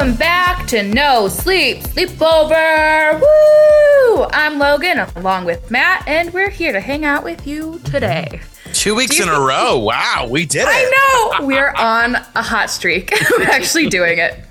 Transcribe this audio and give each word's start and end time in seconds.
Welcome 0.00 0.16
back 0.16 0.66
to 0.68 0.82
No 0.82 1.28
Sleep 1.28 1.80
Sleepover. 1.80 3.20
Woo! 3.20 4.24
I'm 4.32 4.58
Logan 4.58 5.00
along 5.16 5.44
with 5.44 5.70
Matt, 5.70 6.08
and 6.08 6.32
we're 6.32 6.48
here 6.48 6.72
to 6.72 6.80
hang 6.80 7.04
out 7.04 7.22
with 7.22 7.46
you 7.46 7.78
today. 7.80 8.40
Two 8.72 8.94
weeks 8.94 9.20
in 9.20 9.28
a 9.28 9.38
row. 9.38 9.76
Wow, 9.78 10.26
we 10.30 10.46
did 10.46 10.62
it. 10.62 10.68
I 10.70 11.36
know 11.38 11.46
we're 11.46 11.72
on 11.72 12.14
a 12.14 12.42
hot 12.42 12.70
streak. 12.70 13.12
we're 13.38 13.50
actually 13.50 13.90
doing 13.90 14.18
it. 14.18 14.42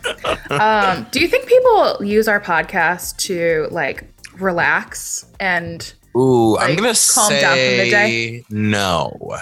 Um, 0.51 1.07
do 1.09 1.19
you 1.19 1.27
think 1.27 1.47
people 1.47 2.05
use 2.05 2.27
our 2.27 2.39
podcast 2.39 3.17
to 3.21 3.69
like 3.71 4.03
relax 4.37 5.25
and 5.39 5.91
Ooh, 6.15 6.59
I'm 6.59 6.75
gonna 6.75 6.89
calm 6.89 6.95
say 7.27 7.41
down 7.41 7.57
from 7.57 7.85
the 7.85 7.89
day? 7.89 8.43
no. 8.51 9.41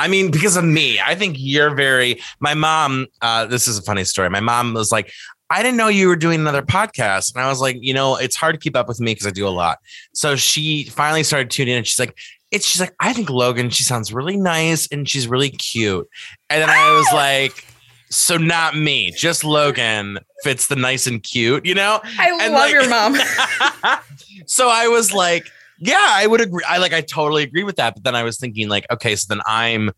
I 0.00 0.06
mean, 0.06 0.30
because 0.30 0.56
of 0.56 0.64
me, 0.64 1.00
I 1.00 1.16
think 1.16 1.36
you're 1.38 1.74
very. 1.74 2.20
My 2.38 2.54
mom. 2.54 3.08
Uh, 3.20 3.46
this 3.46 3.66
is 3.66 3.78
a 3.78 3.82
funny 3.82 4.04
story. 4.04 4.30
My 4.30 4.38
mom 4.38 4.74
was 4.74 4.92
like, 4.92 5.12
"I 5.50 5.62
didn't 5.62 5.76
know 5.76 5.88
you 5.88 6.08
were 6.08 6.16
doing 6.16 6.40
another 6.40 6.62
podcast," 6.62 7.34
and 7.34 7.42
I 7.44 7.48
was 7.48 7.60
like, 7.60 7.76
"You 7.80 7.94
know, 7.94 8.16
it's 8.16 8.36
hard 8.36 8.54
to 8.54 8.58
keep 8.60 8.76
up 8.76 8.88
with 8.88 9.00
me 9.00 9.12
because 9.12 9.26
I 9.26 9.30
do 9.30 9.46
a 9.46 9.50
lot." 9.50 9.78
So 10.14 10.36
she 10.36 10.84
finally 10.84 11.22
started 11.22 11.50
tuning 11.50 11.72
in, 11.72 11.78
and 11.78 11.86
she's 11.86 11.98
like, 11.98 12.16
"It's." 12.50 12.66
She's 12.66 12.80
like, 12.80 12.94
"I 13.00 13.12
think 13.12 13.30
Logan. 13.30 13.70
She 13.70 13.82
sounds 13.82 14.12
really 14.12 14.36
nice, 14.36 14.86
and 14.92 15.08
she's 15.08 15.26
really 15.28 15.50
cute." 15.50 16.08
And 16.50 16.62
then 16.62 16.70
I 16.70 16.92
was 16.96 17.06
ah! 17.12 17.16
like. 17.16 17.64
So 18.10 18.38
not 18.38 18.74
me, 18.74 19.10
just 19.10 19.44
Logan 19.44 20.18
fits 20.42 20.68
the 20.68 20.76
nice 20.76 21.06
and 21.06 21.22
cute, 21.22 21.66
you 21.66 21.74
know? 21.74 22.00
I 22.18 22.30
And, 22.40 22.54
love 22.54 22.62
like- 22.62 22.72
your 22.72 22.88
mom. 22.88 23.16
so 24.46 24.70
I 24.70 24.88
was 24.88 25.12
like, 25.12 25.46
yeah, 25.78 25.98
I 26.08 26.26
would 26.26 26.40
agree. 26.40 26.64
I 26.66 26.78
like, 26.78 26.94
I 26.94 27.02
totally 27.02 27.42
agree 27.42 27.64
with 27.64 27.76
that. 27.76 27.92
But 27.94 28.04
then 28.04 28.14
I 28.14 28.22
was 28.22 28.38
thinking, 28.38 28.70
like, 28.70 28.86
okay, 28.90 29.14
so 29.14 29.26
then 29.28 29.42
I'm 29.46 29.90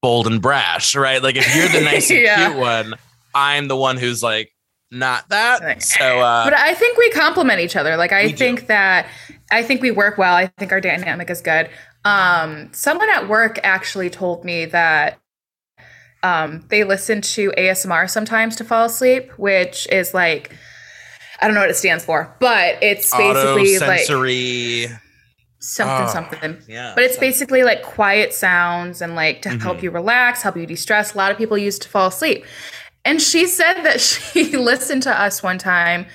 bold 0.00 0.26
and 0.26 0.42
brash, 0.42 0.96
right? 0.96 1.22
Like, 1.22 1.36
if 1.36 1.54
you're 1.54 1.68
the 1.68 1.80
nice 1.84 2.10
and 2.10 2.18
Yeah. 2.20 2.48
cute 2.48 2.58
one, 2.58 2.94
I'm 3.32 3.68
the 3.68 3.76
one 3.76 3.96
who's 3.96 4.24
like, 4.24 4.50
not 4.92 5.28
that. 5.30 5.82
So, 5.82 6.20
uh, 6.20 6.44
but 6.44 6.54
I 6.54 6.74
think 6.74 6.96
we 6.98 7.10
complement 7.10 7.58
each 7.60 7.74
other. 7.76 7.96
Like 7.96 8.12
I 8.12 8.26
We 8.26 8.30
do. 8.32 8.36
think 8.36 8.66
that 8.68 9.08
I 9.50 9.62
think 9.64 9.82
we 9.82 9.90
work 9.90 10.18
well. 10.18 10.34
I 10.36 10.46
think 10.58 10.70
our 10.70 10.80
dynamic 10.80 11.28
is 11.30 11.40
good. 11.40 11.68
Um, 12.04 12.68
someone 12.72 13.08
at 13.10 13.28
work 13.28 13.58
actually 13.64 14.10
told 14.10 14.44
me 14.44 14.66
that 14.66 15.18
um, 16.22 16.64
they 16.68 16.84
listen 16.84 17.20
to 17.22 17.52
ASMR 17.58 18.08
sometimes 18.08 18.54
to 18.56 18.64
fall 18.64 18.84
asleep, 18.84 19.30
which 19.38 19.88
is 19.90 20.14
like 20.14 20.54
I 21.40 21.46
don't 21.46 21.54
know 21.54 21.60
what 21.62 21.70
it 21.70 21.76
stands 21.76 22.04
for, 22.04 22.36
but 22.38 22.76
it's 22.82 23.10
basically 23.16 23.78
like 23.80 24.00
sensory. 24.00 24.86
something 25.58 26.06
Oh, 26.06 26.12
something. 26.12 26.58
yeah. 26.68 26.92
But 26.94 27.02
it's 27.04 27.16
basically 27.16 27.64
like 27.64 27.82
quiet 27.82 28.32
sounds 28.32 29.00
and 29.02 29.16
like 29.16 29.42
to 29.42 29.48
help 29.58 29.78
Mhm. 29.78 29.82
you 29.84 29.90
relax, 29.90 30.42
help 30.42 30.56
you 30.56 30.66
de-stress. 30.66 31.14
A 31.14 31.16
lot 31.16 31.32
of 31.32 31.38
people 31.38 31.58
use 31.58 31.78
to 31.80 31.88
fall 31.88 32.08
asleep. 32.08 32.44
And 33.04 33.20
she 33.20 33.46
said 33.46 33.82
that 33.82 34.00
she 34.00 34.56
listened 34.56 35.02
to 35.04 35.20
us 35.20 35.42
one 35.42 35.58
time 35.58 36.06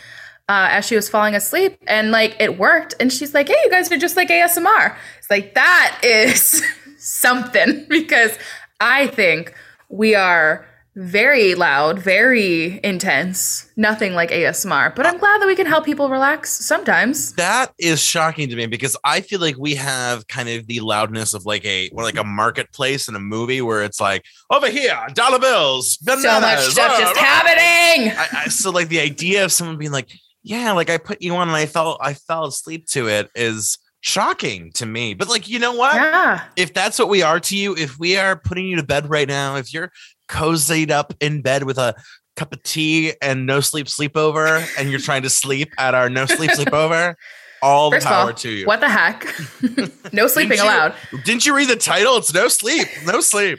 uh, 0.49 0.67
as 0.71 0.85
she 0.85 0.95
was 0.95 1.09
falling 1.09 1.35
asleep 1.35 1.77
and 1.87 2.11
like 2.11 2.35
it 2.39 2.57
worked. 2.57 2.95
And 2.99 3.11
she's 3.11 3.33
like, 3.33 3.47
hey, 3.47 3.55
you 3.63 3.69
guys 3.69 3.91
are 3.91 3.97
just 3.97 4.15
like 4.15 4.29
ASMR. 4.29 4.95
It's 5.17 5.29
like, 5.29 5.53
that 5.55 5.99
is 6.03 6.63
something 6.97 7.85
because 7.89 8.37
I 8.79 9.07
think 9.07 9.53
we 9.89 10.15
are 10.15 10.65
very 10.97 11.53
loud, 11.53 11.99
very 11.99 12.79
intense, 12.83 13.71
nothing 13.77 14.13
like 14.13 14.31
ASMR. 14.31 14.95
But 14.95 15.05
I'm 15.05 15.19
glad 15.19 15.39
that 15.39 15.45
we 15.45 15.55
can 15.55 15.67
help 15.67 15.85
people 15.85 16.09
relax 16.09 16.51
sometimes. 16.51 17.33
that 17.33 17.71
is 17.77 18.01
shocking 18.01 18.49
to 18.49 18.55
me 18.55 18.65
because 18.65 18.97
I 19.03 19.21
feel 19.21 19.39
like 19.39 19.57
we 19.59 19.75
have 19.75 20.27
kind 20.27 20.49
of 20.49 20.65
the 20.65 20.79
loudness 20.79 21.35
of 21.35 21.45
like 21.45 21.63
a 21.65 21.89
or 21.89 22.03
like 22.03 22.17
a 22.17 22.23
marketplace 22.23 23.07
in 23.07 23.13
a 23.15 23.19
movie 23.19 23.61
where 23.61 23.83
it's 23.83 24.01
like 24.01 24.25
over 24.49 24.69
here, 24.69 24.97
dollar 25.13 25.37
bills, 25.37 25.99
So 26.03 26.15
much 26.15 26.59
stuff 26.61 26.91
ah, 26.95 26.99
just 26.99 27.15
ah." 27.15 27.23
happening. 27.23 28.11
I, 28.17 28.27
I 28.45 28.47
so 28.47 28.71
like 28.71 28.87
the 28.87 28.99
idea 28.99 29.45
of 29.45 29.51
someone 29.51 29.77
being 29.77 29.91
like, 29.91 30.09
yeah, 30.41 30.71
like 30.71 30.89
I 30.89 30.97
put 30.97 31.21
you 31.21 31.35
on 31.35 31.47
and 31.47 31.55
I 31.55 31.67
fell 31.67 31.99
I 32.01 32.15
fell 32.15 32.45
asleep 32.45 32.87
to 32.87 33.07
it 33.07 33.29
is 33.35 33.77
shocking 34.01 34.71
to 34.73 34.85
me. 34.85 35.13
But 35.13 35.29
like, 35.29 35.47
you 35.47 35.59
know 35.59 35.73
what? 35.73 35.95
Yeah. 35.95 36.43
If 36.55 36.73
that's 36.73 36.97
what 36.97 37.09
we 37.09 37.21
are 37.21 37.39
to 37.41 37.57
you, 37.57 37.75
if 37.75 37.99
we 37.99 38.17
are 38.17 38.35
putting 38.35 38.65
you 38.65 38.77
to 38.77 38.83
bed 38.83 39.09
right 39.09 39.27
now, 39.27 39.57
if 39.57 39.73
you're 39.73 39.91
cozied 40.27 40.91
up 40.91 41.13
in 41.19 41.41
bed 41.41 41.63
with 41.63 41.77
a 41.77 41.95
cup 42.35 42.53
of 42.53 42.61
tea 42.63 43.13
and 43.21 43.45
no 43.45 43.59
sleep 43.59 43.87
sleepover, 43.87 44.65
and 44.77 44.89
you're 44.91 44.99
trying 44.99 45.23
to 45.23 45.29
sleep 45.29 45.69
at 45.77 45.93
our 45.95 46.09
no 46.09 46.25
sleep 46.25 46.51
sleepover, 46.55 47.15
all 47.61 47.91
First 47.91 48.05
the 48.05 48.09
power 48.09 48.27
all, 48.27 48.33
to 48.33 48.49
you. 48.49 48.65
what 48.65 48.79
the 48.79 48.89
heck? 48.89 49.25
no 50.13 50.27
sleeping 50.27 50.57
you- 50.57 50.63
allowed. 50.63 50.93
Didn't 51.25 51.45
you 51.45 51.55
read 51.55 51.69
the 51.69 51.75
title? 51.75 52.17
It's 52.17 52.33
no 52.33 52.47
sleep, 52.47 52.87
no 53.05 53.21
sleep. 53.21 53.57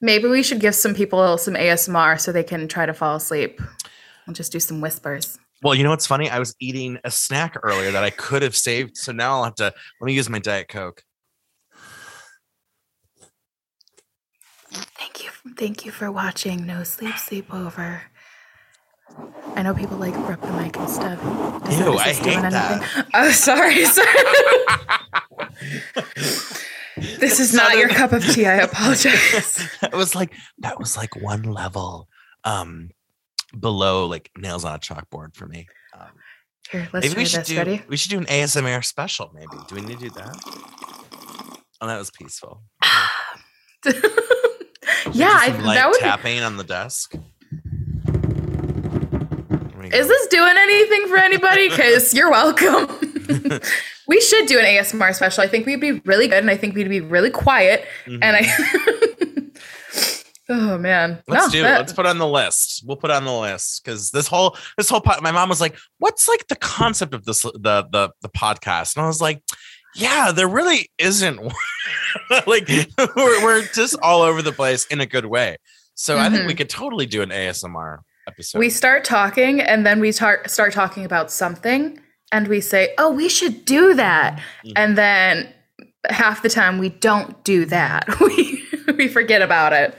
Maybe 0.00 0.28
we 0.28 0.42
should 0.42 0.60
give 0.60 0.74
some 0.74 0.94
people 0.94 1.38
some 1.38 1.54
ASMR 1.54 2.20
so 2.20 2.30
they 2.32 2.42
can 2.42 2.68
try 2.68 2.84
to 2.86 2.92
fall 2.94 3.16
asleep. 3.16 3.60
We'll 4.26 4.34
just 4.34 4.52
do 4.52 4.60
some 4.60 4.80
whispers. 4.80 5.38
Well, 5.62 5.74
you 5.74 5.82
know 5.82 5.90
what's 5.90 6.06
funny? 6.06 6.28
I 6.28 6.38
was 6.38 6.54
eating 6.60 6.98
a 7.04 7.10
snack 7.10 7.56
earlier 7.62 7.90
that 7.90 8.04
I 8.04 8.10
could 8.10 8.42
have 8.42 8.54
saved. 8.54 8.98
So 8.98 9.12
now 9.12 9.36
I'll 9.36 9.44
have 9.44 9.54
to 9.56 9.64
let 10.00 10.06
me 10.06 10.12
use 10.12 10.28
my 10.28 10.38
Diet 10.38 10.68
Coke. 10.68 11.02
Thank 14.74 15.24
you. 15.24 15.30
Thank 15.56 15.84
you 15.84 15.92
for 15.92 16.10
watching 16.10 16.66
No 16.66 16.82
Sleep 16.84 17.14
Sleepover. 17.14 18.00
I 19.54 19.62
know 19.62 19.74
people 19.74 19.96
like 19.98 20.14
rub 20.28 20.40
the 20.40 20.52
mic 20.52 20.76
and 20.76 20.88
stuff. 20.90 21.20
Ew, 21.22 21.96
I 21.96 22.12
hate 22.12 22.40
that. 22.42 22.82
anything? 22.82 23.04
Oh, 23.14 23.30
sorry. 23.30 23.84
sorry. 23.86 24.08
this 27.18 27.38
is 27.40 27.52
not 27.54 27.76
your 27.76 27.88
cup 27.88 28.12
of 28.12 28.24
tea. 28.24 28.46
I 28.46 28.54
apologize. 28.56 29.68
that 29.80 29.92
was 29.94 30.14
like 30.14 30.32
that 30.58 30.78
was 30.78 30.96
like 30.96 31.14
one 31.16 31.42
level 31.42 32.08
um 32.44 32.90
below 33.58 34.06
like 34.06 34.30
nails 34.36 34.64
on 34.64 34.74
a 34.74 34.78
chalkboard 34.78 35.36
for 35.36 35.46
me. 35.46 35.68
Um, 35.98 36.08
Here, 36.70 36.88
let's 36.92 37.06
maybe 37.06 37.18
we 37.20 37.24
should 37.26 37.40
this. 37.40 37.48
do 37.48 37.56
Ready? 37.58 37.82
we 37.88 37.96
should 37.96 38.10
do 38.10 38.18
an 38.18 38.26
ASMR 38.26 38.84
special. 38.84 39.30
Maybe 39.34 39.46
do 39.68 39.74
we 39.76 39.80
need 39.82 39.98
to 40.00 40.08
do 40.08 40.10
that? 40.10 40.36
Oh, 41.80 41.86
that 41.86 41.98
was 41.98 42.10
peaceful. 42.10 42.62
yeah, 45.12 45.30
I, 45.32 45.48
light 45.60 45.74
that 45.74 45.88
would. 45.90 46.00
tapping 46.00 46.40
on 46.40 46.56
the 46.56 46.64
desk. 46.64 47.14
Is 49.92 50.08
this 50.08 50.26
doing 50.28 50.54
anything 50.56 51.06
for 51.08 51.16
anybody? 51.18 51.68
Because 51.74 52.12
you're 52.14 52.30
welcome. 52.30 52.88
we 54.08 54.20
should 54.20 54.46
do 54.46 54.58
an 54.58 54.64
ASMR 54.64 55.14
special. 55.14 55.42
I 55.44 55.48
think 55.48 55.66
we'd 55.66 55.80
be 55.80 56.00
really 56.04 56.26
good, 56.28 56.38
and 56.38 56.50
I 56.50 56.56
think 56.56 56.74
we'd 56.74 56.88
be 56.88 57.00
really 57.00 57.30
quiet. 57.30 57.84
Mhm. 58.06 58.18
And 58.22 58.36
I, 58.36 59.50
oh 60.48 60.78
man, 60.78 61.22
Let's 61.28 61.46
No, 61.46 61.50
do 61.52 61.58
it. 61.60 61.62
that- 61.62 61.78
Let's 61.80 61.92
put 61.92 62.06
on 62.06 62.18
the 62.18 62.26
list. 62.26 62.82
We'll 62.86 62.96
put 62.96 63.10
on 63.10 63.24
the 63.24 63.32
list 63.32 63.84
because 63.84 64.10
this 64.10 64.26
whole 64.26 64.56
this 64.76 64.88
whole 64.88 65.00
pod, 65.00 65.22
my 65.22 65.30
mom 65.30 65.48
was 65.48 65.60
like, 65.60 65.76
"What's 65.98 66.28
like 66.28 66.46
the 66.48 66.56
concept 66.56 67.14
of 67.14 67.24
this 67.24 67.42
the 67.42 67.86
the 67.90 68.10
the 68.22 68.28
podcast?" 68.30 68.96
And 68.96 69.04
I 69.04 69.06
was 69.08 69.20
like, 69.20 69.42
"Yeah, 69.94 70.32
there 70.32 70.48
really 70.48 70.90
isn't. 70.98 71.40
like 72.46 72.68
we're 73.16 73.44
we're 73.44 73.62
just 73.74 73.96
all 74.02 74.22
over 74.22 74.42
the 74.42 74.52
place 74.52 74.86
in 74.86 75.00
a 75.00 75.06
good 75.06 75.26
way. 75.26 75.56
So 75.94 76.18
I 76.18 76.28
think 76.28 76.46
we 76.48 76.54
could 76.54 76.68
totally 76.70 77.06
do 77.06 77.22
an 77.22 77.28
ASMR 77.30 77.98
episode. 78.26 78.58
we 78.58 78.68
start 78.70 79.04
talking, 79.04 79.60
and 79.60 79.86
then 79.86 80.00
we 80.00 80.10
start 80.12 80.50
start 80.50 80.72
talking 80.72 81.04
about 81.04 81.30
something, 81.30 82.00
and 82.32 82.48
we 82.48 82.60
say, 82.60 82.94
"Oh, 82.98 83.10
we 83.10 83.28
should 83.28 83.64
do 83.64 83.94
that," 83.94 84.40
Mhm. 84.64 84.72
and 84.76 84.98
then 84.98 85.52
half 86.10 86.42
the 86.42 86.48
time 86.48 86.78
we 86.78 86.88
don't 86.88 87.42
do 87.44 87.64
that. 87.66 88.06
We 88.20 88.62
we 88.96 89.08
forget 89.08 89.40
about 89.42 89.72
it. 89.72 89.96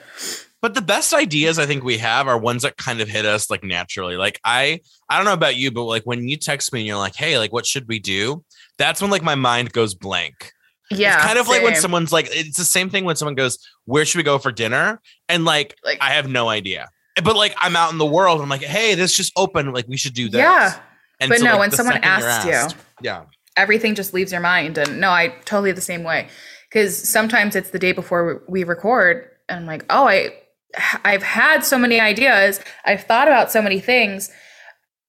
But 0.61 0.73
the 0.73 0.81
best 0.81 1.13
ideas 1.13 1.59
I 1.59 1.65
think 1.65 1.83
we 1.83 1.97
have 1.99 2.27
are 2.27 2.37
ones 2.37 2.63
that 2.63 2.77
kind 2.77 2.99
of 3.01 3.07
hit 3.07 3.25
us 3.25 3.49
like 3.49 3.63
naturally. 3.63 4.15
Like 4.17 4.39
I 4.43 4.81
I 5.09 5.15
don't 5.17 5.25
know 5.25 5.33
about 5.33 5.55
you, 5.55 5.71
but 5.71 5.83
like 5.83 6.03
when 6.03 6.27
you 6.27 6.37
text 6.37 6.73
me 6.73 6.81
and 6.81 6.87
you're 6.87 6.97
like, 6.97 7.15
"Hey, 7.15 7.37
like 7.39 7.53
what 7.53 7.65
should 7.65 7.87
we 7.87 7.99
do?" 7.99 8.43
That's 8.77 9.01
when 9.01 9.11
like 9.11 9.23
my 9.23 9.35
mind 9.35 9.73
goes 9.73 9.93
blank. 9.93 10.51
Yeah, 10.91 11.15
it's 11.15 11.25
kind 11.25 11.39
of 11.39 11.47
like 11.47 11.63
when 11.63 11.75
someone's 11.75 12.13
like, 12.13 12.27
it's 12.31 12.57
the 12.57 12.63
same 12.63 12.89
thing 12.89 13.05
when 13.05 13.15
someone 13.15 13.35
goes, 13.35 13.57
"Where 13.85 14.05
should 14.05 14.17
we 14.19 14.23
go 14.23 14.37
for 14.37 14.51
dinner?" 14.51 15.01
And 15.29 15.43
like, 15.45 15.75
Like- 15.83 15.97
I 16.01 16.11
have 16.11 16.29
no 16.29 16.47
idea. 16.49 16.89
But 17.23 17.35
like, 17.35 17.55
I'm 17.57 17.75
out 17.75 17.91
in 17.91 17.97
the 17.97 18.05
world. 18.05 18.41
I'm 18.41 18.49
like, 18.49 18.61
"Hey, 18.61 18.93
this 18.93 19.15
just 19.15 19.31
opened. 19.35 19.73
Like, 19.73 19.87
we 19.87 19.97
should 19.97 20.13
do 20.13 20.29
this." 20.29 20.39
Yeah. 20.39 20.79
And 21.19 21.29
But 21.29 21.41
no, 21.41 21.51
like, 21.51 21.59
when 21.59 21.71
someone 21.71 21.97
asks 22.03 22.45
you, 22.45 22.77
yeah, 23.01 23.23
everything 23.57 23.95
just 23.95 24.13
leaves 24.13 24.31
your 24.33 24.41
mind. 24.41 24.77
And 24.77 24.99
no, 24.99 25.09
I 25.09 25.29
totally 25.45 25.71
the 25.71 25.81
same 25.81 26.03
way. 26.03 26.27
Because 26.69 26.97
sometimes 27.09 27.55
it's 27.55 27.69
the 27.69 27.79
day 27.79 27.93
before 27.93 28.43
we 28.49 28.63
record, 28.65 29.29
and 29.47 29.61
I'm 29.61 29.65
like, 29.65 29.85
oh, 29.89 30.07
I, 30.09 30.33
I've 31.05 31.23
had 31.23 31.63
so 31.63 31.77
many 31.77 32.01
ideas. 32.01 32.59
I've 32.83 33.03
thought 33.03 33.29
about 33.29 33.49
so 33.49 33.61
many 33.61 33.79
things. 33.79 34.29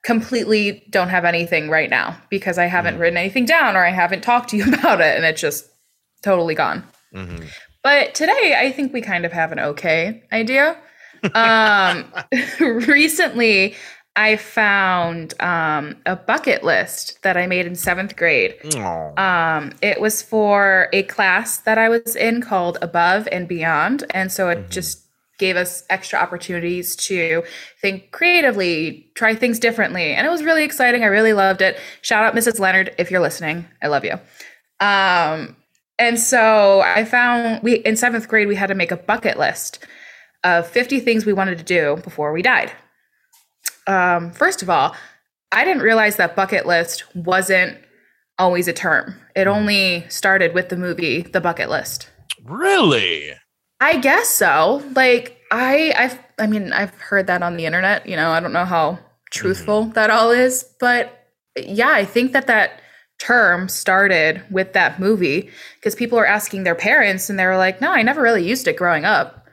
Completely 0.06 0.84
don't 0.88 1.08
have 1.08 1.24
anything 1.24 1.68
right 1.68 1.90
now 1.90 2.16
because 2.30 2.58
I 2.58 2.66
haven't 2.66 2.94
Mm. 2.96 3.00
written 3.00 3.16
anything 3.16 3.44
down 3.44 3.74
or 3.76 3.84
I 3.84 3.90
haven't 3.90 4.22
talked 4.22 4.50
to 4.50 4.56
you 4.56 4.64
about 4.72 5.00
it, 5.00 5.16
and 5.16 5.24
it's 5.24 5.40
just 5.40 5.66
totally 6.22 6.54
gone. 6.54 6.84
Mhm. 7.12 7.44
But 7.82 8.14
today, 8.14 8.54
I 8.56 8.70
think 8.70 8.92
we 8.92 9.00
kind 9.00 9.24
of 9.24 9.32
have 9.32 9.50
an 9.50 9.58
okay 9.58 10.22
idea. 10.32 10.76
Um, 11.34 12.12
recently, 12.60 13.74
I 14.14 14.36
found 14.36 15.34
um, 15.40 15.96
a 16.06 16.14
bucket 16.14 16.62
list 16.62 17.20
that 17.22 17.36
I 17.36 17.46
made 17.48 17.66
in 17.66 17.74
seventh 17.74 18.14
grade. 18.16 18.54
Um, 19.18 19.72
it 19.82 20.00
was 20.00 20.22
for 20.22 20.88
a 20.92 21.02
class 21.02 21.58
that 21.58 21.78
I 21.78 21.88
was 21.88 22.14
in 22.14 22.40
called 22.42 22.78
Above 22.80 23.26
and 23.32 23.48
Beyond, 23.48 24.04
and 24.10 24.30
so 24.30 24.48
it 24.50 24.58
Mhm. 24.58 24.70
just 24.70 25.05
gave 25.38 25.56
us 25.56 25.84
extra 25.90 26.18
opportunities 26.18 26.96
to 26.96 27.42
think 27.80 28.10
creatively, 28.10 29.10
try 29.14 29.34
things 29.34 29.58
differently. 29.58 30.12
And 30.12 30.26
it 30.26 30.30
was 30.30 30.42
really 30.42 30.64
exciting. 30.64 31.02
I 31.02 31.06
really 31.06 31.32
loved 31.32 31.62
it. 31.62 31.78
Shout 32.02 32.24
out 32.24 32.34
Mrs. 32.34 32.58
Leonard 32.58 32.94
if 32.98 33.10
you're 33.10 33.20
listening. 33.20 33.66
I 33.82 33.88
love 33.88 34.04
you. 34.04 34.14
Um, 34.80 35.56
and 35.98 36.18
so 36.18 36.80
I 36.80 37.04
found 37.04 37.62
we 37.62 37.76
in 37.76 37.96
seventh 37.96 38.28
grade, 38.28 38.48
we 38.48 38.56
had 38.56 38.68
to 38.68 38.74
make 38.74 38.90
a 38.90 38.96
bucket 38.96 39.38
list 39.38 39.84
of 40.44 40.66
50 40.68 41.00
things 41.00 41.26
we 41.26 41.32
wanted 41.32 41.58
to 41.58 41.64
do 41.64 42.00
before 42.04 42.32
we 42.32 42.42
died. 42.42 42.72
Um, 43.86 44.32
first 44.32 44.62
of 44.62 44.70
all, 44.70 44.94
I 45.52 45.64
didn't 45.64 45.82
realize 45.82 46.16
that 46.16 46.36
bucket 46.36 46.66
list 46.66 47.04
wasn't 47.14 47.78
always 48.38 48.68
a 48.68 48.72
term. 48.72 49.14
It 49.34 49.46
only 49.46 50.04
started 50.08 50.54
with 50.54 50.68
the 50.68 50.76
movie 50.76 51.22
The 51.22 51.40
Bucket 51.40 51.70
List. 51.70 52.10
Really? 52.44 53.32
I 53.80 53.98
guess 53.98 54.28
so. 54.28 54.82
Like 54.94 55.38
I 55.50 55.92
I've 55.96 56.18
I 56.38 56.46
mean 56.46 56.72
I've 56.72 56.94
heard 56.94 57.26
that 57.26 57.42
on 57.42 57.56
the 57.56 57.66
internet, 57.66 58.06
you 58.06 58.16
know, 58.16 58.30
I 58.30 58.40
don't 58.40 58.52
know 58.52 58.64
how 58.64 58.98
truthful 59.30 59.84
mm-hmm. 59.84 59.92
that 59.92 60.10
all 60.10 60.30
is, 60.30 60.64
but 60.80 61.28
yeah, 61.56 61.90
I 61.90 62.04
think 62.04 62.32
that 62.32 62.46
that 62.46 62.80
term 63.18 63.68
started 63.68 64.42
with 64.50 64.74
that 64.74 65.00
movie 65.00 65.50
because 65.76 65.94
people 65.94 66.18
are 66.18 66.26
asking 66.26 66.64
their 66.64 66.74
parents 66.74 67.30
and 67.30 67.38
they 67.38 67.46
were 67.46 67.56
like, 67.56 67.80
"No, 67.80 67.90
I 67.90 68.02
never 68.02 68.20
really 68.20 68.46
used 68.46 68.68
it 68.68 68.76
growing 68.76 69.04
up." 69.04 69.46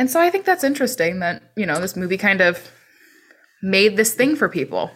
And 0.00 0.10
so 0.10 0.18
I 0.18 0.30
think 0.30 0.46
that's 0.46 0.64
interesting 0.64 1.20
that, 1.20 1.42
you 1.58 1.66
know, 1.66 1.78
this 1.78 1.94
movie 1.94 2.16
kind 2.16 2.40
of 2.40 2.70
made 3.62 3.98
this 3.98 4.14
thing 4.14 4.34
for 4.34 4.48
people. 4.48 4.90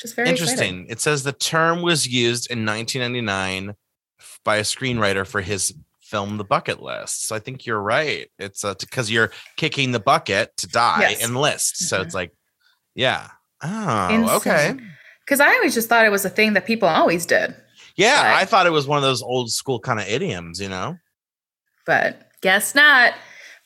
Just 0.00 0.16
very 0.16 0.26
interesting. 0.28 0.54
Exciting. 0.54 0.86
It 0.88 1.00
says 1.00 1.22
the 1.22 1.32
term 1.32 1.82
was 1.82 2.08
used 2.08 2.50
in 2.50 2.64
1999 2.64 3.74
by 4.42 4.56
a 4.56 4.62
screenwriter 4.62 5.26
for 5.26 5.42
his 5.42 5.74
film 6.10 6.36
The 6.36 6.44
Bucket 6.44 6.82
List. 6.82 7.26
So 7.26 7.36
I 7.36 7.38
think 7.38 7.64
you're 7.64 7.80
right. 7.80 8.28
It's 8.38 8.64
because 8.64 9.08
uh, 9.08 9.12
you're 9.12 9.32
kicking 9.56 9.92
the 9.92 10.00
bucket 10.00 10.56
to 10.58 10.66
die 10.66 11.10
yes. 11.10 11.24
enlist. 11.24 11.76
Mm-hmm. 11.76 11.84
So 11.84 12.02
it's 12.02 12.14
like, 12.14 12.32
yeah. 12.94 13.28
Oh, 13.62 14.08
Insane. 14.10 14.36
okay. 14.36 14.74
Because 15.24 15.40
I 15.40 15.54
always 15.54 15.74
just 15.74 15.88
thought 15.88 16.04
it 16.04 16.10
was 16.10 16.24
a 16.24 16.30
thing 16.30 16.54
that 16.54 16.66
people 16.66 16.88
always 16.88 17.24
did. 17.24 17.54
Yeah, 17.96 18.22
but, 18.22 18.42
I 18.42 18.44
thought 18.44 18.66
it 18.66 18.70
was 18.70 18.86
one 18.86 18.98
of 18.98 19.02
those 19.02 19.22
old 19.22 19.50
school 19.50 19.78
kind 19.78 20.00
of 20.00 20.08
idioms, 20.08 20.60
you 20.60 20.68
know? 20.68 20.96
But 21.86 22.30
guess 22.40 22.74
not. 22.74 23.14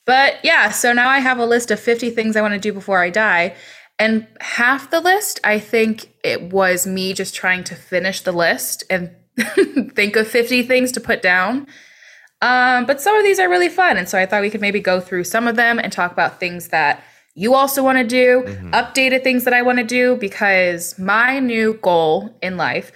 But 0.05 0.35
yeah, 0.45 0.71
so 0.71 0.93
now 0.93 1.09
I 1.09 1.21
have 1.21 1.39
a 1.39 1.47
list 1.47 1.71
of 1.71 1.81
50 1.81 2.11
things 2.11 2.37
I 2.37 2.43
want 2.43 2.53
to 2.55 2.61
do 2.61 2.73
before 2.73 3.01
I 3.03 3.11
die. 3.11 3.55
And 3.99 4.27
half 4.41 4.91
the 4.91 5.01
list, 5.01 5.41
I 5.45 5.59
think 5.59 6.13
it 6.25 6.53
was 6.53 6.87
me 6.87 7.15
just 7.15 7.35
trying 7.35 7.65
to 7.65 7.75
finish 7.75 8.21
the 8.21 8.33
list 8.33 8.85
and 8.91 9.15
think 9.95 10.17
of 10.17 10.29
50 10.29 10.65
things 10.65 10.93
to 10.93 11.01
put 11.01 11.23
down. 11.23 11.67
Um, 12.45 12.85
but 12.85 13.01
some 13.01 13.17
of 13.17 13.25
these 13.25 13.41
are 13.41 13.49
really 13.49 13.71
fun. 13.71 13.97
And 13.97 14.07
so 14.07 14.19
I 14.19 14.27
thought 14.27 14.43
we 14.43 14.51
could 14.51 14.61
maybe 14.61 14.79
go 14.79 15.01
through 15.01 15.25
some 15.25 15.49
of 15.49 15.57
them 15.57 15.79
and 15.79 15.91
talk 15.91 16.13
about 16.13 16.39
things 16.39 16.69
that 16.69 17.03
you 17.35 17.55
also 17.55 17.83
want 17.83 17.97
to 17.97 18.05
do, 18.05 18.45
mm-hmm. 18.47 18.71
updated 18.75 19.25
things 19.25 19.45
that 19.45 19.55
I 19.55 19.63
want 19.63 19.79
to 19.79 19.85
do, 19.85 20.17
because 20.17 20.99
my 20.99 21.39
new 21.39 21.79
goal 21.81 22.37
in 22.43 22.59
life 22.59 22.93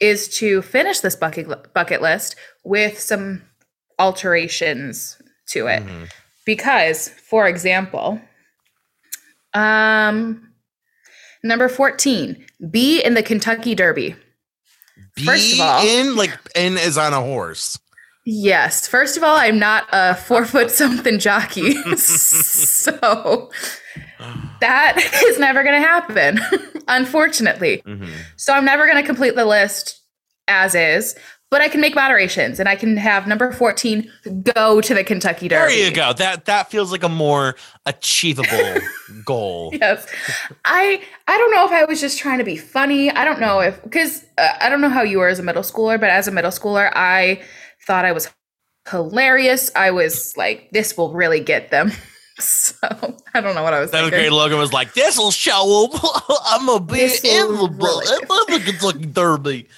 is 0.00 0.26
to 0.38 0.62
finish 0.62 0.98
this 0.98 1.14
bucket, 1.14 1.72
bucket 1.72 2.02
list 2.02 2.34
with 2.64 2.98
some 2.98 3.42
alterations 4.00 5.16
to 5.50 5.68
it. 5.68 5.84
Mm-hmm. 5.84 6.04
Because, 6.44 7.08
for 7.08 7.46
example, 7.46 8.20
um, 9.54 10.50
number 11.44 11.68
14, 11.68 12.44
be 12.68 13.00
in 13.00 13.14
the 13.14 13.22
Kentucky 13.22 13.76
Derby. 13.76 14.16
Be 15.14 15.24
First 15.24 15.54
of 15.54 15.60
all, 15.60 15.86
in 15.86 16.16
like 16.16 16.36
in 16.56 16.76
is 16.78 16.98
on 16.98 17.12
a 17.12 17.20
horse. 17.20 17.78
Yes. 18.24 18.86
First 18.86 19.16
of 19.16 19.22
all, 19.22 19.36
I'm 19.36 19.58
not 19.58 19.88
a 19.92 20.14
four 20.14 20.44
foot 20.44 20.70
something 20.82 21.18
jockey. 21.18 21.72
so 21.96 23.50
that 24.60 25.22
is 25.26 25.38
never 25.38 25.62
going 25.62 25.80
to 25.80 25.86
happen, 25.86 26.40
unfortunately. 26.88 27.82
Mm-hmm. 27.84 28.12
So 28.36 28.52
I'm 28.52 28.64
never 28.64 28.86
going 28.86 28.98
to 28.98 29.06
complete 29.06 29.34
the 29.34 29.44
list 29.44 30.00
as 30.48 30.74
is, 30.74 31.16
but 31.50 31.60
I 31.60 31.68
can 31.68 31.80
make 31.80 31.94
moderations 31.94 32.58
and 32.58 32.68
I 32.68 32.76
can 32.76 32.96
have 32.96 33.26
number 33.26 33.52
14 33.52 34.10
go 34.54 34.80
to 34.80 34.94
the 34.94 35.04
Kentucky 35.04 35.48
Derby. 35.48 35.74
There 35.74 35.84
you 35.84 35.94
go. 35.94 36.12
That 36.14 36.46
that 36.46 36.70
feels 36.70 36.90
like 36.90 37.02
a 37.02 37.08
more 37.08 37.56
achievable 37.84 38.80
goal. 39.24 39.70
Yes. 39.72 40.06
I 40.64 41.02
I 41.28 41.38
don't 41.38 41.54
know 41.54 41.66
if 41.66 41.72
I 41.72 41.84
was 41.84 42.00
just 42.00 42.18
trying 42.18 42.38
to 42.38 42.44
be 42.44 42.56
funny. 42.56 43.10
I 43.10 43.24
don't 43.24 43.38
know 43.38 43.60
if 43.60 43.78
cuz 43.90 44.24
uh, 44.38 44.48
I 44.60 44.70
don't 44.70 44.80
know 44.80 44.88
how 44.88 45.02
you 45.02 45.18
were 45.18 45.28
as 45.28 45.38
a 45.38 45.42
middle 45.42 45.62
schooler, 45.62 46.00
but 46.00 46.08
as 46.08 46.26
a 46.26 46.30
middle 46.30 46.50
schooler, 46.50 46.90
I 46.94 47.42
thought 47.86 48.04
I 48.04 48.12
was 48.12 48.30
hilarious. 48.90 49.70
I 49.76 49.90
was 49.90 50.36
like, 50.36 50.70
this 50.72 50.96
will 50.96 51.12
really 51.12 51.40
get 51.40 51.70
them. 51.70 51.92
So 52.38 52.74
I 53.34 53.40
don't 53.40 53.54
know 53.54 53.62
what 53.62 53.74
I 53.74 53.78
was 53.78 53.90
Seventh 53.90 54.10
thinking. 54.10 54.30
grade 54.30 54.32
Logan 54.32 54.58
was 54.58 54.72
like, 54.72 54.94
"This 54.94 55.18
will 55.18 55.30
show 55.30 55.86
them. 55.86 56.00
I'm 56.46 56.66
in 56.68 56.86
the 56.86 58.78
really 58.82 59.06
Derby." 59.06 59.68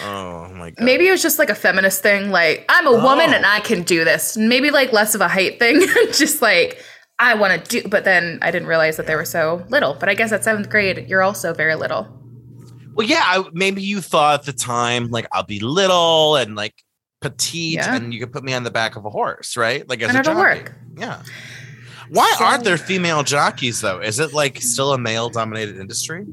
Oh 0.00 0.48
my 0.54 0.70
god. 0.70 0.84
Maybe 0.84 1.08
it 1.08 1.10
was 1.10 1.22
just 1.22 1.38
like 1.38 1.50
a 1.50 1.54
feminist 1.54 2.02
thing. 2.02 2.30
Like 2.30 2.64
I'm 2.68 2.86
a 2.86 2.90
oh. 2.90 3.02
woman 3.02 3.32
and 3.32 3.44
oh. 3.44 3.48
I 3.48 3.60
can 3.60 3.82
do 3.82 4.04
this. 4.04 4.36
Maybe 4.36 4.70
like 4.70 4.92
less 4.92 5.14
of 5.14 5.20
a 5.20 5.28
height 5.28 5.58
thing. 5.58 5.80
just 6.12 6.42
like 6.42 6.82
I 7.18 7.34
want 7.34 7.64
to 7.64 7.82
do. 7.82 7.88
But 7.88 8.04
then 8.04 8.38
I 8.42 8.50
didn't 8.50 8.68
realize 8.68 8.96
that 8.96 9.06
they 9.06 9.14
were 9.14 9.24
so 9.24 9.64
little. 9.68 9.94
But 9.94 10.08
I 10.08 10.14
guess 10.14 10.32
at 10.32 10.44
seventh 10.44 10.68
grade, 10.68 11.08
you're 11.08 11.22
also 11.22 11.54
very 11.54 11.74
little. 11.74 12.08
Well, 12.94 13.06
yeah. 13.06 13.22
I, 13.24 13.44
maybe 13.52 13.82
you 13.82 14.00
thought 14.00 14.40
at 14.40 14.46
the 14.46 14.52
time 14.52 15.10
like 15.10 15.26
I'll 15.32 15.44
be 15.44 15.60
little 15.60 16.36
and 16.36 16.54
like 16.54 16.74
petite 17.20 17.74
yeah. 17.74 17.94
and 17.94 18.12
you 18.12 18.20
could 18.20 18.32
put 18.32 18.44
me 18.44 18.54
on 18.54 18.64
the 18.64 18.70
back 18.70 18.96
of 18.96 19.04
a 19.04 19.10
horse, 19.10 19.56
right? 19.56 19.88
Like 19.88 20.02
as 20.02 20.10
and 20.10 20.18
a 20.18 20.22
jockey. 20.22 20.38
work. 20.38 20.72
Yeah. 20.96 21.22
Why 22.08 22.34
so, 22.38 22.44
aren't 22.44 22.64
there 22.64 22.76
female 22.76 23.22
jockeys 23.22 23.80
though? 23.80 24.00
Is 24.00 24.18
it 24.18 24.32
like 24.32 24.60
still 24.60 24.92
a 24.92 24.98
male 24.98 25.30
dominated 25.30 25.78
industry? 25.78 26.26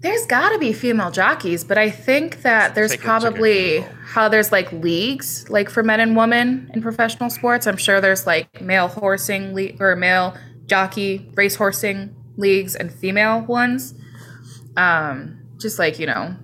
There's 0.00 0.24
got 0.26 0.48
to 0.50 0.58
be 0.58 0.72
female 0.72 1.10
jockeys, 1.10 1.62
but 1.62 1.76
I 1.76 1.90
think 1.90 2.40
that 2.42 2.74
there's 2.74 2.96
probably 2.96 3.80
how 4.06 4.30
there's 4.30 4.50
like 4.50 4.72
leagues, 4.72 5.48
like 5.50 5.68
for 5.68 5.82
men 5.82 6.00
and 6.00 6.16
women 6.16 6.70
in 6.72 6.80
professional 6.80 7.28
sports. 7.28 7.66
I'm 7.66 7.76
sure 7.76 8.00
there's 8.00 8.26
like 8.26 8.62
male 8.62 8.88
horsing 8.88 9.54
le- 9.54 9.76
or 9.78 9.94
male 9.96 10.36
jockey 10.66 11.30
race 11.34 11.54
horsing 11.54 12.16
leagues 12.38 12.74
and 12.74 12.90
female 12.90 13.42
ones. 13.42 13.94
Um, 14.76 15.38
just 15.58 15.78
like 15.78 15.98
you 15.98 16.06
know, 16.06 16.34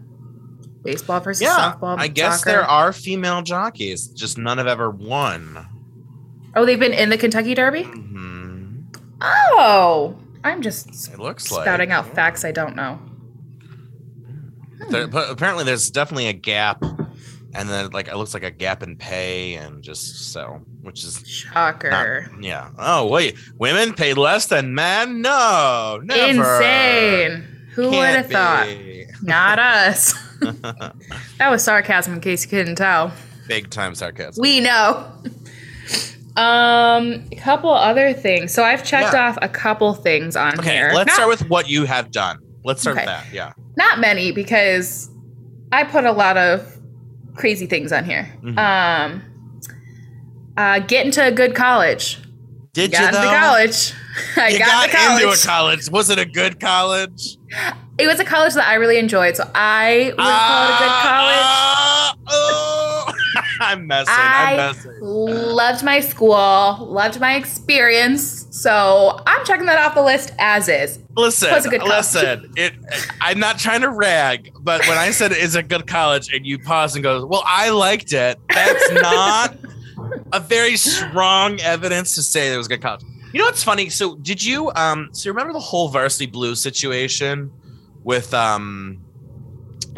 baseball 0.87 1.21
versus 1.21 1.43
yeah, 1.43 1.75
softball. 1.75 1.99
I 1.99 2.09
guess 2.09 2.39
soccer. 2.39 2.51
there 2.51 2.65
are 2.65 2.93
female 2.93 3.43
jockeys, 3.43 4.09
just 4.09 4.39
none 4.39 4.59
have 4.59 4.67
ever 4.67 4.91
won. 4.91 5.67
Oh, 6.55 6.65
they've 6.65 6.81
been 6.81 6.95
in 6.95 7.11
the 7.11 7.19
Kentucky 7.19 7.55
Derby. 7.55 7.83
Mm-hmm. 7.83 8.83
Oh, 9.21 10.17
I'm 10.43 10.63
just 10.63 11.13
it 11.13 11.19
looks 11.19 11.45
spouting 11.45 11.91
like, 11.91 11.99
out 11.99 12.07
yeah. 12.07 12.15
facts 12.15 12.45
I 12.45 12.53
don't 12.53 12.77
know. 12.77 12.99
There, 14.91 15.07
but 15.07 15.31
apparently, 15.31 15.65
there's 15.65 15.91
definitely 15.91 16.29
a 16.29 16.33
gap, 16.33 16.83
and 16.83 17.69
then 17.69 17.91
like 17.91 18.09
it 18.09 18.17
looks 18.17 18.35
like 18.35 18.43
a 18.43 18.51
gap 18.51 18.83
in 18.83 18.97
pay, 18.97 19.55
and 19.55 19.83
just 19.83 20.33
so, 20.33 20.61
which 20.83 21.03
is 21.05 21.27
shocker. 21.27 21.91
Not, 21.91 22.43
yeah. 22.43 22.71
Oh 22.79 23.07
wait, 23.07 23.37
women 23.59 23.95
pay 23.95 24.15
less 24.15 24.47
than 24.47 24.75
men? 24.75 25.23
No, 25.23 26.01
never. 26.03 26.57
Insane. 26.57 27.45
Who 27.75 27.91
would 27.91 27.97
have 27.97 28.31
thought? 28.31 28.69
Not 29.23 29.59
us. 29.59 30.15
that 30.41 31.51
was 31.51 31.65
sarcasm 31.65 32.15
in 32.15 32.21
case 32.21 32.45
you 32.45 32.51
couldn't 32.51 32.77
tell. 32.77 33.13
Big 33.49 33.71
time 33.71 33.95
sarcasm. 33.95 34.41
We 34.41 34.61
know. 34.61 35.13
Um, 36.37 37.25
a 37.33 37.37
couple 37.37 37.71
other 37.71 38.13
things. 38.13 38.53
So 38.53 38.63
I've 38.63 38.85
checked 38.85 39.15
yeah. 39.15 39.29
off 39.29 39.39
a 39.41 39.49
couple 39.49 39.95
things 39.95 40.37
on 40.37 40.59
okay, 40.59 40.75
here. 40.75 40.91
Let's 40.93 41.09
Not, 41.09 41.15
start 41.15 41.29
with 41.29 41.49
what 41.49 41.69
you 41.69 41.85
have 41.85 42.11
done. 42.11 42.39
Let's 42.65 42.83
start 42.83 42.99
okay. 42.99 43.07
with 43.07 43.15
that. 43.15 43.33
Yeah. 43.33 43.53
Not 43.77 44.01
many 44.01 44.33
because 44.33 45.11
I 45.73 45.85
put 45.85 46.05
a 46.05 46.13
lot 46.13 46.37
of 46.37 46.77
crazy 47.35 47.67
things 47.67 47.91
on 47.91 48.05
here. 48.05 48.31
Mm-hmm. 48.43 48.59
Um, 48.59 49.23
uh, 50.59 50.81
get 50.81 51.07
into 51.07 51.27
a 51.27 51.33
good 51.33 51.55
college. 51.55 52.19
Did 52.73 52.93
got 52.93 53.01
you? 53.01 53.13
Got 53.13 53.25
into 53.25 53.39
college. 53.39 53.93
I 54.37 54.49
you 54.49 54.59
got, 54.59 54.93
got 54.93 55.23
into 55.23 55.33
a 55.33 55.37
college. 55.47 55.91
Was 55.91 56.11
it 56.11 56.19
a 56.19 56.27
good 56.27 56.61
college? 56.61 57.39
It 57.99 58.07
was 58.07 58.21
a 58.21 58.25
college 58.25 58.53
that 58.55 58.69
I 58.69 58.75
really 58.75 58.99
enjoyed, 58.99 59.37
so 59.37 59.51
I 59.55 60.13
would 60.17 60.21
uh, 60.21 60.39
call 60.49 60.65
it 60.65 60.75
a 60.75 60.79
good 60.79 60.97
college. 61.03 62.17
Uh, 62.27 62.33
oh. 62.33 63.13
I'm 63.61 63.87
messing. 63.87 64.15
I 64.15 64.53
am 64.53 64.57
messing. 64.57 65.01
Loved 65.01 65.83
my 65.83 66.01
school, 66.01 66.87
loved 66.91 67.21
my 67.21 67.37
experience. 67.37 68.47
So 68.51 69.21
I'm 69.27 69.45
checking 69.47 69.65
that 69.67 69.79
off 69.79 69.95
the 69.95 70.03
list 70.03 70.33
as 70.39 70.69
is. 70.69 70.99
Listen, 71.17 71.51
listen. 71.87 72.53
It. 72.57 72.75
I'm 73.23 73.39
not 73.39 73.59
trying 73.59 73.81
to 73.81 73.91
rag, 73.91 74.53
but 74.61 74.87
when 74.87 74.99
I 74.99 75.11
said 75.11 75.33
it's 75.33 75.55
a 75.55 75.63
good 75.63 75.87
college, 75.87 76.31
and 76.33 76.47
you 76.47 76.59
pause 76.59 76.95
and 76.97 77.03
goes, 77.03 77.25
"Well, 77.25 77.45
I 77.47 77.71
liked 77.71 78.13
it," 78.13 78.39
that's 78.51 78.93
not 78.93 79.57
a 80.33 80.41
very 80.41 80.77
strong 80.77 81.61
evidence 81.61 82.15
to 82.17 82.23
say 82.23 82.53
it 82.53 82.59
was 82.59 82.67
a 82.67 82.71
good 82.71 82.83
college. 82.83 83.05
You 83.33 83.41
know 83.41 83.47
what's 83.47 83.65
funny? 83.65 83.89
So 83.89 84.17
did 84.17 84.45
you 84.45 84.71
um 84.75 85.09
so 85.13 85.29
you 85.29 85.33
remember 85.33 85.55
the 85.55 85.61
whole 85.61 85.89
varsity 85.89 86.27
blue 86.27 86.55
situation 86.55 87.51
with 88.07 88.33
um 88.33 89.03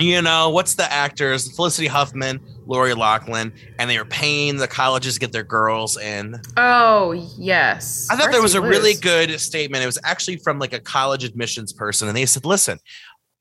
you 0.01 0.23
know 0.23 0.49
what's 0.51 0.75
the 0.75 0.91
actors 0.93 1.55
Felicity 1.55 1.87
Huffman 1.89 2.41
Lori 2.67 2.95
Loughlin, 2.95 3.53
and 3.79 3.89
they 3.91 3.99
were 3.99 4.05
paying 4.05 4.57
the 4.59 4.69
colleges 4.69 5.15
to 5.15 5.21
get 5.21 5.33
their 5.33 5.43
girls 5.43 5.97
in. 5.97 6.41
Oh 6.57 7.13
yes. 7.37 8.09
I 8.11 8.17
thought 8.17 8.31
there 8.31 8.43
was 8.43 8.55
a 8.55 8.61
really 8.61 8.95
good 8.95 9.41
statement. 9.41 9.83
It 9.83 9.87
was 9.87 9.99
actually 10.05 10.37
from 10.37 10.59
like 10.59 10.73
a 10.73 10.81
college 10.81 11.25
admissions 11.25 11.73
person, 11.73 12.09
and 12.09 12.17
they 12.17 12.27
said, 12.27 12.45
"Listen, 12.45 12.79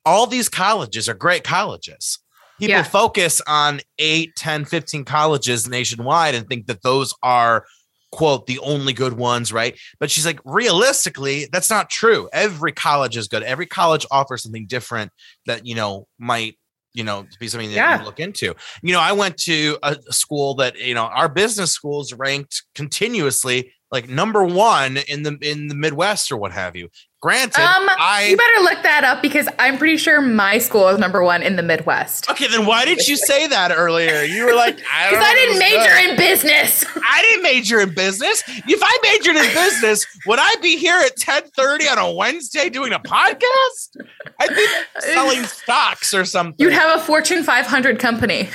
all 0.06 0.26
these 0.28 0.50
colleges 0.50 1.08
are 1.10 1.14
great 1.14 1.44
colleges. 1.44 2.20
People 2.60 2.78
Yeah. 2.78 2.84
focus 2.84 3.40
on 3.48 3.82
8, 4.00 4.36
10, 4.36 4.66
15 4.66 5.06
colleges 5.06 5.68
nationwide 5.68 6.34
and 6.34 6.48
think 6.48 6.66
that 6.66 6.82
those 6.82 7.14
are 7.22 7.66
quote 8.12 8.48
the 8.48 8.60
only 8.60 8.94
good 8.94 9.14
ones, 9.14 9.52
right? 9.52 9.78
But 10.00 10.10
she's 10.12 10.26
like, 10.26 10.40
realistically, 10.46 11.48
that's 11.52 11.70
not 11.70 11.90
true. 11.90 12.30
Every 12.34 12.72
college 12.72 13.18
is 13.18 13.28
good. 13.28 13.44
Every 13.44 13.66
college 13.66 14.06
offers 14.12 14.44
something 14.44 14.68
different 14.68 15.12
that 15.46 15.66
you 15.66 15.76
know 15.76 16.08
might 16.20 16.58
you 16.94 17.04
know 17.04 17.26
be 17.40 17.48
something 17.48 17.70
that 17.70 17.76
Yeah. 17.76 18.00
you 18.00 18.06
look 18.06 18.20
into. 18.20 18.56
You 18.82 18.94
know, 18.94 19.00
I 19.00 19.12
went 19.12 19.38
to 19.40 19.78
a 19.84 19.98
a 20.10 20.14
school 20.14 20.56
that 20.56 20.78
you 20.80 20.94
know 20.94 21.04
our 21.06 21.30
business 21.30 21.72
schools 21.72 22.14
ranked 22.14 22.64
continuously 22.76 23.74
like 23.92 24.10
number 24.10 24.44
one 24.44 24.98
in 25.08 25.24
the 25.24 25.38
in 25.42 25.68
the 25.68 25.76
Midwest 25.76 26.32
or 26.32 26.38
what 26.38 26.52
have 26.52 26.76
you. 26.76 26.90
Granted, 27.22 27.60
Um, 27.62 27.88
I 27.98 28.28
you 28.30 28.38
better 28.38 28.62
look 28.62 28.84
that 28.84 29.04
up 29.04 29.22
because 29.24 29.48
I'm 29.58 29.78
pretty 29.80 29.98
sure 29.98 30.22
my 30.22 30.60
school 30.60 30.88
is 30.90 31.00
number 31.00 31.24
one 31.24 31.42
in 31.42 31.56
the 31.56 31.64
Midwest. 31.64 32.30
okay. 32.30 32.48
Then 32.48 32.66
why 32.68 32.86
did 32.86 33.08
you 33.08 33.18
say 33.18 33.48
that 33.48 33.72
earlier? 33.76 34.22
You 34.22 34.46
were 34.46 34.54
like, 34.54 34.80
I 34.94 35.10
don't 35.10 35.20
Because 35.20 35.26
I 35.28 35.34
didn't 35.34 35.60
major 35.60 35.96
good. 35.96 36.10
in 36.12 36.18
business. 36.18 36.86
I 36.96 37.22
didn't 37.24 37.44
major 37.44 37.80
in 37.80 37.94
business. 37.96 38.44
If 38.48 38.80
I 38.84 38.98
majored 39.02 39.36
in 39.36 39.54
business, 39.54 40.06
would 40.28 40.38
I 40.40 40.56
be 40.62 40.78
here 40.78 40.98
at 41.00 41.16
10:30 41.18 41.92
on 41.92 41.98
a 41.98 42.12
Wednesday 42.14 42.70
doing 42.70 42.94
a 42.94 43.00
podcast? 43.00 43.98
I'd 44.40 44.50
be 44.56 44.68
selling 45.00 45.44
stocks 45.46 46.14
or 46.14 46.24
something. 46.26 46.56
You'd 46.64 46.74
have 46.74 47.00
a 47.00 47.04
Fortune 47.04 47.44
500 47.44 47.98
company. 48.00 48.50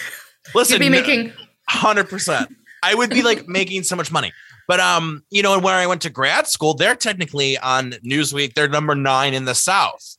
Listen, 0.54 0.74
You'd 0.74 0.80
be 0.80 0.88
making. 0.88 1.32
hundred 1.68 2.08
percent. 2.08 2.48
I 2.84 2.94
would 2.94 3.10
be 3.10 3.22
like 3.22 3.48
making 3.48 3.82
so 3.84 3.96
much 3.96 4.10
money. 4.12 4.32
But 4.68 4.80
um, 4.80 5.24
you 5.30 5.42
know, 5.42 5.54
and 5.54 5.62
where 5.62 5.76
I 5.76 5.86
went 5.86 6.02
to 6.02 6.10
grad 6.10 6.46
school, 6.46 6.74
they're 6.74 6.94
technically 6.94 7.58
on 7.58 7.92
Newsweek. 8.04 8.54
They're 8.54 8.68
number 8.68 8.94
nine 8.94 9.34
in 9.34 9.44
the 9.44 9.54
South 9.54 10.16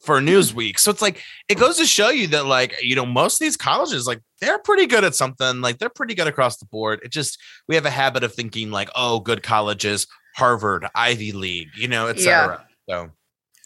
for 0.00 0.20
Newsweek. 0.20 0.78
So 0.78 0.90
it's 0.90 1.02
like 1.02 1.22
it 1.48 1.58
goes 1.58 1.76
to 1.76 1.84
show 1.84 2.10
you 2.10 2.26
that 2.28 2.46
like 2.46 2.74
you 2.82 2.96
know 2.96 3.06
most 3.06 3.40
of 3.40 3.44
these 3.44 3.56
colleges 3.56 4.06
like 4.06 4.20
they're 4.40 4.58
pretty 4.58 4.86
good 4.86 5.04
at 5.04 5.14
something. 5.14 5.60
Like 5.60 5.78
they're 5.78 5.90
pretty 5.90 6.14
good 6.14 6.26
across 6.26 6.56
the 6.56 6.66
board. 6.66 7.00
It 7.04 7.12
just 7.12 7.38
we 7.68 7.74
have 7.74 7.86
a 7.86 7.90
habit 7.90 8.24
of 8.24 8.34
thinking 8.34 8.70
like 8.70 8.90
oh 8.94 9.20
good 9.20 9.42
colleges, 9.42 10.06
Harvard, 10.36 10.86
Ivy 10.94 11.32
League, 11.32 11.70
you 11.76 11.88
know, 11.88 12.08
etc. 12.08 12.66
So 12.88 13.10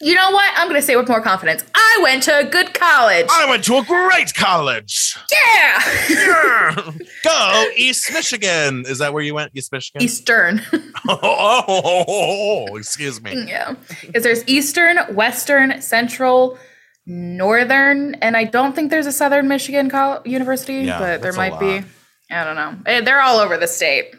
You 0.01 0.13
know 0.13 0.29
what? 0.31 0.51
I'm 0.57 0.67
going 0.67 0.79
to 0.79 0.85
say 0.85 0.93
it 0.93 0.97
with 0.97 1.07
more 1.07 1.21
confidence. 1.21 1.63
I 1.73 1.99
went 2.03 2.23
to 2.23 2.37
a 2.37 2.43
good 2.43 2.73
college. 2.73 3.27
I 3.29 3.49
went 3.49 3.63
to 3.65 3.77
a 3.77 3.83
great 3.83 4.33
college. 4.33 5.15
yeah. 5.31 6.05
Yeah. 6.09 6.91
Go 7.23 7.65
East 7.77 8.11
Michigan. 8.13 8.83
Is 8.87 8.97
that 8.97 9.13
where 9.13 9.23
you 9.23 9.33
went? 9.33 9.51
East 9.55 9.71
Michigan. 9.71 10.01
Eastern. 10.01 10.61
oh, 11.07 11.19
oh, 11.23 11.63
oh, 11.67 12.65
oh, 12.71 12.75
excuse 12.75 13.21
me. 13.21 13.45
yeah. 13.47 13.75
Because 14.01 14.23
there's 14.23 14.45
Eastern, 14.47 14.97
Western, 15.15 15.81
Central, 15.81 16.57
Northern, 17.05 18.15
and 18.15 18.35
I 18.35 18.43
don't 18.43 18.75
think 18.75 18.89
there's 18.91 19.05
a 19.05 19.11
Southern 19.13 19.47
Michigan 19.47 19.89
Col- 19.89 20.21
University, 20.25 20.81
Yeah, 20.81 20.99
but 20.99 21.21
there 21.21 21.33
might 21.33 21.57
be. 21.59 21.83
I 22.29 22.43
don't 22.43 22.55
know. 22.55 22.75
Eh, 22.85 23.01
They're 23.01 23.21
all 23.21 23.39
over 23.39 23.55
the 23.57 23.67
state. 23.67 24.13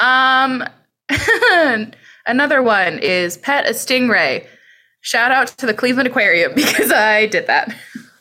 Um, 0.00 0.64
another 2.26 2.62
one 2.62 2.98
is 3.00 3.36
pet 3.36 3.66
a 3.66 3.70
stingray. 3.70 4.46
Shout 5.02 5.30
out 5.30 5.48
to 5.58 5.66
the 5.66 5.74
Cleveland 5.74 6.08
Aquarium 6.08 6.52
because 6.56 6.90
I 6.90 7.26
did 7.26 7.46
that. 7.48 7.74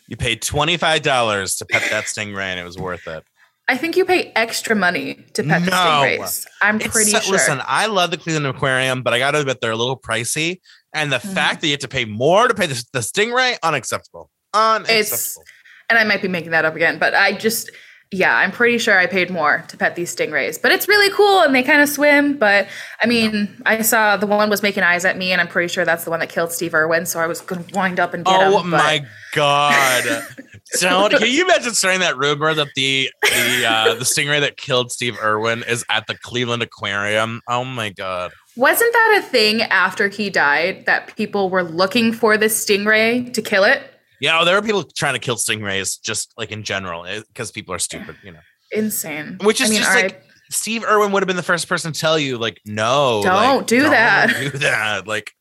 You 0.07 0.17
paid 0.17 0.41
twenty 0.41 0.75
five 0.77 1.01
dollars 1.03 1.55
to 1.57 1.65
pet 1.65 1.89
that 1.89 2.03
stingray, 2.05 2.43
and 2.43 2.59
it 2.59 2.63
was 2.65 2.77
worth 2.77 3.07
it. 3.07 3.23
I 3.67 3.77
think 3.77 3.95
you 3.95 4.03
pay 4.03 4.33
extra 4.35 4.75
money 4.75 5.13
to 5.33 5.43
pet 5.43 5.63
the 5.63 5.71
No. 5.71 5.77
stingrays. 5.77 6.45
I'm 6.61 6.77
It's 6.81 6.87
pretty 6.87 7.11
so- 7.11 7.19
sure. 7.21 7.31
Listen, 7.33 7.61
I 7.65 7.85
love 7.85 8.11
the 8.11 8.17
Cleveland 8.17 8.47
Aquarium, 8.47 9.01
but 9.03 9.13
I 9.13 9.19
got 9.19 9.31
to 9.31 9.39
admit 9.39 9.61
they're 9.61 9.71
a 9.71 9.77
little 9.77 9.97
pricey, 9.97 10.59
and 10.93 11.11
the 11.13 11.19
Mhm. 11.19 11.33
fact 11.33 11.61
that 11.61 11.67
you 11.67 11.73
have 11.73 11.79
to 11.81 11.87
pay 11.87 12.03
more 12.03 12.49
to 12.49 12.53
pay 12.53 12.65
the, 12.65 12.83
the 12.91 12.99
stingray, 12.99 13.57
unacceptable. 13.63 14.29
Unacceptable. 14.53 15.45
and 15.89 15.97
I 15.99 16.03
might 16.03 16.21
be 16.21 16.27
making 16.27 16.51
that 16.51 16.65
up 16.65 16.75
again, 16.75 16.99
but 16.99 17.13
I 17.13 17.33
just, 17.33 17.69
yeah, 18.13 18.35
I'm 18.35 18.51
pretty 18.51 18.77
sure 18.77 18.99
I 18.99 19.07
paid 19.07 19.29
more 19.29 19.63
to 19.69 19.77
pet 19.77 19.95
these 19.95 20.13
stingrays. 20.13 20.61
But 20.61 20.73
it's 20.73 20.87
really 20.89 21.09
cool 21.15 21.41
and 21.43 21.55
they 21.55 21.63
kind 21.63 21.81
of 21.81 21.87
swim. 21.87 22.37
But 22.37 22.67
I 23.01 23.07
mean, 23.07 23.47
I 23.65 23.81
saw 23.81 24.17
the 24.17 24.27
one 24.27 24.49
was 24.49 24.61
making 24.61 24.83
eyes 24.83 25.05
at 25.05 25.17
me, 25.17 25.31
and 25.31 25.39
I'm 25.39 25.47
pretty 25.47 25.71
sure 25.71 25.85
that's 25.85 26.03
the 26.03 26.09
one 26.09 26.19
that 26.19 26.27
killed 26.27 26.51
Steve 26.51 26.73
Irwin. 26.73 27.05
So 27.05 27.21
I 27.21 27.27
was 27.27 27.39
going 27.39 27.63
to 27.63 27.73
wind 27.73 28.01
up 28.01 28.13
and 28.13 28.25
get 28.25 28.41
him. 28.41 28.53
oh 28.53 28.57
but- 28.57 28.65
my 28.65 29.05
god! 29.33 30.03
Don't 30.79 31.11
can 31.11 31.29
you 31.29 31.43
imagine 31.43 31.73
starting 31.73 31.99
that 31.99 32.17
rumor 32.17 32.53
that 32.53 32.69
the 32.75 33.09
the 33.23 33.65
uh, 33.65 33.93
the 33.95 34.05
stingray 34.05 34.39
that 34.39 34.55
killed 34.55 34.91
Steve 34.91 35.17
Irwin 35.21 35.63
is 35.67 35.83
at 35.89 36.07
the 36.07 36.15
Cleveland 36.15 36.63
Aquarium? 36.63 37.41
Oh 37.47 37.65
my 37.65 37.89
god! 37.89 38.31
Wasn't 38.55 38.91
that 38.91 39.21
a 39.21 39.25
thing 39.25 39.61
after 39.63 40.09
he 40.09 40.29
died 40.29 40.85
that 40.85 41.15
people 41.15 41.49
were 41.49 41.63
looking 41.63 42.11
for 42.13 42.37
this 42.37 42.65
stingray 42.65 43.33
to 43.33 43.41
kill 43.41 43.63
it? 43.63 43.83
Yeah, 44.21 44.39
oh, 44.39 44.45
there 44.45 44.55
are 44.57 44.61
people 44.61 44.83
trying 44.83 45.15
to 45.15 45.19
kill 45.19 45.35
stingrays 45.35 45.99
just 46.01 46.31
like 46.37 46.51
in 46.51 46.63
general 46.63 47.05
because 47.27 47.51
people 47.51 47.73
are 47.73 47.79
stupid, 47.79 48.15
you 48.23 48.31
know. 48.31 48.39
Insane. 48.71 49.37
Which 49.43 49.59
is 49.59 49.69
I 49.69 49.73
mean, 49.73 49.81
just 49.81 49.93
like 49.95 50.03
right. 50.13 50.21
Steve 50.51 50.83
Irwin 50.85 51.11
would 51.11 51.23
have 51.23 51.27
been 51.27 51.35
the 51.37 51.43
first 51.43 51.67
person 51.67 51.91
to 51.91 51.99
tell 51.99 52.17
you, 52.19 52.37
like, 52.37 52.61
no, 52.65 53.21
Don't 53.23 53.57
like, 53.57 53.67
do 53.67 53.81
that. 53.81 54.27
Do 54.39 54.49
that. 54.59 55.07
Like, 55.07 55.31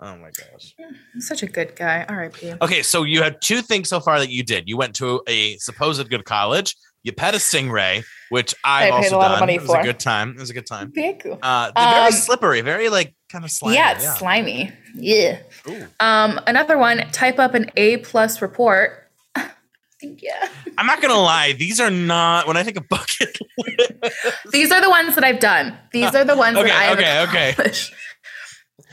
oh 0.00 0.16
my 0.16 0.30
gosh. 0.30 0.74
such 1.18 1.42
a 1.42 1.46
good 1.46 1.74
guy. 1.74 2.04
R.I.P. 2.08 2.54
Okay, 2.60 2.82
so 2.82 3.02
you 3.04 3.22
had 3.22 3.40
two 3.40 3.62
things 3.62 3.88
so 3.88 3.98
far 3.98 4.18
that 4.18 4.30
you 4.30 4.42
did. 4.44 4.68
You 4.68 4.76
went 4.76 4.94
to 4.96 5.22
a 5.26 5.56
supposed 5.56 6.08
good 6.10 6.24
college. 6.24 6.76
You 7.04 7.12
pet 7.12 7.34
a 7.34 7.38
stingray, 7.38 8.04
which 8.28 8.54
I've 8.64 8.92
I 8.92 9.00
paid 9.00 9.04
also 9.06 9.16
a 9.16 9.18
lot 9.18 9.22
done. 9.28 9.34
of 9.34 9.40
money 9.40 9.54
it 9.54 9.62
was 9.62 9.70
for. 9.70 9.80
a 9.80 9.84
good 9.84 10.00
time. 10.00 10.30
It 10.36 10.40
was 10.40 10.50
a 10.50 10.54
good 10.54 10.66
time. 10.66 10.90
Thank 10.92 11.24
you. 11.24 11.38
Uh, 11.40 11.70
they're 11.74 11.90
very 11.94 12.06
Um, 12.06 12.12
slippery, 12.12 12.60
very 12.60 12.88
like 12.90 13.14
kind 13.30 13.44
of 13.44 13.50
slimy. 13.52 13.76
yeah, 13.76 13.92
it's 13.92 14.18
slimy. 14.18 14.72
Yeah. 14.94 15.38
Um, 16.00 16.40
another 16.46 16.78
one, 16.78 16.98
type 17.12 17.38
up 17.38 17.54
an 17.54 17.70
A 17.76 17.98
plus 17.98 18.40
report. 18.42 19.10
yeah. 20.02 20.48
I'm 20.76 20.86
not 20.86 21.00
gonna 21.02 21.14
lie; 21.14 21.52
these 21.52 21.80
are 21.80 21.90
not. 21.90 22.46
When 22.46 22.56
I 22.56 22.62
think 22.62 22.76
of 22.76 22.88
bucket 22.88 23.38
These 24.52 24.70
are 24.70 24.80
the 24.80 24.90
ones 24.90 25.14
that 25.16 25.24
I've 25.24 25.40
done. 25.40 25.76
These 25.92 26.14
are 26.14 26.24
the 26.24 26.36
ones 26.36 26.56
Okay, 26.56 26.68
that 26.68 26.76
I 26.76 26.84
have 26.84 26.98
okay, 27.28 27.52
okay. 27.52 27.72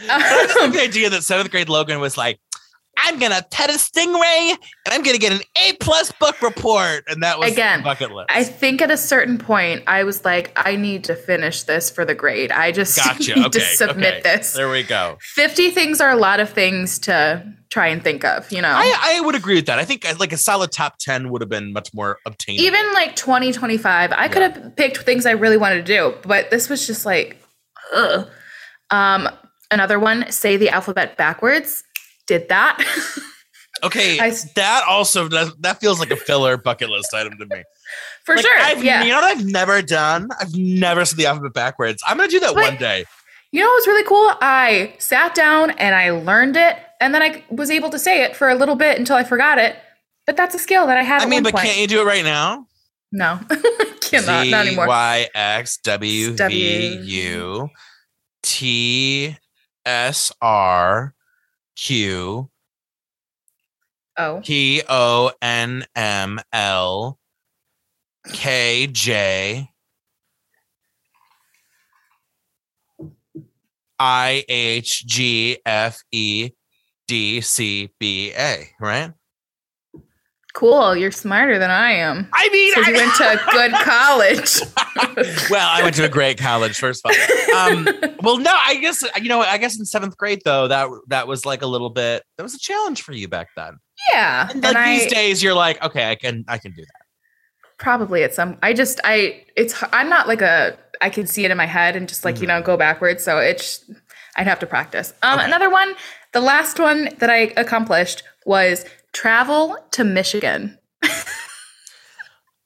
I 0.10 0.16
Um, 0.16 0.72
like 0.72 0.74
the 0.74 0.82
idea 0.82 1.10
that 1.10 1.24
seventh 1.24 1.52
grade 1.52 1.70
Logan 1.70 2.00
was 2.00 2.18
like, 2.18 2.40
"I'm 2.98 3.20
gonna 3.20 3.46
pet 3.52 3.70
a 3.70 3.74
stingray 3.74 4.52
and 4.52 4.94
I'm 4.94 5.04
gonna 5.04 5.18
get 5.18 5.34
an 5.34 5.42
A 5.64 5.74
plus 5.74 6.12
book 6.14 6.42
report," 6.42 7.04
and 7.08 7.22
that 7.24 7.40
was 7.40 7.52
Again, 7.52 7.84
bucket 7.84 8.12
list. 8.12 8.30
I 8.30 8.44
think 8.44 8.82
at 8.82 8.92
a 8.92 8.98
certain 8.98 9.38
point, 9.38 9.84
I 9.88 10.04
was 10.04 10.24
like, 10.26 10.52
I 10.56 10.76
need 10.76 11.04
to 11.06 11.16
finish 11.16 11.64
this 11.64 11.90
for 11.90 12.06
the 12.06 12.16
grade. 12.16 12.52
I 12.52 12.72
just 12.72 12.96
gotcha. 13.04 13.36
need 13.36 13.46
Okay, 13.48 13.60
to 13.60 13.66
submit 13.76 14.14
okay. 14.16 14.22
this. 14.38 14.54
There 14.54 14.70
we 14.70 14.84
go. 14.84 15.18
50 15.22 15.72
things 15.72 16.02
are 16.02 16.10
a 16.12 16.16
lot 16.16 16.40
of 16.40 16.50
things 16.50 17.00
to 17.00 17.44
try 17.70 17.88
and 17.88 18.02
think 18.04 18.24
of, 18.24 18.50
you 18.52 18.62
know? 18.62 18.70
I, 18.70 19.18
I 19.18 19.22
would 19.22 19.36
agree 19.36 19.56
with 19.56 19.66
that. 19.66 19.80
I 19.80 19.86
think 19.86 20.08
uh, 20.10 20.14
like 20.20 20.32
a 20.32 20.38
solid 20.38 20.72
top 20.72 20.98
ten 20.98 21.30
would 21.30 21.42
have 21.42 21.50
been 21.50 21.74
much 21.74 21.94
more 21.94 22.20
obtainable. 22.26 22.64
Even 22.66 22.94
like 22.94 23.16
20, 23.18 23.52
25, 23.52 24.14
I 24.14 24.28
could 24.30 24.42
have 24.44 24.76
picked 24.78 24.98
things 25.00 25.26
I 25.26 25.32
really 25.32 25.58
wanted 25.58 25.86
to 25.86 25.94
do, 25.94 26.14
but 26.26 26.50
this 26.52 26.70
was 26.70 26.88
just 26.88 27.06
like, 27.06 27.38
ugh. 27.94 28.30
Um, 28.92 29.28
another 29.72 30.00
one, 30.00 30.32
say 30.32 30.56
the 30.58 30.70
alphabet 30.70 31.18
backwards. 31.18 31.84
Did 32.28 32.50
that. 32.50 32.84
okay, 33.84 34.20
I 34.20 34.32
that 34.56 34.84
also 34.88 35.28
that, 35.28 35.54
that 35.62 35.80
feels 35.80 36.00
like 36.00 36.12
a 36.12 36.16
filler 36.16 36.58
bucket 36.58 36.90
list 36.90 37.14
item 37.14 37.38
to 37.38 37.46
me. 37.46 37.64
for 38.26 38.36
Like, 38.36 38.46
sure. 38.46 38.60
I've, 38.60 38.84
yeah. 38.84 39.04
You 39.04 39.10
know 39.12 39.22
what 39.22 39.38
I've 39.38 39.46
never 39.46 39.82
done? 39.82 40.30
I've 40.40 40.54
never 40.56 41.06
said 41.06 41.18
the 41.18 41.26
alphabet 41.28 41.54
backwards. 41.54 42.02
I'm 42.08 42.18
gonna 42.18 42.30
do 42.30 42.40
that 42.42 42.54
But- 42.56 42.64
one 42.64 42.78
day. 42.78 43.06
You 43.52 43.62
know 43.62 43.68
what 43.68 43.76
was 43.76 43.88
really 43.88 44.04
cool? 44.04 44.34
I 44.42 44.96
sat 44.98 45.34
down 45.34 45.70
and 45.72 45.96
I 45.96 46.10
learned 46.10 46.58
it, 46.58 46.76
and 47.00 47.16
then 47.16 47.22
I 47.22 47.42
was 47.50 47.72
able 47.72 47.90
to 47.92 47.98
say 48.00 48.22
it 48.24 48.36
for 48.36 48.50
a 48.50 48.56
little 48.56 48.76
bit 48.76 49.00
until 49.00 49.16
I 49.16 49.24
forgot 49.24 49.60
it. 49.60 49.78
But 50.26 50.36
that's 50.36 50.56
a 50.56 50.60
skill 50.60 50.88
that 50.88 50.98
I 50.98 51.04
had. 51.04 51.22
I 51.22 51.26
mean, 51.26 51.42
but 51.44 51.54
point. 51.54 51.66
can't 51.66 51.80
you 51.80 51.88
do 51.88 52.02
it 52.02 52.06
right 52.06 52.24
now? 52.26 52.68
No, 53.14 53.40
cannot. 54.02 54.48
Not 54.48 54.66
anymore. 54.68 54.88
Y 54.88 55.30
X 55.34 55.78
W 55.84 56.32
V 56.32 56.36
W. 56.36 57.02
U 57.04 57.70
T 58.44 59.38
S 59.86 60.32
R 60.42 61.15
Q. 61.76 62.50
Oh, 64.18 64.42
P 64.44 64.82
O 64.88 65.32
N 65.42 65.86
M 65.96 66.40
L 66.54 67.20
K 68.32 68.88
J. 68.88 69.70
I 73.98 74.44
H 74.50 75.06
G 75.06 75.58
F 75.66 76.02
E 76.12 76.52
D 77.08 77.42
C 77.42 77.90
B 78.00 78.34
A, 78.38 78.70
right? 78.80 79.14
Cool. 80.56 80.96
You're 80.96 81.12
smarter 81.12 81.60
than 81.60 81.70
I 81.70 81.92
am. 81.92 82.28
I 82.34 82.50
mean, 82.50 82.74
So 82.74 82.80
you 82.82 82.96
I- 82.96 82.98
went 82.98 83.16
to 83.16 83.24
a 83.32 83.52
good 83.52 83.72
college. 83.84 85.50
well, 85.50 85.68
I 85.70 85.82
went 85.84 85.96
to 85.96 86.06
a 86.06 86.10
great 86.10 86.38
college 86.38 86.78
first 86.80 87.06
of 87.06 87.12
all. 87.12 87.56
Um, 87.56 87.88
well, 88.22 88.38
no, 88.38 88.52
I 88.54 88.76
guess 88.78 89.04
you 89.22 89.30
know. 89.30 89.42
I 89.42 89.58
guess 89.58 89.78
in 89.80 89.86
seventh 89.86 90.18
grade 90.18 90.42
though, 90.46 90.68
that 90.68 90.90
that 91.08 91.28
was 91.28 91.46
like 91.46 91.62
a 91.62 91.68
little 91.68 91.90
bit. 91.90 92.24
That 92.38 92.44
was 92.44 92.54
a 92.56 92.60
challenge 92.60 93.02
for 93.04 93.14
you 93.14 93.28
back 93.28 93.50
then. 93.56 93.78
yeah, 94.12 94.44
And 94.50 94.56
and 94.56 94.64
like 94.64 94.76
I, 94.78 94.98
these 95.00 95.12
days, 95.12 95.44
you're 95.44 95.54
like, 95.54 95.82
okay, 95.84 96.10
I 96.10 96.16
can 96.16 96.44
I 96.48 96.58
can 96.58 96.72
do 96.72 96.82
that. 96.82 97.02
Probably 97.78 98.24
at 98.24 98.34
some. 98.34 98.58
I 98.64 98.74
just 98.74 99.00
I 99.04 99.44
it's 99.58 99.84
I'm 99.92 100.10
not 100.10 100.28
like 100.28 100.42
a 100.42 100.78
I 101.02 101.10
can 101.10 101.28
see 101.28 101.44
it 101.46 101.52
in 101.52 101.58
my 101.58 101.66
head 101.66 101.96
and 101.96 102.08
just 102.08 102.24
like 102.26 102.40
you 102.42 102.48
know 102.48 102.62
go 102.62 102.78
backwards. 102.78 103.24
So 103.24 103.38
it's 103.38 103.90
I'd 104.38 104.48
have 104.48 104.60
to 104.60 104.66
practice. 104.66 105.14
Um, 105.24 105.40
Okay. 105.40 105.46
another 105.46 105.70
one. 105.70 105.94
The 106.34 106.42
last 106.42 106.80
one 106.80 107.10
that 107.20 107.30
I 107.30 107.54
accomplished 107.58 108.24
was 108.46 108.86
travel 109.16 109.78
to 109.92 110.04
Michigan. 110.04 110.78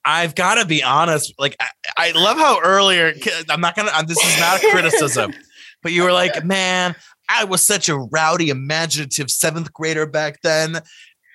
I've 0.03 0.33
got 0.33 0.55
to 0.55 0.65
be 0.65 0.83
honest. 0.83 1.33
Like, 1.37 1.55
I, 1.59 1.67
I 1.97 2.11
love 2.11 2.37
how 2.37 2.59
earlier, 2.61 3.13
I'm 3.49 3.61
not 3.61 3.75
going 3.75 3.87
to, 3.87 4.05
this 4.05 4.17
is 4.17 4.39
not 4.39 4.63
a 4.63 4.69
criticism, 4.71 5.33
but 5.83 5.91
you 5.91 6.03
were 6.03 6.11
like, 6.11 6.43
man, 6.43 6.95
I 7.29 7.43
was 7.43 7.61
such 7.61 7.89
a 7.89 7.95
rowdy, 7.95 8.49
imaginative 8.49 9.29
seventh 9.29 9.71
grader 9.71 10.05
back 10.05 10.41
then. 10.41 10.81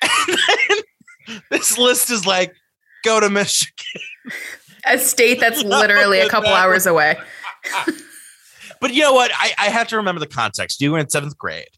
And 0.29 0.39
then 1.29 1.41
this 1.51 1.79
list 1.79 2.11
is 2.11 2.27
like, 2.27 2.53
go 3.03 3.19
to 3.19 3.31
Michigan. 3.31 4.03
A 4.85 4.99
state 4.99 5.41
that's 5.41 5.63
literally 5.65 6.21
a 6.21 6.29
couple 6.29 6.51
hours 6.51 6.85
away. 6.85 7.17
But 8.79 8.93
you 8.93 9.01
know 9.01 9.15
what? 9.15 9.31
I, 9.35 9.53
I 9.57 9.71
have 9.71 9.89
to 9.89 9.97
remember 9.97 10.19
the 10.21 10.27
context. 10.27 10.83
You 10.83 10.93
were 10.93 10.99
in 10.99 11.09
seventh 11.09 11.39
grade. 11.39 11.69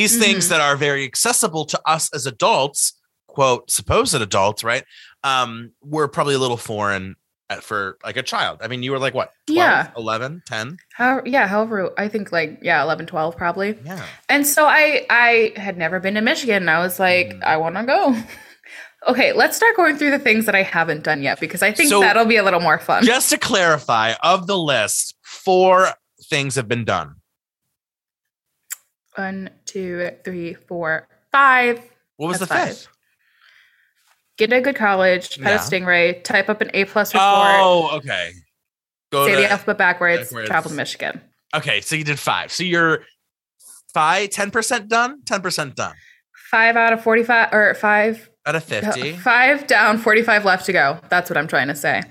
These 0.00 0.18
things 0.18 0.46
Mhm. 0.46 0.48
that 0.50 0.60
are 0.60 0.76
very 0.76 1.04
accessible 1.04 1.64
to 1.66 1.80
us 1.86 2.10
as 2.14 2.26
adults, 2.26 2.92
quote, 3.26 3.70
supposed 3.70 4.14
adults, 4.14 4.62
right? 4.62 4.84
Um, 5.24 5.72
were 5.82 6.08
probably 6.08 6.34
a 6.34 6.38
little 6.38 6.56
foreign 6.56 7.16
at, 7.48 7.62
for 7.62 7.96
like 8.04 8.16
a 8.16 8.22
child. 8.22 8.58
I 8.62 8.66
mean, 8.68 8.82
you 8.82 8.90
were 8.92 8.98
like 8.98 9.14
what? 9.14 9.30
12, 9.46 9.56
Yeah. 9.56 9.90
11, 9.96 10.42
10? 10.46 10.76
How, 10.94 11.22
yeah, 11.24 11.46
however, 11.46 11.92
I 11.96 12.08
think 12.08 12.32
like 12.32 12.58
yeah, 12.62 12.82
11, 12.82 13.06
12 13.06 13.36
probably. 13.36 13.78
Yeah. 13.84 14.04
And 14.28 14.46
so 14.46 14.66
I 14.66 15.06
I 15.10 15.52
had 15.56 15.76
never 15.78 16.00
been 16.00 16.14
to 16.14 16.20
Michigan 16.20 16.56
and 16.64 16.70
I 16.70 16.80
was 16.80 16.98
like, 17.00 17.28
Mm. 17.28 17.42
I 17.44 17.56
want 17.56 17.76
to 17.76 17.84
go. 17.84 18.16
okay, 19.08 19.32
let's 19.32 19.56
start 19.56 19.76
going 19.76 19.96
through 19.96 20.10
the 20.10 20.18
things 20.18 20.46
that 20.46 20.54
I 20.54 20.62
haven't 20.62 21.04
done 21.04 21.22
yet 21.22 21.38
because 21.40 21.62
I 21.62 21.72
think 21.72 21.88
So- 21.88 22.00
that'll 22.00 22.24
be 22.24 22.36
a 22.36 22.42
little 22.42 22.60
more 22.60 22.78
fun. 22.78 23.04
Just 23.04 23.30
to 23.30 23.38
clarify, 23.38 24.14
of 24.22 24.46
the 24.46 24.58
list, 24.58 25.14
four 25.22 25.90
things 26.30 26.54
have 26.56 26.66
been 26.68 26.84
done. 26.84 27.15
One, 29.16 29.50
two, 29.64 30.10
three, 30.24 30.54
four, 30.54 31.08
five. 31.32 31.80
What 32.16 32.28
was 32.28 32.38
That's 32.38 32.48
the 32.50 32.54
five. 32.54 32.68
fifth? 32.68 32.88
Get 34.38 34.50
to 34.50 34.56
a 34.56 34.60
good 34.60 34.76
college, 34.76 35.38
pet 35.40 35.46
Yeah. 35.48 35.54
a 35.56 35.58
stingray, 35.58 36.22
type 36.22 36.48
up 36.50 36.60
an 36.60 36.70
A 36.74 36.84
plus 36.84 37.14
report, 37.14 37.24
Oh, 37.26 37.90
okay. 37.96 38.32
Go 39.10 39.26
say 39.26 39.34
to, 39.34 39.40
the 39.40 39.50
alphabet 39.50 39.78
backwards, 39.78 40.24
backwards. 40.28 40.48
travel 40.48 40.70
to 40.70 40.76
Michigan. 40.76 41.20
okay, 41.54 41.80
so 41.80 41.96
you 41.96 42.04
did 42.04 42.18
five. 42.18 42.52
So 42.52 42.62
you're 42.64 43.04
five, 43.94 44.28
10% 44.30 44.88
done, 44.88 45.22
10% 45.24 45.74
done 45.74 45.94
Five 46.50 46.76
out 46.76 46.92
of 46.92 47.02
45 47.02 47.52
or 47.52 47.74
five, 47.74 48.28
out 48.44 48.54
of 48.54 48.62
50. 48.64 49.16
five 49.16 49.66
down, 49.66 49.98
45 49.98 50.44
left 50.44 50.66
to 50.66 50.72
go. 50.72 51.00
That's 51.08 51.28
what 51.30 51.36
I'm 51.38 51.48
trying 51.48 51.68
to 51.68 51.74
say. 51.74 52.02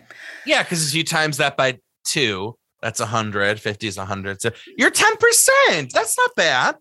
Yeah, 0.45 0.63
because 0.63 0.87
if 0.87 0.93
you 0.95 1.03
times 1.03 1.37
that 1.37 1.55
by 1.55 1.79
two, 2.05 2.55
that's 2.81 2.99
100. 2.99 3.59
50 3.61 3.87
is 3.87 3.97
100. 3.97 4.41
So 4.41 4.51
you're 4.77 4.91
10%. 4.91 5.91
That's 5.91 6.17
not 6.17 6.31
bad. 6.35 6.75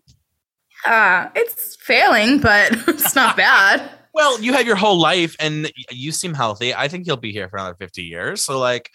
Uh, 0.85 1.29
it's 1.35 1.75
failing, 1.77 2.39
but 2.39 2.71
it's 2.87 3.15
not 3.15 3.35
bad. 3.37 3.89
Well, 4.13 4.39
you 4.41 4.53
had 4.53 4.65
your 4.65 4.75
whole 4.77 4.99
life 4.99 5.35
and 5.39 5.71
you 5.91 6.11
seem 6.11 6.33
healthy. 6.33 6.73
I 6.73 6.87
think 6.87 7.05
you'll 7.05 7.17
be 7.17 7.31
here 7.31 7.49
for 7.49 7.57
another 7.57 7.75
50 7.75 8.03
years. 8.03 8.43
So, 8.43 8.59
like, 8.59 8.89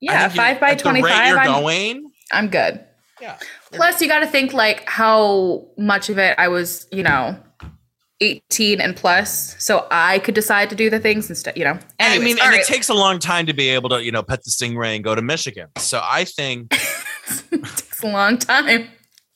Yeah, 0.00 0.28
five 0.28 0.60
by 0.60 0.72
at 0.72 0.78
the 0.78 0.84
rate 0.84 1.00
25. 1.00 1.28
You're 1.28 1.38
I'm, 1.38 1.62
going. 1.62 2.10
I'm 2.32 2.48
good. 2.48 2.84
Yeah. 3.20 3.38
Plus, 3.72 4.00
you 4.00 4.08
got 4.08 4.20
to 4.20 4.26
think 4.26 4.52
like 4.52 4.88
how 4.88 5.66
much 5.78 6.08
of 6.10 6.18
it 6.18 6.34
I 6.38 6.48
was, 6.48 6.86
you 6.90 7.02
know, 7.02 7.38
18 8.20 8.80
and 8.80 8.94
plus, 8.94 9.56
so 9.62 9.86
I 9.90 10.18
could 10.18 10.34
decide 10.34 10.68
to 10.70 10.76
do 10.76 10.90
the 10.90 11.00
things 11.00 11.30
instead, 11.30 11.56
you 11.56 11.64
know. 11.64 11.78
I 11.98 12.18
mean, 12.18 12.38
and 12.38 12.50
right. 12.50 12.60
it 12.60 12.66
takes 12.66 12.90
a 12.90 12.94
long 12.94 13.18
time 13.18 13.46
to 13.46 13.54
be 13.54 13.68
able 13.70 13.88
to, 13.90 14.04
you 14.04 14.12
know, 14.12 14.22
pet 14.22 14.44
the 14.44 14.50
stingray 14.50 14.94
and 14.94 15.02
go 15.02 15.14
to 15.14 15.22
Michigan. 15.22 15.68
So 15.78 16.00
I 16.02 16.24
think 16.24 16.72
it 17.50 17.64
takes 17.64 18.02
a 18.02 18.08
long 18.08 18.36
time. 18.36 18.88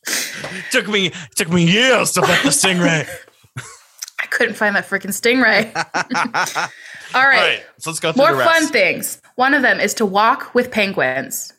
took 0.71 0.89
me 0.89 1.13
took 1.37 1.49
me 1.51 1.65
years 1.65 2.13
to 2.13 2.23
pet 2.23 2.43
the 2.43 2.51
stingray. 2.51 3.09
I 4.21 4.27
couldn't 4.27 4.55
find 4.55 4.75
that 4.77 4.87
freaking 4.89 5.11
stingray. 5.11 5.75
All 5.75 6.71
All 7.15 7.29
right, 7.29 7.39
right, 7.39 7.63
so 7.79 7.91
let's 7.91 8.01
go 8.01 8.13
through 8.13 8.23
more 8.23 8.33
the 8.33 8.39
rest. 8.39 8.51
fun 8.51 8.69
things. 8.69 9.23
One 9.37 9.55
of 9.55 9.63
them 9.63 9.79
is 9.79 9.95
to 9.95 10.07
walk 10.07 10.55
with 10.55 10.71
penguins. 10.71 11.53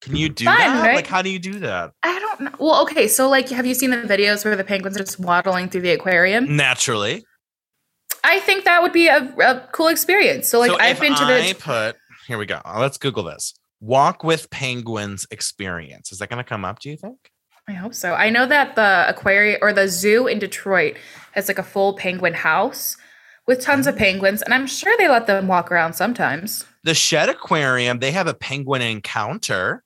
Can 0.00 0.16
you 0.16 0.28
do 0.28 0.44
Fun, 0.44 0.56
that? 0.56 0.86
right? 0.86 0.94
Like, 0.94 1.06
how 1.08 1.22
do 1.22 1.30
you 1.30 1.40
do 1.40 1.58
that? 1.58 1.92
I 2.04 2.18
don't 2.20 2.40
know. 2.40 2.50
Well, 2.60 2.82
okay, 2.82 3.08
so 3.08 3.28
like, 3.28 3.48
have 3.48 3.66
you 3.66 3.74
seen 3.74 3.90
the 3.90 3.96
videos 3.96 4.44
where 4.44 4.54
the 4.54 4.62
penguins 4.62 4.96
are 4.96 5.00
just 5.00 5.18
waddling 5.18 5.68
through 5.68 5.80
the 5.80 5.90
aquarium? 5.90 6.56
Naturally. 6.56 7.24
I 8.22 8.38
think 8.40 8.64
that 8.64 8.80
would 8.80 8.92
be 8.92 9.08
a, 9.08 9.34
a 9.40 9.68
cool 9.72 9.88
experience. 9.88 10.48
So 10.48 10.60
like, 10.60 10.70
so 10.70 10.78
I've 10.78 11.00
been 11.00 11.14
to 11.16 11.22
I 11.22 11.48
the 11.48 11.54
put 11.54 11.96
here 12.28 12.36
we 12.36 12.44
go. 12.44 12.60
Let's 12.76 12.98
Google 12.98 13.24
this. 13.24 13.54
Walk 13.80 14.22
with 14.22 14.50
penguins 14.50 15.26
experience. 15.30 16.12
Is 16.12 16.18
that 16.18 16.28
going 16.28 16.44
to 16.44 16.48
come 16.48 16.64
up? 16.64 16.78
Do 16.78 16.90
you 16.90 16.96
think? 16.96 17.30
I 17.68 17.72
hope 17.72 17.92
so. 17.92 18.14
I 18.14 18.30
know 18.30 18.46
that 18.46 18.76
the 18.76 19.04
aquarium 19.06 19.58
or 19.60 19.74
the 19.74 19.88
zoo 19.88 20.26
in 20.26 20.38
Detroit 20.38 20.96
has 21.32 21.48
like 21.48 21.58
a 21.58 21.62
full 21.62 21.92
penguin 21.92 22.32
house 22.32 22.96
with 23.46 23.60
tons 23.60 23.86
of 23.86 23.94
penguins, 23.94 24.40
and 24.40 24.54
I'm 24.54 24.66
sure 24.66 24.96
they 24.96 25.08
let 25.08 25.26
them 25.26 25.48
walk 25.48 25.70
around 25.70 25.92
sometimes. 25.92 26.64
The 26.84 26.94
Shedd 26.94 27.28
Aquarium. 27.28 27.98
They 27.98 28.10
have 28.12 28.26
a 28.26 28.32
penguin 28.32 28.80
encounter. 28.80 29.84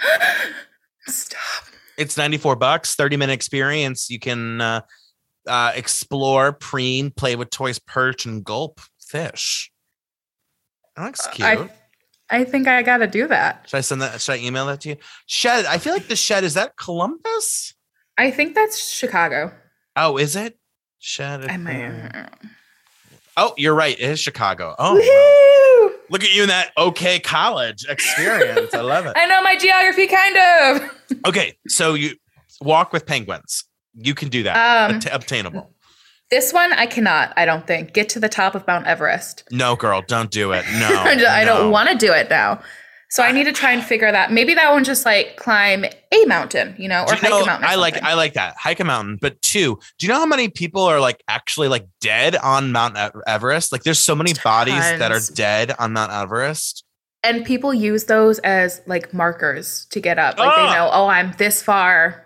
Stop. 1.08 1.64
It's 1.98 2.16
94 2.16 2.56
bucks, 2.56 2.94
30 2.94 3.16
minute 3.16 3.32
experience. 3.32 4.08
You 4.08 4.20
can 4.20 4.60
uh, 4.60 4.80
uh, 5.48 5.72
explore, 5.74 6.52
preen, 6.52 7.10
play 7.10 7.34
with 7.34 7.50
toys, 7.50 7.80
perch, 7.80 8.24
and 8.24 8.44
gulp 8.44 8.80
fish. 9.00 9.72
That 10.94 11.06
looks 11.06 11.26
cute. 11.26 11.48
I 11.48 11.70
I 12.30 12.44
think 12.44 12.66
I 12.66 12.82
got 12.82 12.98
to 12.98 13.06
do 13.06 13.28
that. 13.28 13.68
should 13.68 13.76
I 13.76 13.80
send 13.82 14.02
that? 14.02 14.20
Should 14.20 14.32
I 14.32 14.38
email 14.38 14.66
that 14.66 14.80
to 14.82 14.90
you? 14.90 14.96
Shedd. 15.26 15.64
I 15.64 15.78
feel 15.78 15.92
like 15.92 16.08
the 16.08 16.16
Shedd 16.16 16.44
is 16.44 16.54
that 16.54 16.76
Columbus. 16.76 17.74
I 18.18 18.30
think 18.30 18.54
that's 18.54 18.88
Chicago. 18.92 19.52
Oh, 19.94 20.16
is 20.16 20.34
it? 20.36 20.58
Shedd. 20.98 21.44
I 21.48 21.56
might. 21.56 22.28
Oh, 23.36 23.54
you're 23.56 23.74
right. 23.74 23.98
It 23.98 24.10
is 24.10 24.20
Chicago. 24.20 24.74
Oh. 24.78 24.94
Woohoo! 24.98 25.36
look 26.10 26.22
at 26.22 26.34
you 26.34 26.42
in 26.42 26.48
that 26.48 26.70
okay 26.78 27.18
college 27.18 27.84
experience. 27.88 28.72
I 28.74 28.80
love 28.80 29.06
it. 29.06 29.12
I 29.16 29.26
know 29.26 29.42
my 29.42 29.56
geography, 29.56 30.06
kind 30.06 30.36
of. 30.36 30.92
Okay, 31.26 31.56
so 31.68 31.94
you 31.94 32.16
walk 32.60 32.92
with 32.92 33.06
penguins. 33.06 33.64
You 33.94 34.14
can 34.14 34.28
do 34.28 34.42
that. 34.42 34.90
Um, 34.90 35.00
obtainable. 35.12 35.70
This 36.30 36.52
one 36.52 36.72
I 36.72 36.86
cannot. 36.86 37.32
I 37.36 37.44
don't 37.44 37.66
think 37.66 37.92
get 37.92 38.08
to 38.10 38.20
the 38.20 38.28
top 38.28 38.54
of 38.54 38.66
Mount 38.66 38.86
Everest. 38.86 39.44
No, 39.52 39.76
girl, 39.76 40.02
don't 40.06 40.30
do 40.30 40.52
it. 40.52 40.64
No, 40.78 40.88
I 40.88 41.14
don't- 41.14 41.18
no. 41.22 41.44
don't 41.44 41.70
want 41.70 41.88
to 41.90 41.96
do 41.96 42.12
it 42.12 42.28
now. 42.30 42.60
So 43.08 43.22
I 43.22 43.30
need 43.30 43.44
to 43.44 43.52
try 43.52 43.70
and 43.70 43.84
figure 43.84 44.10
that. 44.10 44.32
Maybe 44.32 44.52
that 44.54 44.72
one 44.72 44.82
just 44.82 45.06
like 45.06 45.36
climb 45.36 45.84
a 45.84 46.24
mountain, 46.26 46.74
you 46.76 46.88
know, 46.88 47.04
or 47.04 47.14
you 47.14 47.20
hike 47.20 47.30
know, 47.30 47.42
a 47.42 47.46
mountain. 47.46 47.68
I 47.70 47.76
like. 47.76 48.02
I 48.02 48.14
like 48.14 48.34
that 48.34 48.56
hike 48.58 48.80
a 48.80 48.84
mountain. 48.84 49.16
But 49.22 49.40
two, 49.42 49.78
do 49.98 50.06
you 50.06 50.12
know 50.12 50.18
how 50.18 50.26
many 50.26 50.48
people 50.48 50.82
are 50.82 50.98
like 50.98 51.22
actually 51.28 51.68
like 51.68 51.86
dead 52.00 52.34
on 52.34 52.72
Mount 52.72 52.96
Everest? 53.28 53.70
Like, 53.70 53.84
there's 53.84 54.00
so 54.00 54.16
many 54.16 54.32
bodies 54.42 54.74
that 54.80 55.12
are 55.12 55.20
dead 55.34 55.72
on 55.78 55.92
Mount 55.92 56.10
Everest. 56.12 56.82
and 57.22 57.44
people 57.44 57.72
use 57.72 58.04
those 58.06 58.40
as 58.40 58.82
like 58.86 59.14
markers 59.14 59.86
to 59.92 60.00
get 60.00 60.18
up. 60.18 60.36
Like 60.36 60.48
Ah. 60.52 60.66
they 60.66 60.72
know, 60.76 60.90
oh, 60.92 61.06
I'm 61.06 61.32
this 61.38 61.62
far. 61.62 62.25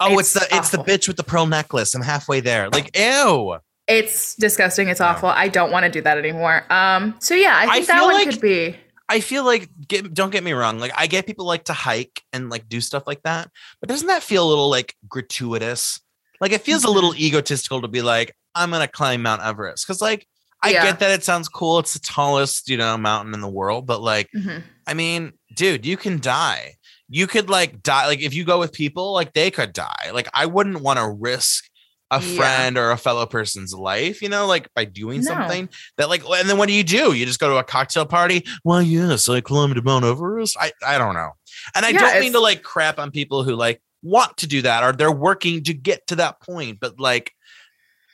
Oh, 0.00 0.18
it's, 0.18 0.34
It's 0.36 0.48
the 0.48 0.56
it's 0.56 0.70
the 0.70 0.78
bitch 0.78 1.06
with 1.08 1.16
the 1.16 1.22
pearl 1.24 1.46
necklace. 1.46 1.94
I'm 1.94 2.02
halfway 2.02 2.40
there. 2.40 2.68
Like, 2.70 2.96
ew. 2.98 3.58
It's 3.86 4.34
disgusting. 4.36 4.88
It's 4.88 5.00
awful. 5.00 5.28
I 5.28 5.48
don't 5.48 5.70
want 5.70 5.84
to 5.84 5.90
do 5.90 6.00
that 6.02 6.18
anymore. 6.18 6.64
Um. 6.72 7.14
So 7.20 7.34
yeah, 7.34 7.54
I 7.56 7.64
I 7.66 7.74
think 7.74 7.86
that 7.88 8.02
one 8.02 8.14
like- 8.14 8.30
could 8.30 8.40
be. 8.40 8.76
I 9.06 9.20
feel 9.20 9.44
like 9.44 9.68
get, 9.86 10.14
don't 10.14 10.30
get 10.30 10.42
me 10.42 10.52
wrong. 10.54 10.78
Like 10.78 10.92
I 10.96 11.06
get 11.06 11.26
people 11.26 11.44
like 11.44 11.64
to 11.64 11.74
hike 11.74 12.22
and 12.32 12.48
like 12.48 12.66
do 12.70 12.80
stuff 12.80 13.02
like 13.06 13.22
that, 13.24 13.50
but 13.80 13.90
doesn't 13.90 14.06
that 14.08 14.22
feel 14.22 14.46
a 14.46 14.48
little 14.48 14.70
like 14.70 14.94
gratuitous? 15.06 16.00
Like 16.40 16.52
it 16.52 16.62
feels 16.62 16.84
a 16.84 16.86
Mm-hmm. 16.86 16.94
little 16.94 17.14
egotistical 17.14 17.82
to 17.82 17.88
be 17.88 18.00
like, 18.00 18.34
I'm 18.54 18.70
gonna 18.70 18.88
climb 18.88 19.20
Mount 19.22 19.42
Everest 19.42 19.86
because 19.86 20.00
like 20.00 20.26
I 20.62 20.70
Yeah. 20.70 20.84
get 20.84 21.00
that 21.00 21.10
it 21.10 21.22
sounds 21.22 21.50
cool. 21.50 21.78
It's 21.80 21.92
the 21.92 22.00
tallest 22.00 22.70
you 22.70 22.78
know 22.78 22.96
mountain 22.96 23.34
in 23.34 23.42
the 23.42 23.48
world, 23.48 23.86
but 23.86 24.00
like 24.00 24.30
Mhm. 24.34 24.62
I 24.86 24.94
mean, 24.94 25.34
dude, 25.54 25.84
you 25.84 25.98
can 25.98 26.18
die. 26.18 26.76
You 27.08 27.26
could 27.26 27.50
like 27.50 27.82
die. 27.82 28.06
Like 28.06 28.20
if 28.22 28.34
you 28.34 28.44
go 28.44 28.58
with 28.58 28.72
people, 28.72 29.12
like 29.12 29.32
they 29.32 29.50
could 29.50 29.72
die. 29.72 30.10
Like 30.12 30.28
I 30.34 30.46
wouldn't 30.46 30.80
want 30.80 30.98
to 30.98 31.08
risk 31.08 31.64
a 32.10 32.16
Yeah. 32.16 32.20
friend 32.36 32.78
or 32.78 32.90
a 32.90 32.96
fellow 32.96 33.26
person's 33.26 33.74
life, 33.74 34.22
you 34.22 34.28
know, 34.28 34.46
like 34.46 34.68
by 34.74 34.84
doing 34.84 35.22
No. 35.22 35.28
something 35.28 35.68
that 35.96 36.08
like 36.08 36.22
and 36.28 36.48
then 36.48 36.58
what 36.58 36.68
do 36.68 36.74
you 36.74 36.84
do? 36.84 37.12
You 37.12 37.26
just 37.26 37.40
go 37.40 37.48
to 37.50 37.56
a 37.56 37.64
cocktail 37.64 38.06
party? 38.06 38.44
Well, 38.64 38.82
yes, 38.82 39.28
I 39.28 39.40
climbed 39.40 39.76
a 39.78 39.82
Mount 39.82 40.04
Everest. 40.04 40.56
I 40.58 40.72
I 40.86 40.98
don't 40.98 41.14
know. 41.14 41.32
And 41.74 41.84
I 41.84 41.90
Yeah, 41.90 41.98
don't 42.00 42.20
mean 42.20 42.32
to 42.32 42.40
like 42.40 42.62
crap 42.62 42.98
on 42.98 43.10
people 43.10 43.42
who 43.42 43.54
like 43.56 43.80
want 44.02 44.36
to 44.38 44.46
do 44.46 44.62
that 44.62 44.82
or 44.84 44.92
they're 44.92 45.10
working 45.10 45.62
to 45.64 45.72
get 45.74 46.06
to 46.08 46.16
that 46.16 46.40
point, 46.40 46.78
but 46.80 47.00
like 47.00 47.32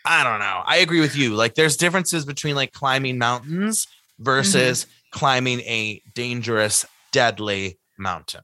I 0.04 0.24
don't 0.24 0.38
know. 0.40 0.62
I 0.64 0.76
agree 0.78 1.00
with 1.00 1.14
you. 1.14 1.34
Like 1.34 1.54
there's 1.54 1.76
differences 1.76 2.24
between 2.24 2.54
like 2.56 2.72
climbing 2.72 3.18
mountains 3.18 3.86
versus 4.18 4.84
Mm-hmm. 4.84 5.18
climbing 5.18 5.60
a 5.60 6.00
dangerous, 6.14 6.86
deadly 7.12 7.78
mountain. 7.98 8.40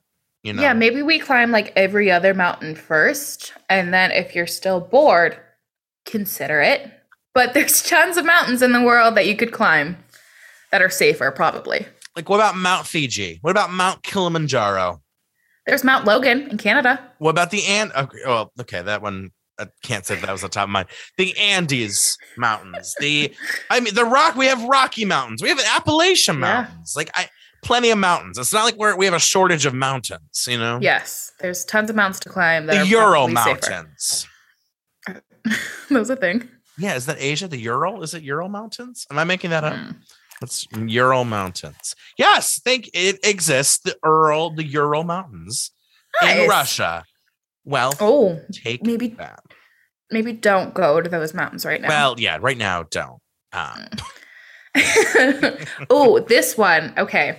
You 0.46 0.52
know? 0.52 0.62
Yeah, 0.62 0.72
maybe 0.74 1.02
we 1.02 1.18
climb 1.18 1.50
like 1.50 1.72
every 1.74 2.10
other 2.10 2.32
mountain 2.32 2.74
first, 2.76 3.52
and 3.68 3.92
then 3.92 4.12
if 4.12 4.34
you're 4.34 4.46
still 4.46 4.80
bored, 4.80 5.36
consider 6.04 6.60
it. 6.62 6.88
But 7.34 7.52
there's 7.54 7.82
tons 7.82 8.16
of 8.16 8.24
mountains 8.24 8.62
in 8.62 8.72
the 8.72 8.80
world 8.82 9.16
that 9.16 9.26
you 9.26 9.36
could 9.36 9.52
climb. 9.52 9.96
that 10.70 10.80
are 10.82 10.90
safer, 10.90 11.30
probably. 11.30 11.84
Like, 12.14 12.28
what 12.28 12.36
about 12.36 12.56
Mount 12.56 12.86
Fuji? 12.86 13.38
What 13.42 13.50
about 13.50 13.70
Mount 13.72 14.02
Kilimanjaro? 14.02 15.02
There's 15.66 15.82
Mount 15.84 16.04
Logan 16.04 16.48
in 16.48 16.58
Canada. 16.58 17.00
What 17.18 17.30
about 17.30 17.50
the 17.50 17.64
and? 17.66 17.90
Okay, 17.92 18.18
well, 18.24 18.52
okay, 18.60 18.82
that 18.82 19.02
one 19.02 19.32
I 19.58 19.66
can't 19.82 20.04
say 20.06 20.14
that 20.16 20.30
was 20.30 20.42
the 20.42 20.48
top 20.48 20.64
of 20.64 20.70
mind. 20.70 20.88
The 21.18 21.36
Andes 21.38 22.16
Mountains. 22.36 22.94
The 23.00 23.34
I 23.70 23.80
mean, 23.80 23.94
the 23.94 24.04
rock. 24.04 24.36
We 24.36 24.46
have 24.46 24.62
Rocky 24.64 25.04
Mountains. 25.04 25.42
We 25.42 25.48
have 25.48 25.58
Appalachian 25.74 26.36
Yeah. 26.36 26.40
Mountains. 26.40 26.94
Like 26.96 27.10
I, 27.14 27.28
plenty 27.66 27.90
of 27.90 27.98
mountains. 27.98 28.38
It's 28.38 28.52
not 28.52 28.64
like 28.64 28.76
we're 28.76 28.96
we 28.96 29.04
have 29.04 29.14
a 29.14 29.18
shortage 29.18 29.66
of 29.66 29.74
mountains. 29.74 30.46
You 30.48 30.58
know. 30.58 30.78
Yes, 30.80 31.32
there's 31.40 31.64
tons 31.64 31.90
of 31.90 31.96
mountains 31.96 32.20
to 32.20 32.28
climb. 32.28 32.66
That 32.66 32.82
The 32.84 32.88
Ural 32.88 33.28
safer. 33.28 33.34
Mountains. 33.70 34.26
Those 35.90 36.10
a 36.10 36.16
thing. 36.16 36.48
Yeah, 36.78 36.94
is 36.94 37.06
that 37.06 37.16
Asia? 37.18 37.48
The 37.48 37.58
Ural? 37.58 38.02
Is 38.02 38.14
it 38.14 38.22
Ural 38.22 38.48
Mountains? 38.48 39.06
Am 39.10 39.18
I 39.18 39.24
making 39.24 39.50
that 39.50 39.64
up? 39.64 39.74
Hmm. 39.74 39.90
It's 40.42 40.66
Ural 40.76 41.24
Mountains. 41.24 41.94
Yes, 42.18 42.60
think 42.60 42.90
it 42.92 43.18
exists. 43.24 43.78
The 43.78 43.96
Ural, 44.04 44.50
the 44.50 44.64
Ural 44.64 45.02
Mountains 45.04 45.70
in 46.22 46.48
Russia. 46.48 47.04
Well, 47.64 47.92
Oh, 48.00 48.40
take 48.52 48.84
maybe 48.84 49.08
that. 49.08 49.40
maybe 50.10 50.32
don't 50.32 50.74
go 50.74 51.00
to 51.00 51.08
those 51.08 51.32
mountains 51.32 51.64
right 51.64 51.80
now. 51.80 51.88
Well, 51.88 52.14
yeah, 52.20 52.36
right 52.40 52.58
now, 52.58 52.82
don't. 52.84 53.20
Um, 53.52 53.86
oh, 55.90 56.20
this 56.28 56.56
one. 56.58 56.92
Okay. 56.98 57.38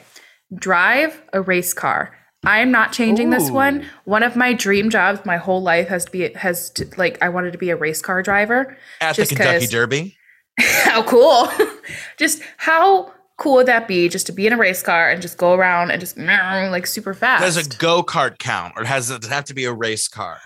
Drive 0.56 1.22
a 1.34 1.42
race 1.42 1.74
car. 1.74 2.16
I 2.46 2.60
am 2.60 2.72
not 2.72 2.94
changing 2.94 3.32
this 3.32 3.50
one. 3.50 3.86
One 4.06 4.24
of 4.24 4.36
my 4.36 4.54
dream 4.54 4.90
jobs 4.90 5.26
my 5.26 5.38
whole 5.38 5.62
life 5.62 5.88
has 5.88 6.06
to 6.06 6.12
be 6.12 6.32
has 6.34 6.70
to, 6.72 6.88
like 6.96 7.22
I 7.22 7.30
wanted 7.30 7.52
to 7.52 7.58
be 7.58 7.72
a 7.72 7.76
race 7.76 8.02
car 8.02 8.22
driver. 8.22 8.78
at 9.02 9.16
the 9.16 9.26
Kentucky 9.26 9.68
Derby. 9.68 10.16
how 10.60 11.04
cool. 11.04 11.50
just 12.18 12.42
how 12.58 13.12
cool 13.38 13.56
would 13.56 13.66
that 13.66 13.88
be 13.88 14.08
just 14.08 14.26
to 14.28 14.32
be 14.32 14.48
in 14.48 14.54
a 14.54 14.58
race 14.58 14.82
car 14.82 15.10
and 15.10 15.22
just 15.22 15.38
go 15.38 15.54
around 15.54 15.92
and 15.92 16.00
just 16.00 16.18
like 16.18 16.88
super 16.88 17.14
fast. 17.14 17.44
Does 17.44 17.68
a 17.68 17.78
go 17.78 18.04
kart 18.04 18.38
count, 18.38 18.74
or 18.78 18.86
has 18.86 19.10
it 19.10 19.26
have 19.26 19.46
to 19.46 19.54
be 19.54 19.66
a 19.66 19.74
race 19.74 20.08
car? 20.08 20.40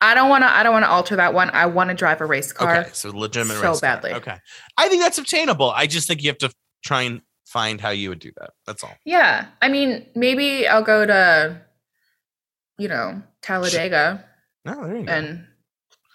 I 0.00 0.14
don't 0.14 0.28
want 0.28 0.42
to 0.42 0.48
I 0.48 0.62
don't 0.62 0.72
want 0.72 0.84
to 0.84 0.90
alter 0.90 1.16
that 1.16 1.34
one. 1.34 1.50
I 1.50 1.66
want 1.66 1.88
to 1.88 1.94
drive 1.94 2.20
a 2.20 2.26
race 2.26 2.52
car. 2.52 2.76
Okay, 2.76 2.90
so 2.92 3.10
legitimate 3.10 3.54
so 3.54 3.70
race 3.70 3.80
car. 3.80 3.96
badly. 3.96 4.12
Okay, 4.12 4.36
I 4.76 4.88
think 4.88 5.02
that's 5.02 5.18
obtainable. 5.18 5.70
I 5.70 5.86
just 5.86 6.06
think 6.06 6.22
you 6.22 6.28
have 6.28 6.38
to 6.38 6.52
try 6.84 7.02
and 7.02 7.22
find 7.48 7.80
how 7.80 7.90
you 7.90 8.10
would 8.10 8.18
do 8.18 8.30
that. 8.36 8.50
That's 8.66 8.84
all. 8.84 8.94
Yeah. 9.04 9.46
I 9.62 9.68
mean, 9.68 10.06
maybe 10.14 10.66
I'll 10.68 10.82
go 10.82 11.06
to 11.06 11.60
you 12.78 12.88
know, 12.88 13.22
Talladega 13.42 14.24
No, 14.64 14.86
there 14.86 14.96
you 14.98 15.04
go. 15.04 15.12
and 15.12 15.46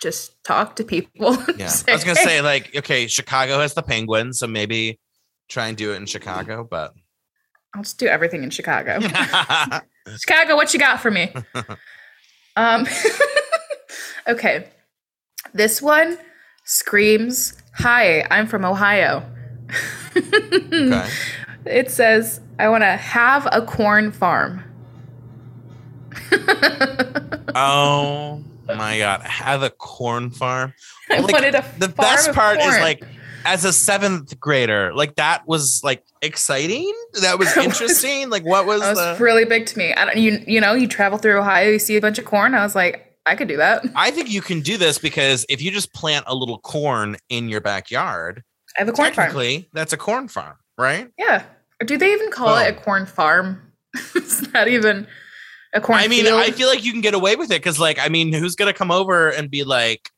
just 0.01 0.41
talk 0.43 0.75
to 0.77 0.83
people. 0.83 1.37
yeah, 1.57 1.67
Say, 1.67 1.91
I 1.91 1.95
was 1.95 2.03
gonna 2.03 2.15
say 2.15 2.41
like, 2.51 2.75
okay, 2.75 3.07
Chicago 3.07 3.59
has 3.59 3.73
the 3.73 3.83
Penguins, 3.83 4.39
so 4.39 4.47
maybe 4.47 4.99
try 5.49 5.67
and 5.67 5.77
do 5.77 5.91
it 5.93 5.97
in 5.97 6.05
Chicago, 6.05 6.63
but 6.69 6.93
I'll 7.75 7.83
just 7.83 7.97
do 7.97 8.07
everything 8.07 8.43
in 8.43 8.49
Chicago. 8.49 8.99
Chicago, 10.19 10.55
what 10.55 10.73
you 10.73 10.79
got 10.79 10.99
for 11.01 11.11
me? 11.11 11.33
um 12.55 12.85
Okay. 14.27 14.69
This 15.53 15.81
one 15.81 16.17
screams, 16.65 17.61
"Hi, 17.75 18.25
I'm 18.31 18.47
from 18.47 18.63
Ohio." 18.63 19.23
okay. 20.15 21.09
It 21.65 21.89
says, 21.91 22.41
"I 22.59 22.67
want 22.69 22.83
to 22.83 22.95
have 22.97 23.47
a 23.51 23.61
corn 23.61 24.11
farm." 24.11 24.63
Oh 27.55 28.43
my 28.67 28.97
god, 28.97 29.21
have 29.21 29.61
a 29.61 29.69
corn 29.69 30.31
farm. 30.31 30.73
I 31.09 31.19
Like, 31.19 31.31
wanted 31.33 31.55
a 31.55 31.65
the 31.79 31.89
best 31.89 32.31
part 32.33 32.59
is 32.59 32.65
like 32.79 33.03
as 33.45 33.65
a 33.65 33.73
seventh 33.73 34.39
grader, 34.39 34.93
like 34.95 35.15
that 35.15 35.47
was 35.47 35.81
like 35.83 36.03
exciting. 36.21 36.91
That 37.21 37.37
was 37.37 37.53
That 37.53 37.57
was- 37.57 37.65
interesting. 37.81 38.29
like 38.29 38.45
what 38.45 38.65
was, 38.65 38.81
that 38.81 38.95
was 38.95 39.17
the 39.19 39.23
really 39.23 39.45
big 39.45 39.65
to 39.67 39.77
me. 39.77 39.93
I 39.93 40.05
don't, 40.05 40.17
you 40.17 40.43
you 40.47 40.61
know, 40.61 40.73
you 40.73 40.87
travel 40.87 41.17
through 41.17 41.37
Ohio, 41.39 41.69
you 41.69 41.79
see 41.79 41.97
a 41.97 42.01
bunch 42.01 42.17
of 42.17 42.25
corn. 42.25 42.55
I 42.55 42.63
was 42.63 42.73
like, 42.75 43.15
I 43.25 43.35
could 43.35 43.47
do 43.47 43.57
that. 43.57 43.85
I 43.95 44.11
think 44.11 44.29
you 44.31 44.41
can 44.41 44.61
do 44.61 44.77
this 44.77 44.97
because 44.97 45.45
if 45.49 45.61
you 45.61 45.69
just 45.71 45.93
plant 45.93 46.23
a 46.27 46.33
little 46.35 46.57
corn 46.59 47.17
in 47.29 47.49
your 47.49 47.61
backyard, 47.61 48.43
I 48.77 48.81
have 48.81 48.89
a 48.89 48.91
corn 48.91 49.13
farm. 49.13 49.27
technically 49.27 49.69
that's 49.73 49.93
a 49.93 49.97
corn 49.97 50.27
farm, 50.27 50.57
right? 50.77 51.09
Yeah. 51.17 51.43
Or 51.81 51.85
do 51.85 51.97
they 51.97 52.13
even 52.13 52.31
call 52.31 52.57
it 52.57 52.73
a 52.73 52.77
oh. 52.77 52.81
corn 52.81 53.05
farm? 53.05 53.73
it's 54.15 54.51
not 54.53 54.67
even 54.67 55.07
a 55.73 55.81
corn 55.81 55.99
I 55.99 56.07
mean, 56.07 56.25
field. 56.25 56.39
I 56.39 56.51
feel 56.51 56.67
like 56.67 56.83
you 56.83 56.91
can 56.91 57.01
get 57.01 57.13
away 57.13 57.35
with 57.35 57.51
it 57.51 57.61
because, 57.61 57.79
like, 57.79 57.99
I 57.99 58.09
mean, 58.09 58.31
who's 58.31 58.55
gonna 58.55 58.73
come 58.73 58.91
over 58.91 59.29
and 59.29 59.49
be 59.49 59.63
like, 59.63 60.09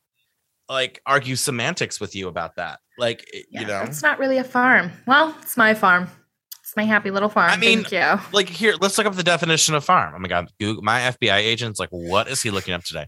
like, 0.69 1.01
argue 1.05 1.35
semantics 1.35 1.99
with 1.99 2.15
you 2.15 2.27
about 2.27 2.55
that? 2.55 2.79
Like, 2.97 3.25
yeah, 3.49 3.61
you 3.61 3.67
know, 3.67 3.81
it's 3.81 4.01
not 4.01 4.19
really 4.19 4.37
a 4.37 4.43
farm. 4.43 4.91
Well, 5.05 5.35
it's 5.41 5.57
my 5.57 5.73
farm. 5.73 6.09
It's 6.61 6.75
my 6.75 6.83
happy 6.83 7.11
little 7.11 7.29
farm. 7.29 7.51
I 7.51 7.57
mean, 7.57 7.83
Thank 7.83 7.91
you. 7.91 8.27
like 8.31 8.49
here, 8.49 8.75
let's 8.79 8.97
look 8.97 9.07
up 9.07 9.15
the 9.15 9.23
definition 9.23 9.75
of 9.75 9.83
farm. 9.83 10.13
Oh 10.15 10.19
my 10.19 10.27
god, 10.27 10.49
Google, 10.59 10.81
my 10.83 11.01
FBI 11.01 11.37
agent's 11.37 11.79
like, 11.79 11.89
what 11.89 12.27
is 12.27 12.41
he 12.41 12.51
looking 12.51 12.73
up 12.73 12.83
today? 12.83 13.07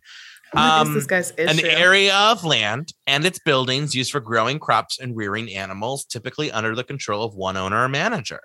Um, 0.54 0.94
this 0.94 1.06
guy's 1.06 1.32
An 1.32 1.60
area 1.66 2.16
of 2.16 2.46
land 2.46 2.94
and 3.06 3.26
its 3.26 3.40
buildings 3.40 3.94
used 3.94 4.12
for 4.12 4.20
growing 4.20 4.60
crops 4.60 5.00
and 5.00 5.16
rearing 5.16 5.52
animals, 5.54 6.06
typically 6.06 6.52
under 6.52 6.76
the 6.76 6.84
control 6.84 7.24
of 7.24 7.36
one 7.36 7.58
owner 7.58 7.84
or 7.84 7.90
manager. 7.90 8.40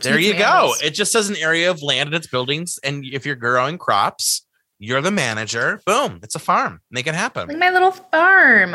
There 0.00 0.18
you 0.18 0.36
go. 0.36 0.74
It 0.82 0.90
just 0.90 1.12
says 1.12 1.28
an 1.28 1.36
area 1.36 1.70
of 1.70 1.82
land 1.82 2.08
and 2.08 2.16
its 2.16 2.26
buildings, 2.26 2.78
and 2.82 3.04
if 3.04 3.24
you're 3.24 3.36
growing 3.36 3.78
crops, 3.78 4.46
you're 4.78 5.00
the 5.00 5.10
manager. 5.10 5.80
Boom, 5.86 6.20
it's 6.22 6.34
a 6.34 6.40
farm. 6.40 6.80
Make 6.90 7.06
it 7.06 7.14
happen. 7.14 7.48
like 7.48 7.58
my 7.58 7.70
little 7.70 7.92
farm. 7.92 8.74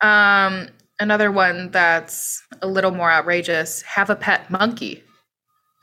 Um, 0.00 0.68
another 0.98 1.30
one 1.30 1.70
that's 1.70 2.42
a 2.62 2.66
little 2.66 2.92
more 2.92 3.10
outrageous: 3.10 3.82
have 3.82 4.08
a 4.08 4.16
pet 4.16 4.50
monkey. 4.50 5.02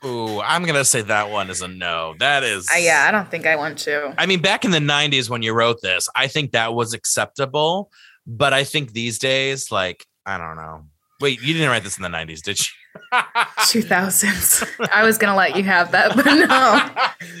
Ooh, 0.04 0.40
I'm 0.40 0.64
gonna 0.64 0.84
say 0.84 1.02
that 1.02 1.30
one 1.30 1.48
is 1.50 1.62
a 1.62 1.68
no. 1.68 2.14
That 2.18 2.42
is, 2.44 2.68
Uh, 2.74 2.78
yeah, 2.78 3.06
I 3.08 3.10
don't 3.10 3.30
think 3.30 3.46
I 3.46 3.56
want 3.56 3.78
to. 3.80 4.14
I 4.18 4.26
mean, 4.26 4.40
back 4.42 4.64
in 4.64 4.70
the 4.70 4.78
'90s 4.78 5.30
when 5.30 5.42
you 5.42 5.52
wrote 5.54 5.80
this, 5.82 6.08
I 6.14 6.26
think 6.26 6.52
that 6.52 6.74
was 6.74 6.92
acceptable. 6.92 7.90
But 8.26 8.52
I 8.52 8.64
think 8.64 8.92
these 8.92 9.18
days, 9.18 9.70
like, 9.70 10.06
I 10.26 10.38
don't 10.38 10.56
know. 10.56 10.84
Wait, 11.20 11.40
you 11.42 11.52
didn't 11.54 11.68
write 11.68 11.84
this 11.84 11.96
in 11.96 12.02
the 12.02 12.08
'90s, 12.08 12.42
did 12.42 12.58
you? 12.60 12.66
Two 13.66 13.82
thousands. 13.82 14.64
I 14.92 15.04
was 15.04 15.18
gonna 15.18 15.36
let 15.36 15.56
you 15.56 15.62
have 15.64 15.90
that, 15.92 16.14
but 16.14 16.24
no. 16.26 16.90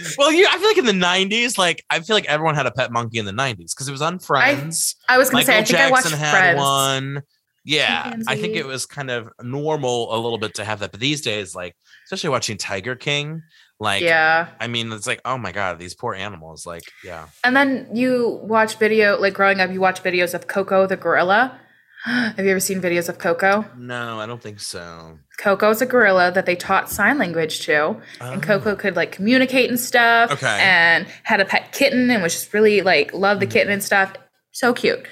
well, 0.18 0.32
you. 0.32 0.46
I 0.50 0.58
feel 0.58 0.68
like 0.68 0.78
in 0.78 0.86
the 0.86 0.92
'90s, 1.06 1.58
like 1.58 1.84
I 1.90 2.00
feel 2.00 2.16
like 2.16 2.26
everyone 2.26 2.54
had 2.54 2.66
a 2.66 2.70
pet 2.70 2.92
monkey 2.92 3.18
in 3.18 3.24
the 3.24 3.32
'90s 3.32 3.74
because 3.74 3.88
it 3.88 3.92
was 3.92 4.02
on 4.02 4.18
Friends. 4.18 4.96
I 5.08 5.18
was 5.18 5.28
gonna 5.30 5.44
Michael 5.44 5.52
say 5.52 5.58
I 5.58 5.64
think 5.64 5.78
I 5.78 5.90
watched 5.90 6.04
Jackson 6.04 6.18
had 6.18 6.30
Friends. 6.30 6.58
one. 6.58 7.22
Yeah, 7.66 8.14
I 8.26 8.36
think 8.36 8.56
it 8.56 8.66
was 8.66 8.84
kind 8.84 9.10
of 9.10 9.30
normal 9.42 10.14
a 10.14 10.18
little 10.18 10.38
bit 10.38 10.54
to 10.54 10.64
have 10.64 10.80
that. 10.80 10.90
But 10.90 11.00
these 11.00 11.22
days, 11.22 11.54
like 11.54 11.74
especially 12.14 12.30
watching 12.30 12.56
Tiger 12.56 12.94
King, 12.94 13.42
like 13.80 14.02
yeah. 14.02 14.48
I 14.60 14.68
mean, 14.68 14.92
it's 14.92 15.06
like, 15.06 15.20
oh 15.24 15.36
my 15.36 15.50
god, 15.52 15.78
these 15.78 15.94
poor 15.94 16.14
animals. 16.14 16.64
Like, 16.64 16.84
yeah. 17.04 17.26
And 17.42 17.56
then 17.56 17.88
you 17.92 18.38
watch 18.42 18.76
video 18.78 19.18
like 19.20 19.34
growing 19.34 19.60
up, 19.60 19.70
you 19.72 19.80
watch 19.80 20.02
videos 20.02 20.32
of 20.32 20.46
Koko 20.46 20.86
the 20.86 20.96
gorilla. 20.96 21.60
Have 22.04 22.38
you 22.38 22.50
ever 22.50 22.60
seen 22.60 22.80
videos 22.80 23.08
of 23.08 23.18
Koko? 23.18 23.64
No, 23.76 24.20
I 24.20 24.26
don't 24.26 24.40
think 24.40 24.60
so. 24.60 25.18
Koko 25.38 25.70
is 25.70 25.82
a 25.82 25.86
gorilla 25.86 26.30
that 26.30 26.46
they 26.46 26.54
taught 26.54 26.88
sign 26.88 27.18
language 27.18 27.60
to, 27.66 28.00
and 28.20 28.44
Oh. 28.44 28.46
Koko 28.46 28.76
could 28.76 28.94
like 28.94 29.10
communicate 29.10 29.68
and 29.70 29.80
stuff. 29.80 30.30
Okay. 30.30 30.58
And 30.62 31.06
had 31.24 31.40
a 31.40 31.44
pet 31.44 31.72
kitten 31.72 32.10
and 32.10 32.22
was 32.22 32.32
just 32.34 32.54
really 32.54 32.80
like 32.82 33.12
loved 33.12 33.40
the 33.40 33.46
Mhm. 33.46 33.50
kitten 33.50 33.72
and 33.72 33.82
stuff. 33.82 34.12
So 34.52 34.72
cute. 34.72 35.04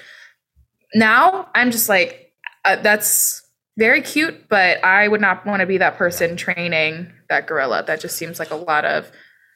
Now 0.95 1.49
I'm 1.53 1.71
just 1.71 1.89
like, 1.89 2.31
uh, 2.63 2.77
that's 2.77 3.41
very 3.77 4.01
cute, 4.01 4.47
but 4.49 4.83
I 4.83 5.07
would 5.07 5.21
not 5.21 5.45
want 5.45 5.61
to 5.61 5.65
be 5.65 5.77
that 5.79 5.97
person 5.97 6.35
training 6.37 7.11
that 7.29 7.47
gorilla. 7.47 7.83
That 7.85 7.99
just 7.99 8.15
seems 8.17 8.37
like 8.39 8.51
a 8.51 8.55
lot 8.55 8.85
of 8.85 9.11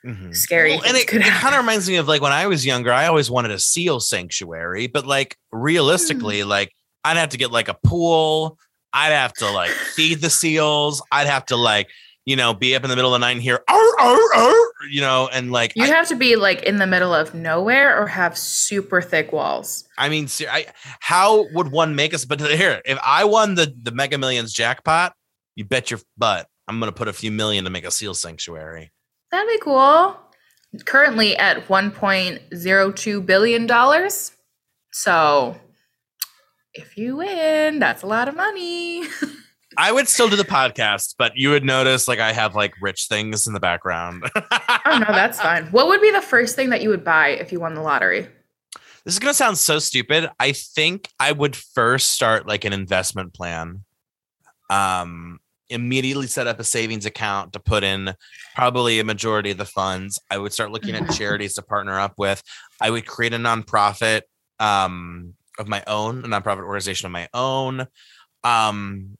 Mhm. 0.06 0.36
scary. 0.36 0.72
Well, 0.76 0.86
and 0.86 0.96
it, 0.98 1.12
it 1.14 1.24
kind 1.24 1.54
of 1.56 1.60
reminds 1.62 1.90
me 1.90 1.98
of 1.98 2.08
like 2.08 2.22
when 2.22 2.32
I 2.32 2.48
was 2.48 2.66
younger, 2.66 2.92
I 2.94 3.08
always 3.08 3.30
wanted 3.30 3.52
a 3.52 3.60
seal 3.60 4.00
sanctuary, 4.00 4.88
but 4.88 5.06
like 5.06 5.38
realistically, 5.52 6.42
Hmm. 6.42 6.50
like 6.50 6.72
I'd 7.04 7.18
have 7.18 7.30
to 7.30 7.38
get 7.38 7.52
like 7.52 7.68
a 7.68 7.74
pool. 7.86 8.58
I'd 8.94 9.12
have 9.12 9.34
to 9.36 9.50
like 9.52 9.70
feed 9.72 10.22
the 10.22 10.30
seals. 10.30 11.02
I'd 11.12 11.28
have 11.28 11.46
to 11.48 11.56
like, 11.56 11.90
you 12.28 12.36
know, 12.36 12.54
be 12.54 12.76
up 12.76 12.84
in 12.84 12.90
the 12.90 12.96
middle 12.96 13.16
of 13.16 13.20
the 13.20 13.26
night 13.26 13.32
and 13.32 13.42
hear, 13.42 13.64
"Arr, 13.68 14.00
arr, 14.00 14.36
arr," 14.36 14.72
you 14.92 15.02
know, 15.02 15.30
and 15.32 15.52
like, 15.52 15.72
You'd 15.76 15.90
I, 15.90 15.96
have 15.96 16.08
to 16.10 16.16
be 16.16 16.36
like 16.36 16.62
in 16.64 16.78
the 16.78 16.86
middle 16.86 17.14
of 17.14 17.34
nowhere 17.34 18.00
or 18.00 18.06
have 18.06 18.38
super 18.38 19.02
thick 19.02 19.32
walls. 19.32 19.88
I 19.98 20.10
mean, 20.10 20.28
I, 20.42 20.68
how 21.00 21.48
would 21.54 21.72
one 21.72 21.96
make 21.96 22.14
us? 22.14 22.26
But 22.26 22.42
here, 22.42 22.82
if 22.86 23.00
I 23.04 23.24
won 23.24 23.56
the 23.56 23.74
the 23.82 23.92
Mega 23.92 24.18
Millions 24.18 24.52
jackpot, 24.52 25.14
you 25.56 25.66
bet 25.66 25.90
your 25.90 26.02
butt 26.18 26.48
I'm 26.68 26.80
gonna 26.80 26.92
put 26.92 27.08
a 27.08 27.14
few 27.14 27.32
million 27.32 27.64
to 27.64 27.70
make 27.70 27.86
a 27.86 27.92
seal 27.92 28.14
sanctuary. 28.14 28.92
That'd 29.32 29.48
be 29.48 29.60
cool. 29.60 30.18
Currently 30.86 31.38
at 31.38 31.66
$1.02 31.68 33.26
billion. 33.26 34.10
So 34.92 35.56
if 36.74 36.98
you 36.98 37.16
win, 37.18 37.80
that's 37.80 38.04
a 38.04 38.08
lot 38.08 38.28
of 38.28 38.36
money. 38.36 39.04
I 39.78 39.92
would 39.92 40.08
still 40.08 40.28
do 40.28 40.36
the 40.36 40.44
podcast, 40.44 41.16
but 41.20 41.34
you 41.36 41.52
would 41.52 41.64
notice 41.64 42.08
like 42.08 42.20
I 42.20 42.34
have 42.34 42.56
like 42.56 42.74
rich 42.82 43.06
things 43.08 43.46
in 43.46 43.54
the 43.54 43.60
background. 43.60 44.24
oh, 44.36 44.80
no, 44.86 45.06
that's 45.08 45.40
fine. 45.40 45.68
What 45.68 45.88
would 45.88 46.02
be 46.02 46.10
the 46.10 46.22
first 46.22 46.56
thing 46.56 46.72
that 46.72 46.82
you 46.82 46.90
would 46.90 47.04
buy 47.04 47.30
if 47.30 47.52
you 47.52 47.60
won 47.60 47.76
the 47.76 47.82
lottery? 47.82 48.28
This 49.06 49.14
is 49.14 49.20
gonna 49.20 49.36
sound 49.36 49.58
so 49.58 49.80
stupid. 49.80 50.30
I 50.40 50.52
think 50.52 51.10
I 51.20 51.32
would 51.32 51.56
first 51.56 52.10
start 52.10 52.48
like 52.48 52.66
an 52.66 52.74
investment 52.74 53.34
plan. 53.34 53.84
Um, 54.70 55.40
immediately 55.70 56.28
set 56.28 56.48
up 56.48 56.60
a 56.60 56.64
savings 56.64 57.06
account 57.06 57.54
to 57.54 57.60
put 57.60 57.84
in 57.84 58.14
probably 58.56 59.00
a 59.00 59.04
majority 59.04 59.52
of 59.52 59.58
the 59.58 59.66
funds. 59.66 60.20
I 60.32 60.38
would 60.38 60.54
start 60.54 60.72
looking 60.72 60.96
at 60.96 61.14
charities 61.14 61.56
to 61.56 61.62
partner 61.62 62.00
up 62.00 62.14
with. 62.18 62.42
I 62.82 62.90
would 62.90 63.06
create 63.06 63.34
a 63.34 63.38
nonprofit 63.38 64.22
um, 64.60 65.36
of 65.60 65.68
my 65.68 65.84
own, 65.88 66.26
a 66.26 66.28
nonprofit 66.28 66.64
organization 66.64 67.06
of 67.06 67.12
my 67.12 67.28
own. 67.34 67.86
Um, 68.44 69.18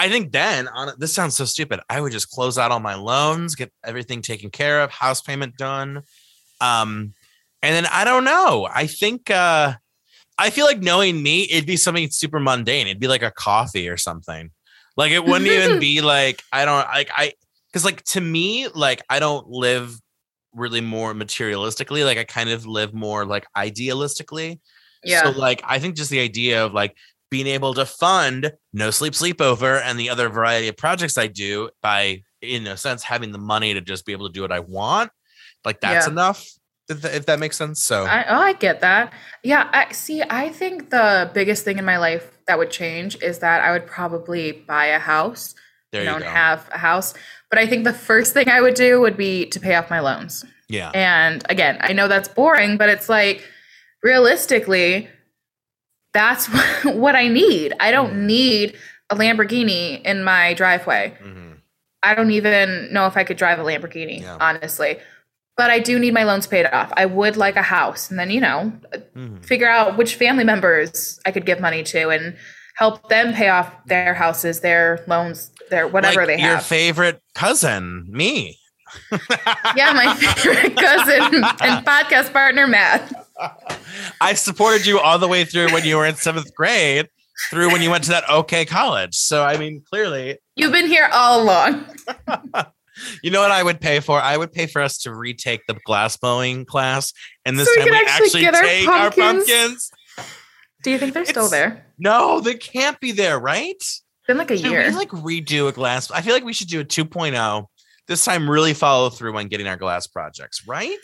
I 0.00 0.08
think 0.08 0.32
then 0.32 0.66
on 0.68 0.94
this 0.96 1.12
sounds 1.12 1.36
so 1.36 1.44
stupid. 1.44 1.80
I 1.90 2.00
would 2.00 2.10
just 2.10 2.30
close 2.30 2.56
out 2.56 2.70
all 2.70 2.80
my 2.80 2.94
loans, 2.94 3.54
get 3.54 3.70
everything 3.84 4.22
taken 4.22 4.48
care 4.48 4.80
of, 4.80 4.90
house 4.90 5.20
payment 5.20 5.58
done. 5.58 6.04
Um, 6.58 7.12
and 7.60 7.74
then 7.74 7.84
I 7.84 8.04
don't 8.04 8.24
know. 8.24 8.66
I 8.72 8.86
think 8.86 9.30
uh 9.30 9.74
I 10.38 10.48
feel 10.48 10.64
like 10.64 10.80
knowing 10.80 11.22
me, 11.22 11.42
it'd 11.50 11.66
be 11.66 11.76
something 11.76 12.08
super 12.10 12.40
mundane. 12.40 12.86
It'd 12.86 12.98
be 12.98 13.08
like 13.08 13.22
a 13.22 13.30
coffee 13.30 13.90
or 13.90 13.98
something. 13.98 14.50
Like 14.96 15.12
it 15.12 15.22
wouldn't 15.22 15.50
even 15.50 15.78
be 15.88 16.00
like 16.00 16.42
I 16.50 16.64
don't 16.64 16.86
like 16.88 17.10
I 17.14 17.34
because 17.66 17.84
like 17.84 18.02
to 18.04 18.22
me, 18.22 18.68
like 18.68 19.02
I 19.10 19.18
don't 19.18 19.48
live 19.48 20.00
really 20.54 20.80
more 20.80 21.12
materialistically. 21.12 22.06
Like 22.06 22.16
I 22.16 22.24
kind 22.24 22.48
of 22.48 22.64
live 22.64 22.94
more 22.94 23.26
like 23.26 23.44
idealistically. 23.54 24.60
Yeah. 25.04 25.24
So 25.24 25.38
like 25.38 25.60
I 25.62 25.78
think 25.78 25.94
just 25.94 26.08
the 26.08 26.20
idea 26.20 26.64
of 26.64 26.72
like 26.72 26.96
being 27.30 27.46
able 27.46 27.74
to 27.74 27.86
fund 27.86 28.52
no 28.72 28.90
sleep 28.90 29.12
sleepover 29.14 29.80
and 29.82 29.98
the 29.98 30.10
other 30.10 30.28
variety 30.28 30.68
of 30.68 30.76
projects 30.76 31.16
I 31.16 31.28
do 31.28 31.70
by 31.82 32.22
in 32.42 32.66
a 32.66 32.76
sense 32.76 33.02
having 33.02 33.32
the 33.32 33.38
money 33.38 33.74
to 33.74 33.80
just 33.80 34.04
be 34.04 34.12
able 34.12 34.26
to 34.28 34.32
do 34.32 34.42
what 34.42 34.52
I 34.52 34.60
want, 34.60 35.10
like 35.64 35.80
that's 35.80 36.06
Yeah. 36.06 36.12
enough. 36.12 36.44
If 36.88 37.02
that, 37.02 37.14
if 37.14 37.26
that 37.26 37.38
makes 37.38 37.56
sense. 37.56 37.80
So 37.82 38.04
I, 38.04 38.24
oh, 38.28 38.40
I 38.40 38.52
get 38.54 38.80
that. 38.80 39.12
Yeah. 39.44 39.68
I 39.72 39.92
see. 39.92 40.22
I 40.28 40.48
think 40.48 40.90
the 40.90 41.30
biggest 41.32 41.64
thing 41.64 41.78
in 41.78 41.84
my 41.84 41.98
life 41.98 42.36
that 42.48 42.58
would 42.58 42.70
change 42.72 43.16
is 43.22 43.38
that 43.38 43.60
I 43.62 43.70
would 43.70 43.86
probably 43.86 44.50
buy 44.66 44.86
a 44.86 44.98
house. 44.98 45.54
there 45.92 46.04
don't 46.04 46.24
have 46.24 46.68
a 46.72 46.78
house, 46.78 47.14
but 47.48 47.60
I 47.60 47.66
think 47.68 47.84
the 47.84 47.92
first 47.92 48.32
thing 48.34 48.48
I 48.48 48.60
would 48.60 48.74
do 48.74 49.00
would 49.00 49.16
be 49.16 49.46
to 49.50 49.60
pay 49.60 49.76
off 49.76 49.88
my 49.88 50.00
loans. 50.00 50.44
yeah. 50.68 50.90
And 50.94 51.44
again, 51.48 51.76
I 51.80 51.92
know 51.92 52.08
that's 52.08 52.28
boring, 52.28 52.76
but 52.76 52.88
it's 52.88 53.08
like 53.08 53.44
realistically, 54.02 55.08
that's 56.12 56.46
what 56.84 57.14
I 57.14 57.28
need. 57.28 57.74
I 57.80 57.88
Mm. 57.90 57.92
don't 57.92 58.26
need 58.26 58.76
a 59.10 59.16
Lamborghini 59.16 60.02
in 60.02 60.22
my 60.24 60.54
driveway. 60.54 61.14
Mhm. 61.22 61.56
I 62.02 62.14
don't 62.14 62.30
even 62.30 62.92
know 62.92 63.06
if 63.06 63.16
I 63.16 63.24
could 63.24 63.36
drive 63.36 63.58
a 63.58 63.62
Lamborghini, 63.64 64.22
Yeah. 64.22 64.36
honestly. 64.40 64.98
But 65.56 65.70
I 65.70 65.78
do 65.80 65.98
need 65.98 66.14
my 66.14 66.22
loans 66.24 66.46
paid 66.46 66.64
off. 66.66 66.90
I 66.96 67.04
would 67.06 67.36
like 67.36 67.56
a 67.56 67.62
house 67.62 68.08
and 68.10 68.18
then, 68.18 68.30
you 68.30 68.40
know, 68.40 68.72
Mhm. 69.16 69.44
figure 69.44 69.68
out 69.68 69.98
which 69.98 70.14
family 70.14 70.44
members 70.44 71.18
I 71.26 71.32
could 71.32 71.44
give 71.44 71.60
money 71.60 71.82
to 71.82 72.08
and 72.08 72.36
help 72.76 73.08
them 73.10 73.34
pay 73.34 73.48
off 73.50 73.70
their 73.86 74.14
houses, 74.14 74.60
their 74.60 75.04
loans, 75.06 75.50
their 75.68 75.86
whatever 75.86 76.20
Like 76.20 76.28
they 76.28 76.38
have. 76.38 76.50
your 76.50 76.60
favorite 76.60 77.20
cousin, 77.34 78.06
me. 78.08 78.58
yeah, 79.76 79.92
my 79.92 80.14
favorite 80.18 80.76
cousin 80.76 81.34
and 81.44 81.84
podcast 81.86 82.32
partner, 82.32 82.66
Matt. 82.66 83.12
I 84.20 84.34
supported 84.34 84.86
you 84.86 84.98
all 84.98 85.18
the 85.18 85.28
way 85.28 85.44
through 85.44 85.72
when 85.72 85.84
you 85.84 85.96
were 85.96 86.06
in 86.06 86.14
seventh 86.16 86.54
grade, 86.54 87.08
through 87.50 87.70
when 87.72 87.82
you 87.82 87.90
went 87.90 88.04
to 88.04 88.10
that 88.10 88.28
okay 88.28 88.64
college. 88.64 89.14
So 89.14 89.42
I 89.42 89.56
mean, 89.56 89.82
clearly, 89.88 90.38
You've 90.56 90.72
been 90.72 90.86
here 90.86 91.08
all 91.12 91.42
along. 91.42 91.86
you 93.22 93.30
know 93.30 93.40
what 93.40 93.50
I 93.50 93.62
would 93.62 93.80
pay 93.80 94.00
for? 94.00 94.20
I 94.20 94.36
would 94.36 94.52
pay 94.52 94.66
for 94.66 94.82
us 94.82 94.98
to 94.98 95.14
retake 95.14 95.62
the 95.66 95.74
glass 95.84 96.16
blowing 96.16 96.64
class, 96.66 97.12
and 97.44 97.58
this 97.58 97.66
So 97.66 97.72
we 97.80 97.90
time 97.90 97.92
we 97.92 97.98
can 97.98 98.08
actually 98.08 98.24
actually 98.26 98.40
get 98.42 98.54
our 98.54 98.62
take 98.62 98.88
our 98.88 99.10
pumpkins? 99.10 99.48
pumpkins. 99.48 99.90
Do 100.82 100.90
you 100.90 100.98
think 100.98 101.12
they're 101.14 101.26
still 101.26 101.48
there? 101.48 101.86
No, 101.98 102.40
they 102.40 102.54
can't 102.54 102.98
be 103.00 103.12
there, 103.12 103.38
right? 103.38 103.74
It's 103.76 104.02
been 104.26 104.38
like 104.38 104.50
a 104.50 104.56
Should 104.56 104.70
year. 104.70 104.86
we 104.88 104.94
like 104.94 105.10
redo 105.10 105.68
a 105.68 105.72
glass? 105.72 106.10
I 106.10 106.22
feel 106.22 106.32
like 106.32 106.44
we 106.44 106.52
should 106.54 106.68
do 106.68 106.80
a 106.80 106.84
2.0. 106.84 107.66
This 108.06 108.24
time, 108.24 108.48
really 108.50 108.72
follow 108.74 109.10
through 109.10 109.36
on 109.36 109.48
getting 109.48 109.66
our 109.66 109.76
glass 109.76 110.06
projects, 110.06 110.66
right? 110.66 110.96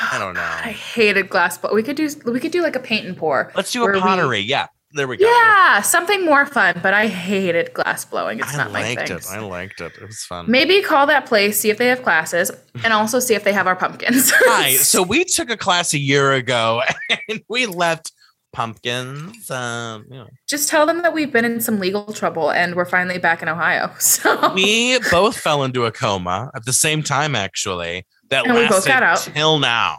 I 0.00 0.18
don't 0.18 0.34
know. 0.34 0.40
I 0.40 0.72
hated 0.72 1.28
glass, 1.28 1.58
but 1.58 1.74
we 1.74 1.82
could 1.82 1.96
do 1.96 2.08
we 2.24 2.40
could 2.40 2.52
do 2.52 2.62
like 2.62 2.76
a 2.76 2.80
paint 2.80 3.06
and 3.06 3.16
pour. 3.16 3.52
Let's 3.54 3.72
do 3.72 3.84
a 3.84 3.92
we- 3.92 4.00
pottery. 4.00 4.40
yeah, 4.40 4.68
there 4.92 5.06
we 5.06 5.16
go. 5.16 5.26
Yeah, 5.26 5.82
something 5.82 6.24
more 6.24 6.46
fun. 6.46 6.80
But 6.82 6.94
I 6.94 7.06
hated 7.08 7.72
glass 7.74 8.04
blowing. 8.04 8.38
It's 8.40 8.54
I 8.54 8.56
not 8.56 8.72
my 8.72 8.82
thing. 8.82 8.98
I 8.98 9.00
liked 9.02 9.10
it. 9.10 9.26
I 9.30 9.40
liked 9.40 9.80
it. 9.80 9.92
It 10.00 10.06
was 10.06 10.22
fun. 10.24 10.46
Maybe 10.50 10.80
call 10.82 11.06
that 11.06 11.26
place, 11.26 11.60
see 11.60 11.70
if 11.70 11.78
they 11.78 11.88
have 11.88 12.02
classes, 12.02 12.50
and 12.84 12.92
also 12.92 13.18
see 13.20 13.34
if 13.34 13.44
they 13.44 13.52
have 13.52 13.66
our 13.66 13.76
pumpkins. 13.76 14.30
Hi. 14.34 14.74
So 14.76 15.02
we 15.02 15.24
took 15.24 15.50
a 15.50 15.56
class 15.56 15.92
a 15.92 15.98
year 15.98 16.32
ago, 16.32 16.82
and 17.28 17.42
we 17.48 17.66
left 17.66 18.12
pumpkins. 18.52 19.50
Um, 19.50 20.04
know. 20.08 20.26
just 20.48 20.68
tell 20.68 20.86
them 20.86 21.02
that 21.02 21.12
we've 21.14 21.32
been 21.32 21.44
in 21.44 21.60
some 21.60 21.80
legal 21.80 22.12
trouble 22.12 22.50
and 22.52 22.74
we're 22.74 22.84
finally 22.84 23.18
back 23.18 23.42
in 23.42 23.48
Ohio. 23.48 23.90
So 23.98 24.52
We 24.54 24.98
both 25.10 25.36
fell 25.38 25.64
into 25.64 25.86
a 25.86 25.92
coma 25.92 26.50
at 26.54 26.64
the 26.66 26.72
same 26.72 27.02
time, 27.02 27.34
actually. 27.34 28.06
That 28.32 28.46
And 28.46 28.54
we 28.54 28.62
both 28.62 28.70
lasted 28.86 28.88
got 28.88 29.02
out. 29.02 29.18
till 29.34 29.58
now. 29.58 29.98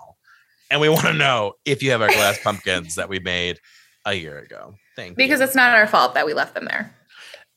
And 0.70 0.82
we 0.82 0.90
want 0.90 1.06
to 1.06 1.14
know 1.14 1.54
if 1.66 1.82
you 1.84 1.92
have 1.92 2.02
our 2.02 2.08
glass 2.08 2.40
pumpkins 2.44 2.96
that 2.96 3.08
we 3.08 3.20
made 3.20 3.60
a 4.06 4.14
year 4.16 4.40
ago. 4.40 4.74
Thank 4.96 5.12
you 5.12 5.16
because 5.16 5.40
you. 5.40 5.46
it's 5.46 5.56
not 5.56 5.76
our 5.76 5.88
fault 5.88 6.16
that 6.16 6.26
we 6.26 6.34
left 6.34 6.56
them 6.56 6.66
there. 6.66 6.94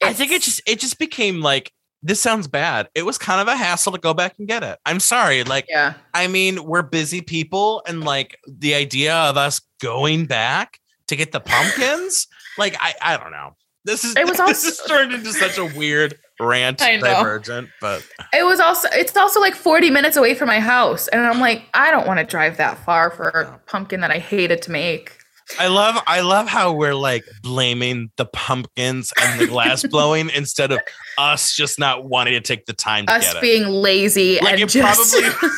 I 0.02 0.12
think 0.12 0.32
it 0.32 0.42
just 0.42 0.60
it 0.66 0.78
just 0.78 0.98
became 0.98 1.40
like 1.40 1.72
this 2.02 2.20
sounds 2.20 2.46
bad. 2.46 2.88
It 2.94 3.04
was 3.06 3.16
kind 3.18 3.40
of 3.40 3.48
a 3.48 3.56
hassle 3.56 3.92
to 3.92 3.98
go 3.98 4.12
back 4.14 4.34
and 4.38 4.46
get 4.46 4.62
it. 4.62 4.78
I'm 4.84 5.00
sorry. 5.00 5.42
Like 5.44 5.64
yeah. 5.68 5.94
I 6.14 6.26
mean, 6.28 6.62
we're 6.64 6.82
busy 6.82 7.22
people, 7.22 7.82
and 7.88 8.04
like 8.04 8.38
the 8.46 8.74
idea 8.74 9.14
of 9.14 9.36
us 9.38 9.60
going 9.80 10.26
back 10.26 10.78
to 11.08 11.16
get 11.16 11.32
the 11.32 11.40
pumpkins, 11.40 12.26
like 12.58 12.76
I, 12.80 12.94
I 13.00 13.16
don't 13.16 13.32
know. 13.32 13.56
This 13.86 14.04
is 14.04 14.14
It 14.14 14.24
was 14.28 14.32
this 14.36 14.40
also- 14.40 14.68
has 14.68 14.80
turned 14.86 15.12
into 15.14 15.32
such 15.32 15.56
a 15.56 15.64
weird 15.64 16.18
rant 16.40 16.78
divergent, 16.78 17.68
but 17.80 18.06
It 18.32 18.44
was 18.44 18.60
also 18.60 18.88
it's 18.92 19.16
also 19.16 19.40
like 19.40 19.54
40 19.54 19.90
minutes 19.90 20.16
away 20.16 20.34
from 20.34 20.48
my 20.48 20.60
house. 20.60 21.08
And 21.08 21.20
I'm 21.26 21.40
like, 21.40 21.64
I 21.74 21.90
don't 21.90 22.06
want 22.06 22.18
to 22.20 22.24
drive 22.24 22.56
that 22.58 22.78
far 22.84 23.10
for 23.10 23.28
a 23.28 23.58
pumpkin 23.66 24.00
that 24.00 24.10
I 24.10 24.18
hated 24.18 24.62
to 24.62 24.70
make. 24.70 25.16
I 25.60 25.68
love 25.68 26.02
I 26.08 26.22
love 26.22 26.48
how 26.48 26.72
we're 26.72 26.94
like 26.94 27.24
blaming 27.42 28.10
the 28.16 28.26
pumpkins 28.26 29.12
and 29.20 29.40
the 29.40 29.46
glass 29.46 29.86
blowing 29.90 30.28
instead 30.34 30.72
of 30.72 30.80
us 31.18 31.54
just 31.54 31.78
not 31.78 32.04
wanting 32.04 32.34
to 32.34 32.40
take 32.40 32.66
the 32.66 32.72
time 32.72 33.06
to 33.06 33.12
Us 33.12 33.22
get 33.32 33.36
it. 33.36 33.42
being 33.42 33.68
lazy 33.68 34.40
Like 34.40 34.54
and 34.54 34.60
you 34.60 34.66
just 34.66 35.12
probably 35.12 35.50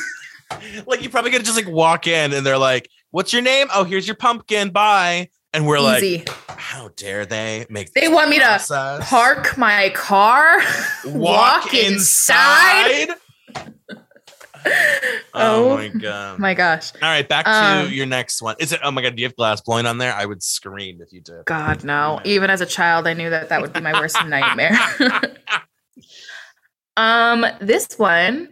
like 0.87 1.03
you 1.03 1.09
probably 1.09 1.31
gonna 1.31 1.45
just 1.45 1.57
like 1.57 1.69
walk 1.73 2.07
in 2.07 2.33
and 2.33 2.45
they're 2.45 2.59
like, 2.59 2.89
"What's 3.11 3.33
your 3.33 3.43
name? 3.43 3.69
Oh, 3.75 3.85
here's 3.85 4.07
your 4.07 4.17
pumpkin. 4.17 4.71
Bye." 4.71 5.29
And 5.59 5.67
we're 5.67 5.81
like, 5.81 6.29
"How 6.51 6.91
dare 6.95 7.27
they 7.27 7.67
make 7.69 7.93
They 7.93 8.07
want 8.07 8.31
me 8.31 8.39
to? 8.39 9.01
Park 9.03 9.59
my 9.59 9.91
car, 9.91 10.61
walk, 11.05 11.75
inside. 11.75 13.09
oh, 13.57 15.25
Oh 15.35 15.77
my 15.77 15.89
god! 15.89 16.39
My 16.39 16.55
gosh. 16.55 16.93
All 17.03 17.09
right, 17.09 17.29
back 17.29 17.45
to 17.47 17.51
Um, 17.51 17.93
your 17.93 18.07
next 18.07 18.41
one. 18.41 18.55
Is 18.61 18.71
it? 18.71 18.79
Oh 18.85 18.93
my 18.93 19.03
god! 19.03 19.17
Do 19.17 19.21
you 19.23 19.27
have 19.27 19.35
glass 19.35 19.61
blowing 19.61 19.85
on 19.85 19.99
there? 19.99 20.15
I 20.15 20.27
would 20.27 20.45
scream 20.45 21.01
if 21.03 21.13
you 21.13 21.21
did. 21.21 21.45
God, 21.47 21.83
no. 21.83 22.21
Even 22.23 22.51
as 22.51 22.61
a 22.61 22.67
child, 22.67 23.09
I 23.09 23.15
knew 23.15 23.29
that 23.29 23.49
that 23.49 23.61
would 23.61 23.73
be 23.73 23.81
my 23.81 23.99
worst 23.99 24.25
nightmare. 24.25 24.79
um, 26.97 27.45
this 27.61 27.89
one 27.97 28.49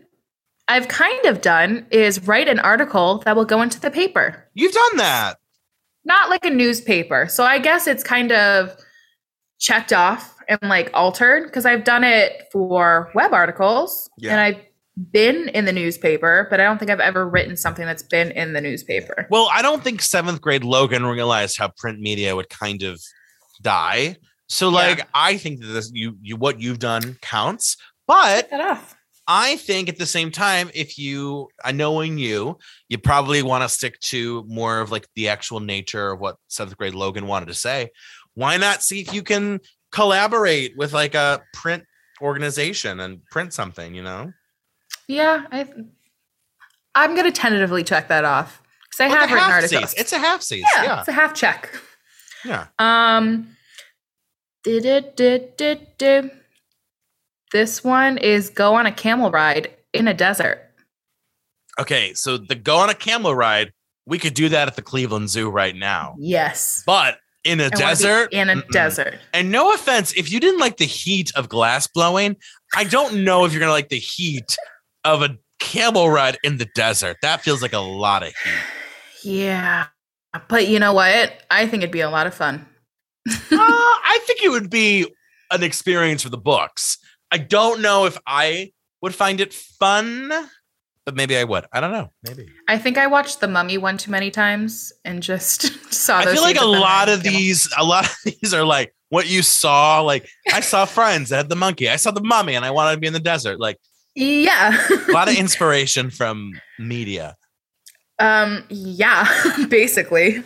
I've 0.66 0.88
kind 0.88 1.25
of 1.27 1.40
done 1.40 1.87
is 1.92 2.27
write 2.27 2.49
an 2.49 2.59
article 2.59 3.19
that 3.19 3.37
will 3.37 3.45
go 3.45 3.62
into 3.62 3.79
the 3.79 3.92
paper, 3.92 4.49
You've 4.55 4.73
done 4.73 4.97
that. 4.97 5.37
Not 6.07 6.31
like 6.31 6.45
a 6.47 6.51
newspaper. 6.51 7.27
So 7.29 7.45
I 7.45 7.59
guess 7.59 7.87
it's 7.87 8.03
kind 8.03 8.33
of 8.33 8.75
checked 9.59 9.92
off 9.92 10.35
and 10.49 10.59
like 10.62 10.90
altered 10.95 11.45
because 11.45 11.66
I've 11.66 11.85
done 11.85 12.05
it 12.05 12.45
for 12.53 13.11
web 13.14 13.33
articles 13.33 14.09
Yeah. 14.19 14.31
and 14.33 14.40
I've 14.40 14.62
been 15.12 15.49
in 15.51 15.64
the 15.66 15.73
newspaper, 15.73 16.47
but 16.49 16.61
I 16.61 16.64
don't 16.64 16.79
think 16.79 16.90
I've 16.90 17.01
ever 17.01 17.29
written 17.29 17.57
something 17.57 17.85
that's 17.85 18.03
been 18.05 18.31
in 18.31 18.53
the 18.55 18.61
newspaper. 18.61 19.27
Well, 19.31 19.49
I 19.53 19.61
don't 19.61 19.83
think 19.85 20.01
seventh 20.01 20.40
grade 20.40 20.64
Logan 20.64 21.05
realized 21.05 21.59
how 21.59 21.69
print 21.77 22.01
media 22.01 22.35
would 22.35 22.49
kind 22.49 22.83
of 22.83 23.01
die. 23.61 24.16
So, 24.49 24.69
like, 24.69 25.07
I 25.12 25.37
think 25.37 25.61
that 25.61 25.66
this 25.66 25.90
you 25.92 26.16
you 26.23 26.37
what 26.37 26.61
you've 26.61 26.79
done 26.79 27.19
counts. 27.21 27.77
But 28.07 28.42
Check 28.42 28.51
that 28.51 28.61
off. 28.61 28.95
I 29.28 29.56
think 29.56 29.88
at 29.88 29.98
the 29.98 30.06
same 30.06 30.30
time, 30.30 30.70
if 30.74 30.98
you, 30.98 31.48
I 31.64 31.72
knowing 31.72 32.16
you, 32.18 32.58
you 32.88 32.98
probably 32.98 33.42
want 33.42 33.64
to 33.64 33.68
stick 33.68 33.98
to 34.00 34.44
more 34.46 34.80
of 34.80 34.90
like 34.92 35.08
the 35.16 35.28
actual 35.28 35.60
nature 35.60 36.12
of 36.12 36.20
what 36.20 36.36
seventh 36.48 36.76
grade 36.76 36.94
Logan 36.94 37.26
wanted 37.26 37.46
to 37.46 37.54
say. 37.54 37.90
Why 38.34 38.56
not 38.56 38.82
see 38.82 39.00
if 39.00 39.12
you 39.12 39.22
can 39.22 39.60
collaborate 39.90 40.76
with 40.76 40.92
like 40.92 41.14
a 41.14 41.42
print 41.52 41.84
organization 42.22 43.00
and 43.00 43.24
print 43.26 43.52
something, 43.52 43.94
you 43.94 44.02
know? 44.02 44.32
Yeah, 45.08 45.44
I. 45.50 45.68
I'm 46.94 47.14
gonna 47.14 47.30
tentatively 47.32 47.84
check 47.84 48.08
that 48.08 48.24
off 48.24 48.62
because 48.84 49.00
I 49.00 49.06
a 49.06 49.18
have 49.18 49.30
written 49.30 49.50
articles. 49.50 49.94
It's 49.98 50.12
a 50.12 50.18
half 50.18 50.40
seat. 50.42 50.64
yeah, 50.76 50.82
Yeah. 50.84 50.98
it's 51.00 51.08
a 51.08 51.12
half 51.12 51.34
check. 51.34 51.70
Yeah. 52.44 52.66
Um, 52.78 53.56
did 54.64 54.84
it 54.86 55.16
did 55.16 55.56
did 55.56 55.86
did. 55.98 56.30
This 57.52 57.85
one 57.85 58.18
is 58.18 58.50
go 58.50 58.74
on 58.74 58.87
a 58.87 58.92
camel 58.92 59.30
ride 59.30 59.70
in 59.92 60.09
a 60.09 60.14
desert. 60.14 60.61
Okay. 61.78 62.14
So 62.14 62.38
the 62.38 62.54
go 62.54 62.76
on 62.76 62.90
a 62.90 62.94
camel 62.94 63.35
ride, 63.35 63.72
we 64.06 64.18
could 64.18 64.35
do 64.35 64.48
that 64.48 64.68
at 64.68 64.76
the 64.76 64.82
Cleveland 64.82 65.30
Zoo 65.30 65.48
right 65.50 65.74
now. 65.74 66.16
Yes. 66.18 66.82
But 66.87 67.18
in 67.44 67.61
a 67.61 67.66
I 67.66 67.68
desert. 67.68 68.32
In 68.32 68.50
a 68.50 68.56
Mm-mm. 68.56 68.68
desert. 68.70 69.18
And 69.32 69.50
no 69.50 69.72
offense, 69.72 70.12
if 70.14 70.30
you 70.30 70.40
didn't 70.40 70.61
like 70.61 70.76
the 70.78 70.87
heat 70.87 71.32
of 71.37 71.48
glass 71.48 71.87
blowing, 71.87 72.37
I 72.74 72.85
don't 72.85 73.24
know 73.24 73.44
if 73.44 73.52
you're 73.52 73.61
gonna 73.61 73.72
like 73.72 73.88
the 73.88 73.98
heat 73.98 74.56
of 75.04 75.22
a 75.22 75.38
camel 75.59 76.11
ride 76.11 76.38
in 76.42 76.59
the 76.59 76.66
desert. 76.74 77.18
That 77.22 77.42
feels 77.42 77.62
like 77.62 77.72
a 77.72 77.78
lot 77.78 78.22
of 78.22 78.28
heat. 78.28 78.52
Yeah. 79.22 79.87
But 80.48 80.68
you 80.68 80.78
know 80.78 80.92
what? 80.92 81.32
I 81.50 81.66
think 81.66 81.82
it'd 81.82 81.90
be 81.90 82.00
a 82.00 82.11
lot 82.11 82.28
of 82.28 82.35
fun. 82.35 82.64
uh, 83.28 83.32
I 83.50 84.20
think 84.24 84.40
it 84.44 84.50
would 84.50 84.70
be 84.70 85.12
an 85.50 85.64
experience 85.64 86.22
for 86.22 86.28
the 86.28 86.38
books. 86.38 86.98
I 87.32 87.38
don't 87.38 87.80
know 87.82 88.06
if 88.06 88.18
I 88.26 88.72
would 89.02 89.14
find 89.14 89.40
it 89.40 89.52
fun, 89.52 90.32
but 91.04 91.14
maybe 91.14 91.36
I 91.36 91.44
would. 91.44 91.66
I 91.72 91.80
don't 91.80 91.92
know. 91.92 92.10
Maybe. 92.22 92.48
I 92.68 92.78
think 92.78 92.98
I 92.98 93.06
watched 93.06 93.40
The 93.40 93.48
Mummy 93.48 93.78
one 93.78 93.96
too 93.98 94.10
many 94.10 94.30
times 94.30 94.92
and 95.04 95.22
just 95.22 95.62
saw 95.92 96.18
I 96.18 96.24
feel 96.26 96.42
like 96.42 96.60
a 96.60 96.64
lot 96.64 97.08
of 97.08 97.22
camel. 97.22 97.38
these, 97.38 97.68
a 97.76 97.84
lot 97.84 98.06
of 98.06 98.16
these 98.24 98.54
are 98.54 98.64
like 98.64 98.94
what 99.08 99.28
you 99.28 99.42
saw. 99.42 100.00
Like 100.00 100.28
I 100.52 100.60
saw 100.60 100.84
Friends 100.84 101.30
that 101.30 101.36
had 101.36 101.48
the 101.48 101.56
monkey. 101.56 101.88
I 101.88 101.96
saw 101.96 102.10
the 102.10 102.22
mummy, 102.22 102.54
and 102.54 102.64
I 102.64 102.70
wanted 102.70 102.92
to 102.94 103.00
be 103.00 103.06
in 103.06 103.12
the 103.12 103.20
desert. 103.20 103.60
Like 103.60 103.78
Yeah. 104.14 104.76
a 105.08 105.12
lot 105.12 105.28
of 105.28 105.34
inspiration 105.38 106.10
from 106.10 106.52
media. 106.78 107.36
um 108.18 108.64
yeah, 108.70 109.26
basically. 109.68 110.42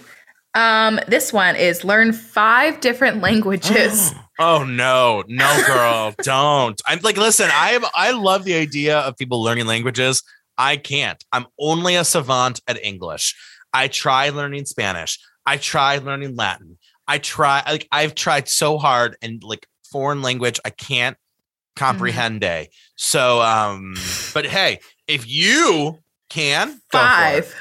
Um 0.54 1.00
this 1.06 1.32
one 1.32 1.56
is 1.56 1.84
learn 1.84 2.12
5 2.12 2.80
different 2.80 3.20
languages. 3.20 4.12
oh 4.38 4.64
no, 4.64 5.22
no, 5.28 5.62
girl, 5.66 6.14
don't. 6.22 6.80
I'm 6.86 7.00
like, 7.00 7.16
listen, 7.16 7.48
I 7.52 7.78
I 7.94 8.12
love 8.12 8.44
the 8.44 8.54
idea 8.54 8.98
of 8.98 9.16
people 9.16 9.42
learning 9.42 9.66
languages. 9.66 10.22
I 10.58 10.76
can't. 10.76 11.22
I'm 11.32 11.46
only 11.58 11.96
a 11.96 12.04
savant 12.04 12.60
at 12.66 12.82
English. 12.84 13.34
I 13.72 13.88
try 13.88 14.30
learning 14.30 14.66
Spanish. 14.66 15.18
I 15.46 15.56
try 15.56 15.98
learning 15.98 16.36
Latin. 16.36 16.78
I 17.08 17.18
try 17.18 17.62
like 17.66 17.88
I've 17.90 18.14
tried 18.14 18.48
so 18.48 18.78
hard 18.78 19.16
and 19.22 19.42
like 19.42 19.66
foreign 19.90 20.22
language. 20.22 20.60
I 20.64 20.70
can't 20.70 21.16
comprehend. 21.76 22.44
So 22.96 23.40
um, 23.40 23.94
but 24.34 24.46
hey, 24.46 24.80
if 25.08 25.28
you 25.28 25.98
can 26.28 26.80
go 26.90 26.98
for 26.98 27.38
it. 27.38 27.44
5. 27.44 27.56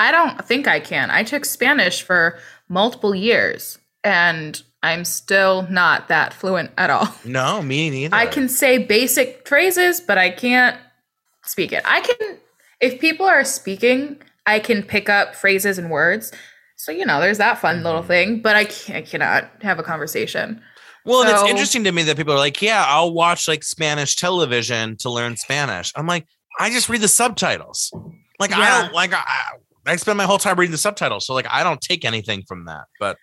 I 0.00 0.10
don't 0.10 0.42
think 0.46 0.66
I 0.66 0.80
can. 0.80 1.10
I 1.10 1.22
took 1.22 1.44
Spanish 1.44 2.00
for 2.02 2.38
multiple 2.70 3.14
years 3.14 3.76
and 4.02 4.60
I'm 4.82 5.04
still 5.04 5.66
not 5.70 6.08
that 6.08 6.32
fluent 6.32 6.70
at 6.78 6.88
all. 6.88 7.06
No, 7.26 7.60
me 7.60 7.90
neither. 7.90 8.16
I 8.16 8.24
can 8.24 8.48
say 8.48 8.78
basic 8.78 9.46
phrases, 9.46 10.00
but 10.00 10.16
I 10.16 10.30
can't 10.30 10.78
speak 11.44 11.70
it. 11.72 11.82
I 11.84 12.00
can, 12.00 12.38
if 12.80 12.98
people 12.98 13.26
are 13.26 13.44
speaking, 13.44 14.16
I 14.46 14.58
can 14.58 14.82
pick 14.82 15.10
up 15.10 15.34
phrases 15.34 15.76
and 15.78 15.90
words. 15.90 16.32
So, 16.76 16.92
you 16.92 17.04
know, 17.04 17.20
there's 17.20 17.36
that 17.36 17.58
fun 17.58 17.82
little 17.82 18.02
Mhm. 18.02 18.06
thing, 18.06 18.40
but 18.40 18.56
I, 18.56 18.60
I 18.96 19.02
cannot 19.02 19.50
have 19.60 19.78
a 19.78 19.82
conversation. 19.82 20.62
Well, 21.04 21.20
and 21.22 21.30
it's 21.30 21.42
interesting 21.42 21.84
to 21.84 21.92
me 21.92 22.04
that 22.04 22.16
people 22.16 22.32
are 22.32 22.38
like, 22.38 22.62
yeah, 22.62 22.84
I'll 22.88 23.12
watch 23.12 23.46
like 23.48 23.62
Spanish 23.64 24.16
television 24.16 24.96
to 24.98 25.10
learn 25.10 25.36
Spanish. 25.36 25.92
I'm 25.94 26.06
like, 26.06 26.26
I 26.58 26.70
just 26.70 26.88
read 26.88 27.02
the 27.02 27.08
subtitles. 27.08 27.92
Like, 28.38 28.52
I 28.52 28.80
don't 28.82 28.94
like, 28.94 29.12
I, 29.12 29.24
I 29.86 29.96
spend 29.96 30.18
my 30.18 30.24
whole 30.24 30.38
time 30.38 30.58
reading 30.58 30.72
the 30.72 30.78
subtitles. 30.78 31.26
So, 31.26 31.34
like, 31.34 31.46
I 31.50 31.62
don't 31.62 31.80
take 31.80 32.04
anything 32.04 32.42
from 32.46 32.64
that. 32.66 32.84
But 32.98 33.16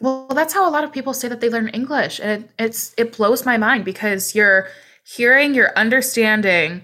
Well, 0.00 0.28
that's 0.28 0.52
how 0.54 0.68
a 0.68 0.70
lot 0.70 0.84
of 0.84 0.92
people 0.92 1.14
say 1.14 1.28
that 1.28 1.40
they 1.40 1.48
learn 1.48 1.68
English. 1.68 2.20
And 2.20 2.44
it, 2.44 2.50
it's, 2.58 2.94
it 2.98 3.16
blows 3.16 3.44
my 3.46 3.56
mind 3.56 3.84
because 3.84 4.34
you're 4.34 4.68
hearing, 5.04 5.54
you're 5.54 5.76
understanding, 5.76 6.82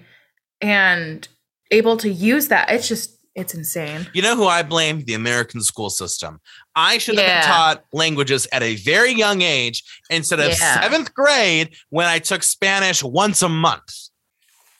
and 0.61 1.27
able 1.71 1.97
to 1.97 2.09
use 2.09 2.47
that. 2.49 2.69
It's 2.71 2.87
just, 2.87 3.17
it's 3.35 3.53
insane. 3.53 4.07
you 4.13 4.21
know 4.21 4.35
who 4.35 4.45
I 4.47 4.63
blame? 4.63 5.03
The 5.05 5.13
American 5.13 5.61
school 5.61 5.89
system. 5.89 6.41
I 6.75 6.97
should 6.97 7.17
have 7.17 7.25
been 7.25 7.43
taught 7.49 7.83
languages 7.93 8.47
at 8.51 8.63
a 8.63 8.75
very 8.75 9.13
young 9.13 9.41
age 9.41 9.83
instead 10.09 10.39
of 10.39 10.47
Yeah. 10.49 10.81
seventh 10.81 11.13
grade 11.13 11.75
when 11.89 12.07
I 12.07 12.19
took 12.19 12.43
Spanish 12.43 13.01
once 13.03 13.41
a 13.41 13.47
month. 13.49 14.09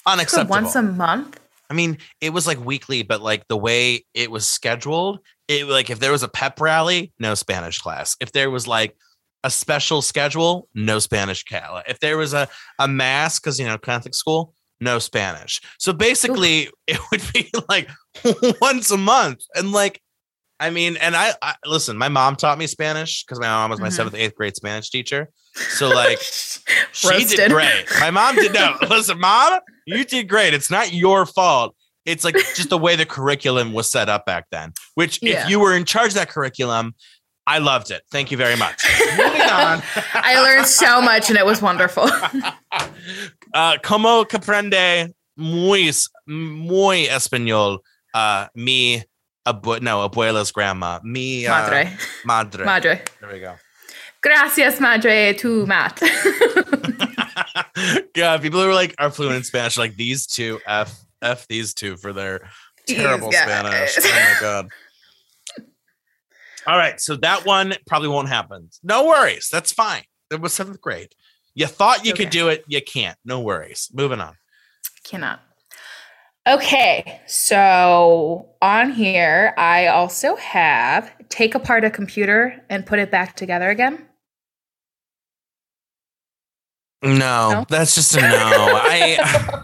Unacceptable. 0.05 0.49
once 0.51 0.75
a 0.75 0.81
month. 0.81 1.39
I 1.69 1.73
mean, 1.75 1.97
it 2.19 2.31
was 2.31 2.47
like 2.47 2.63
weekly, 2.63 3.03
but 3.03 3.21
like 3.21 3.47
the 3.47 3.57
way 3.57 4.05
it 4.13 4.31
was 4.31 4.47
scheduled, 4.47 5.19
it 5.47 5.67
like 5.67 5.89
if 5.89 5.99
there 5.99 6.11
was 6.11 6.23
a 6.23 6.27
pep 6.27 6.59
rally, 6.59 7.11
no 7.19 7.35
Spanish 7.35 7.79
class. 7.79 8.15
If 8.19 8.31
there 8.31 8.49
was 8.49 8.67
like 8.67 8.95
a 9.43 9.49
special 9.51 10.01
schedule, 10.01 10.67
no 10.73 10.99
Spanish 10.99 11.43
class. 11.43 11.83
If 11.87 11.99
there 11.99 12.17
was 12.17 12.33
a 12.33 12.47
a 12.79 12.87
mass, 12.87 13.39
because 13.39 13.59
you 13.59 13.65
know 13.65 13.77
Catholic 13.77 14.15
school, 14.15 14.53
no 14.81 14.97
Spanish. 14.99 15.61
So 15.77 15.93
basically, 15.93 16.69
it 16.87 16.99
would 17.11 17.21
be 17.33 17.51
like 17.69 17.89
once 18.61 18.89
a 18.91 18.97
month, 18.97 19.41
and 19.55 19.71
like, 19.71 20.01
I 20.59 20.71
mean, 20.71 20.97
and 20.97 21.15
I, 21.15 21.33
I 21.41 21.55
listen. 21.65 21.97
My 21.97 22.09
mom 22.09 22.35
taught 22.35 22.57
me 22.57 22.65
Spanish 22.67 23.23
because 23.23 23.39
my 23.39 23.47
mom 23.47 23.69
was 23.69 23.79
my 23.79 23.89
Mhm. 23.89 23.93
seventh, 23.93 24.15
eighth 24.15 24.35
grade 24.35 24.55
Spanish 24.55 24.89
teacher. 24.89 25.29
So 25.53 25.89
like. 25.89 26.19
She 26.91 27.23
did 27.23 27.51
great. 27.51 27.85
My 27.99 28.09
mom 28.11 28.35
did 28.35 28.51
no. 28.53 28.75
Listen, 28.89 29.19
mom, 29.19 29.59
you 29.97 30.03
did 30.05 30.27
great. 30.29 30.53
It's 30.53 30.69
not 30.69 30.93
your 30.93 31.25
fault. 31.25 31.75
It's 32.05 32.23
like 32.23 32.35
just 32.55 32.69
the 32.69 32.77
way 32.77 32.95
the 32.95 33.05
curriculum 33.05 33.73
was 33.73 33.89
set 33.91 34.09
up 34.09 34.25
back 34.25 34.45
then. 34.51 34.73
Which, 34.95 35.19
Yeah. 35.21 35.43
if 35.43 35.49
you 35.49 35.59
were 35.59 35.75
in 35.75 35.85
charge 35.85 36.09
of 36.09 36.13
that 36.15 36.29
curriculum, 36.29 36.93
I 37.45 37.57
loved 37.59 37.91
it. 37.91 38.03
Thank 38.11 38.31
you 38.31 38.37
very 38.37 38.55
much. 38.55 38.83
Moving 39.17 39.41
on. 39.41 39.81
I 40.13 40.39
learned 40.41 40.67
so 40.67 41.01
much 41.01 41.29
and 41.29 41.37
it 41.37 41.45
was 41.45 41.61
wonderful. 41.61 42.03
uh, 43.53 43.77
como 43.83 44.23
comprende 44.25 45.11
muy 45.37 45.91
muy 46.27 47.07
español? 47.07 47.79
Uh, 48.13 48.47
mi 48.55 49.03
abu- 49.45 49.79
no 49.79 50.07
abuela's 50.07 50.51
grandma. 50.51 50.99
Mi 51.03 51.45
uh, 51.47 51.51
Madre. 51.51 51.97
madre. 52.25 52.65
Madre. 52.65 53.01
There 53.21 53.31
we 53.31 53.39
go. 53.39 53.55
Gracias, 54.21 54.79
madre, 54.79 55.33
tu 55.33 55.65
mat. 55.65 56.01
God, 58.13 58.41
people 58.41 58.61
who 58.61 58.69
are 58.69 58.73
like 58.73 58.93
are 58.97 59.09
fluent 59.11 59.37
in 59.37 59.43
Spanish, 59.43 59.77
like 59.77 59.95
these 59.95 60.27
two 60.27 60.59
f 60.67 61.05
f 61.21 61.47
these 61.47 61.73
two 61.73 61.95
for 61.95 62.11
their 62.11 62.49
terrible. 62.85 63.31
Spanish. 63.31 63.97
Oh 63.97 64.01
my 64.03 64.37
god. 64.41 64.69
All 66.67 66.77
right, 66.77 66.99
so 66.99 67.15
that 67.17 67.45
one 67.45 67.73
probably 67.87 68.09
won't 68.09 68.27
happen. 68.27 68.69
No 68.83 69.05
worries, 69.05 69.47
that's 69.49 69.71
fine. 69.71 70.03
It 70.29 70.41
was 70.41 70.53
seventh 70.53 70.81
grade. 70.81 71.13
You 71.55 71.67
thought 71.67 72.05
you 72.05 72.13
could 72.13 72.29
do 72.29 72.49
it, 72.49 72.63
you 72.67 72.81
can't. 72.81 73.17
No 73.25 73.39
worries. 73.39 73.89
Moving 73.93 74.19
on. 74.19 74.35
Cannot. 75.03 75.41
Okay, 76.47 77.21
so 77.25 78.49
on 78.61 78.91
here, 78.91 79.53
I 79.57 79.87
also 79.87 80.35
have 80.35 81.11
take 81.29 81.55
apart 81.55 81.85
a 81.85 81.89
computer 81.89 82.63
and 82.69 82.85
put 82.85 82.99
it 82.99 83.11
back 83.11 83.35
together 83.35 83.69
again. 83.69 84.08
No, 87.01 87.11
No? 87.51 87.65
that's 87.69 87.95
just 87.95 88.15
a 88.15 88.21
no. 88.21 88.27
I 88.29 89.63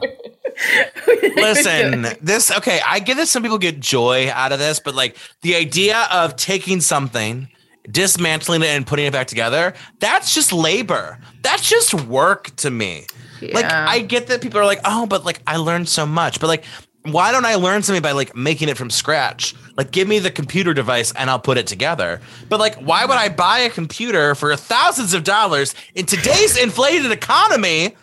listen. 1.36 2.08
This 2.22 2.52
okay. 2.52 2.80
I 2.86 3.00
get 3.00 3.18
that 3.18 3.28
some 3.28 3.44
people 3.44 3.58
get 3.58 3.80
joy 3.80 4.30
out 4.32 4.52
of 4.52 4.60
this, 4.60 4.80
but 4.80 4.96
like 4.96 5.18
the 5.42 5.56
idea 5.56 6.08
of 6.12 6.36
taking 6.36 6.82
something, 6.82 7.50
dismantling 7.90 8.62
it, 8.62 8.68
and 8.68 8.88
putting 8.88 9.06
it 9.06 9.14
back 9.14 9.28
together, 9.28 9.74
that's 10.00 10.34
just 10.34 10.54
labor. 10.54 11.20
That's 11.42 11.68
just 11.70 11.94
work 11.94 12.56
to 12.58 12.72
me. 12.72 13.06
Like 13.42 13.66
I 13.66 14.00
get 14.00 14.28
that 14.28 14.42
people 14.42 14.60
are 14.60 14.66
like, 14.66 14.80
oh, 14.86 15.06
but 15.06 15.26
like 15.26 15.42
I 15.46 15.58
learned 15.58 15.90
so 15.90 16.06
much. 16.06 16.40
But 16.40 16.48
like, 16.48 16.64
why 17.06 17.32
don't 17.32 17.46
I 17.46 17.56
learn 17.56 17.84
something 17.84 18.02
by 18.02 18.12
like 18.12 18.36
making 18.36 18.70
it 18.70 18.78
from 18.78 18.90
scratch? 18.90 19.56
Like, 19.78 19.92
give 19.92 20.08
me 20.08 20.20
the 20.20 20.32
computer 20.32 20.74
device 20.74 21.12
and 21.14 21.30
I'll 21.30 21.40
put 21.40 21.58
it 21.58 21.68
together. 21.68 22.22
But 22.50 22.60
like, 22.60 22.76
why 22.76 23.06
would 23.06 23.18
I 23.18 23.30
buy 23.30 23.60
a 23.60 23.70
computer 23.70 24.36
for 24.36 24.56
thousands 24.56 25.14
of 25.14 25.24
dollars 25.24 25.76
in 25.94 26.06
today's 26.06 26.58
inflated 26.62 27.12
economy 27.12 27.96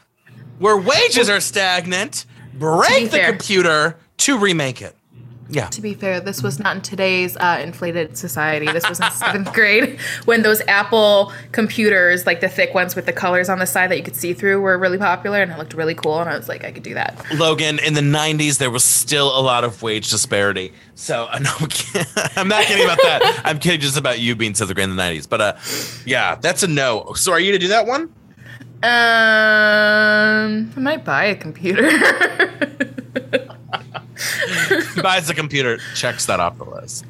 where 0.58 0.76
wages 0.76 1.28
are 1.28 1.40
stagnant? 1.40 2.26
Break 2.54 3.10
the 3.10 3.18
fair. 3.18 3.30
computer 3.30 3.96
to 4.18 4.38
remake 4.38 4.82
it. 4.82 4.94
Yeah. 5.52 5.66
To 5.68 5.82
be 5.82 5.92
fair, 5.92 6.18
this 6.18 6.42
was 6.42 6.58
not 6.58 6.76
in 6.76 6.82
today's 6.82 7.36
uh, 7.36 7.60
inflated 7.62 8.16
society. 8.16 8.66
This 8.72 8.88
was 8.88 9.00
in 9.00 9.10
seventh 9.12 9.52
grade 9.52 10.00
when 10.24 10.42
those 10.42 10.62
Apple 10.66 11.30
computers, 11.52 12.26
like 12.26 12.40
the 12.40 12.48
thick 12.48 12.72
ones 12.72 12.96
with 12.96 13.04
the 13.04 13.12
colors 13.12 13.50
on 13.50 13.58
the 13.58 13.66
side 13.66 13.90
that 13.90 13.98
you 13.98 14.02
could 14.02 14.16
see 14.16 14.32
through, 14.32 14.62
were 14.62 14.78
really 14.78 14.96
popular, 14.96 15.42
and 15.42 15.52
it 15.52 15.58
looked 15.58 15.74
really 15.74 15.94
cool. 15.94 16.18
And 16.20 16.30
I 16.30 16.36
was 16.36 16.48
like, 16.48 16.64
I 16.64 16.72
could 16.72 16.82
do 16.82 16.94
that. 16.94 17.22
Logan, 17.34 17.78
in 17.80 17.92
the 17.92 18.00
90s, 18.00 18.56
there 18.58 18.70
was 18.70 18.82
still 18.82 19.28
a 19.38 19.42
lot 19.42 19.62
of 19.62 19.82
wage 19.82 20.10
disparity. 20.10 20.72
So 20.94 21.26
uh, 21.30 21.38
no, 21.42 21.50
I'm 22.36 22.48
not 22.48 22.64
kidding 22.64 22.84
about 22.84 22.98
that. 23.02 23.42
I'm 23.44 23.58
kidding 23.58 23.80
just 23.80 23.98
about 23.98 24.20
you 24.20 24.34
being 24.34 24.54
seventh 24.54 24.74
grade 24.74 24.88
in 24.88 24.96
the 24.96 25.02
90s. 25.02 25.28
But 25.28 25.40
uh, 25.42 25.56
yeah, 26.06 26.36
that's 26.36 26.62
a 26.62 26.66
no. 26.66 27.12
So 27.14 27.30
are 27.30 27.40
you 27.40 27.52
to 27.52 27.58
do 27.58 27.68
that 27.68 27.86
one? 27.86 28.10
Um, 28.84 30.72
I 30.76 30.80
might 30.80 31.04
buy 31.04 31.26
a 31.26 31.36
computer. 31.36 31.88
Buys 35.00 35.26
the 35.28 35.34
computer, 35.34 35.78
checks 35.94 36.26
that 36.26 36.40
off 36.40 36.58
the 36.58 36.64
list. 36.64 37.04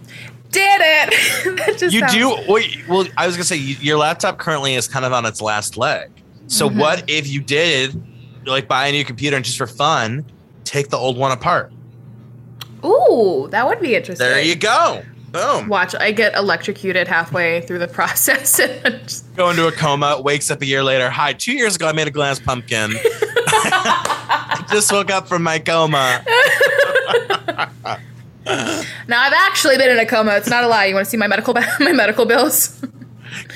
Did 0.51 0.81
it? 0.83 1.83
You 1.93 2.01
sounds- 2.01 2.13
do. 2.13 2.37
Wait, 2.47 2.87
well, 2.89 3.07
I 3.17 3.27
was 3.27 3.37
gonna 3.37 3.45
say 3.45 3.57
your 3.57 3.97
laptop 3.99 4.39
currently 4.39 4.75
is 4.75 4.87
kind 4.87 5.05
of 5.05 5.13
on 5.13 5.25
its 5.27 5.41
last 5.41 5.77
leg. 5.77 6.11
So 6.47 6.69
Mhm. 6.69 6.77
what 6.77 7.05
if 7.11 7.27
you 7.27 7.41
did 7.41 8.01
like 8.47 8.69
buy 8.69 8.89
a 8.89 8.93
new 8.93 9.05
computer 9.05 9.37
and 9.37 9.45
just 9.45 9.57
for 9.59 9.67
fun 9.67 10.25
take 10.65 10.91
the 10.91 10.97
old 10.99 11.17
one 11.17 11.33
apart? 11.33 11.73
Ooh, 12.85 13.49
that 13.51 13.67
would 13.67 13.81
be 13.81 13.95
interesting. 13.95 14.27
There 14.27 14.43
you 14.43 14.57
go. 14.57 15.03
Boom. 15.31 15.69
Watch, 15.69 15.95
I 15.95 16.13
get 16.13 16.35
electrocuted 16.35 17.09
halfway 17.09 17.63
through 17.63 17.79
the 17.79 17.89
process. 17.99 18.59
and 18.59 19.01
just- 19.05 19.35
Go 19.37 19.49
into 19.51 19.67
a 19.67 19.73
coma, 19.73 20.21
wakes 20.21 20.51
up 20.51 20.61
a 20.61 20.67
year 20.67 20.83
later. 20.85 21.09
Hi, 21.09 21.33
two 21.33 21.53
years 21.53 21.77
ago 21.77 21.89
I 21.89 21.93
made 21.93 22.09
a 22.09 22.11
glass 22.11 22.39
pumpkin. 22.39 22.93
I 22.95 24.65
Just 24.71 24.93
woke 24.93 25.11
up 25.11 25.29
from 25.29 25.43
my 25.43 25.59
coma. 25.59 26.23
now 29.09 29.23
I've 29.23 29.33
actually 29.33 29.77
been 29.77 29.91
in 29.91 29.99
a 29.99 30.07
coma. 30.07 30.37
It's 30.37 30.49
not 30.49 30.65
a 30.65 30.69
lie. 30.69 30.87
You 30.87 30.95
want 30.95 31.07
to 31.07 31.11
see 31.11 31.17
my 31.17 31.27
medical 31.27 31.55
my 31.81 31.93
medical 31.93 32.27
bills? 32.27 32.83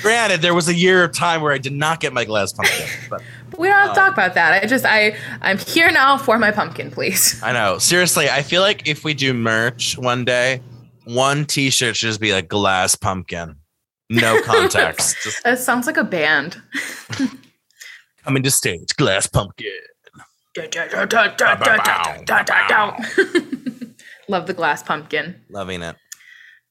Granted, 0.01 0.41
there 0.41 0.53
was 0.53 0.67
a 0.67 0.73
year 0.73 1.03
of 1.03 1.13
time 1.13 1.41
where 1.41 1.53
I 1.53 1.57
did 1.57 1.73
not 1.73 1.99
get 1.99 2.13
my 2.13 2.25
glass 2.25 2.51
pumpkin. 2.51 2.87
But 3.09 3.21
we 3.57 3.67
don't 3.67 3.77
have 3.77 3.89
to 3.89 3.95
talk 3.95 4.07
um, 4.07 4.13
about 4.13 4.33
that. 4.35 4.63
I 4.63 4.65
just 4.65 4.85
I 4.85 5.15
I'm 5.41 5.57
here 5.57 5.91
now 5.91 6.17
for 6.17 6.37
my 6.39 6.51
pumpkin, 6.51 6.91
please. 6.91 7.41
I 7.43 7.53
know. 7.53 7.77
Seriously, 7.77 8.29
I 8.29 8.41
feel 8.41 8.61
like 8.61 8.87
if 8.87 9.03
we 9.03 9.13
do 9.13 9.33
merch 9.33 9.97
one 9.97 10.25
day, 10.25 10.61
one 11.05 11.45
t-shirt 11.45 11.95
should 11.95 12.07
just 12.07 12.21
be 12.21 12.33
like 12.33 12.47
glass 12.47 12.95
pumpkin. 12.95 13.55
No 14.09 14.41
context. 14.45 15.17
just 15.23 15.43
That 15.43 15.59
sounds 15.59 15.87
like 15.87 15.97
a 15.97 16.03
band. 16.03 16.61
coming 18.23 18.43
to 18.43 18.51
stage, 18.51 18.95
glass 18.95 19.27
pumpkin. 19.27 19.71
Love 24.29 24.47
the 24.47 24.53
glass 24.53 24.83
pumpkin. 24.83 25.35
Loving 25.49 25.81
it. 25.83 25.95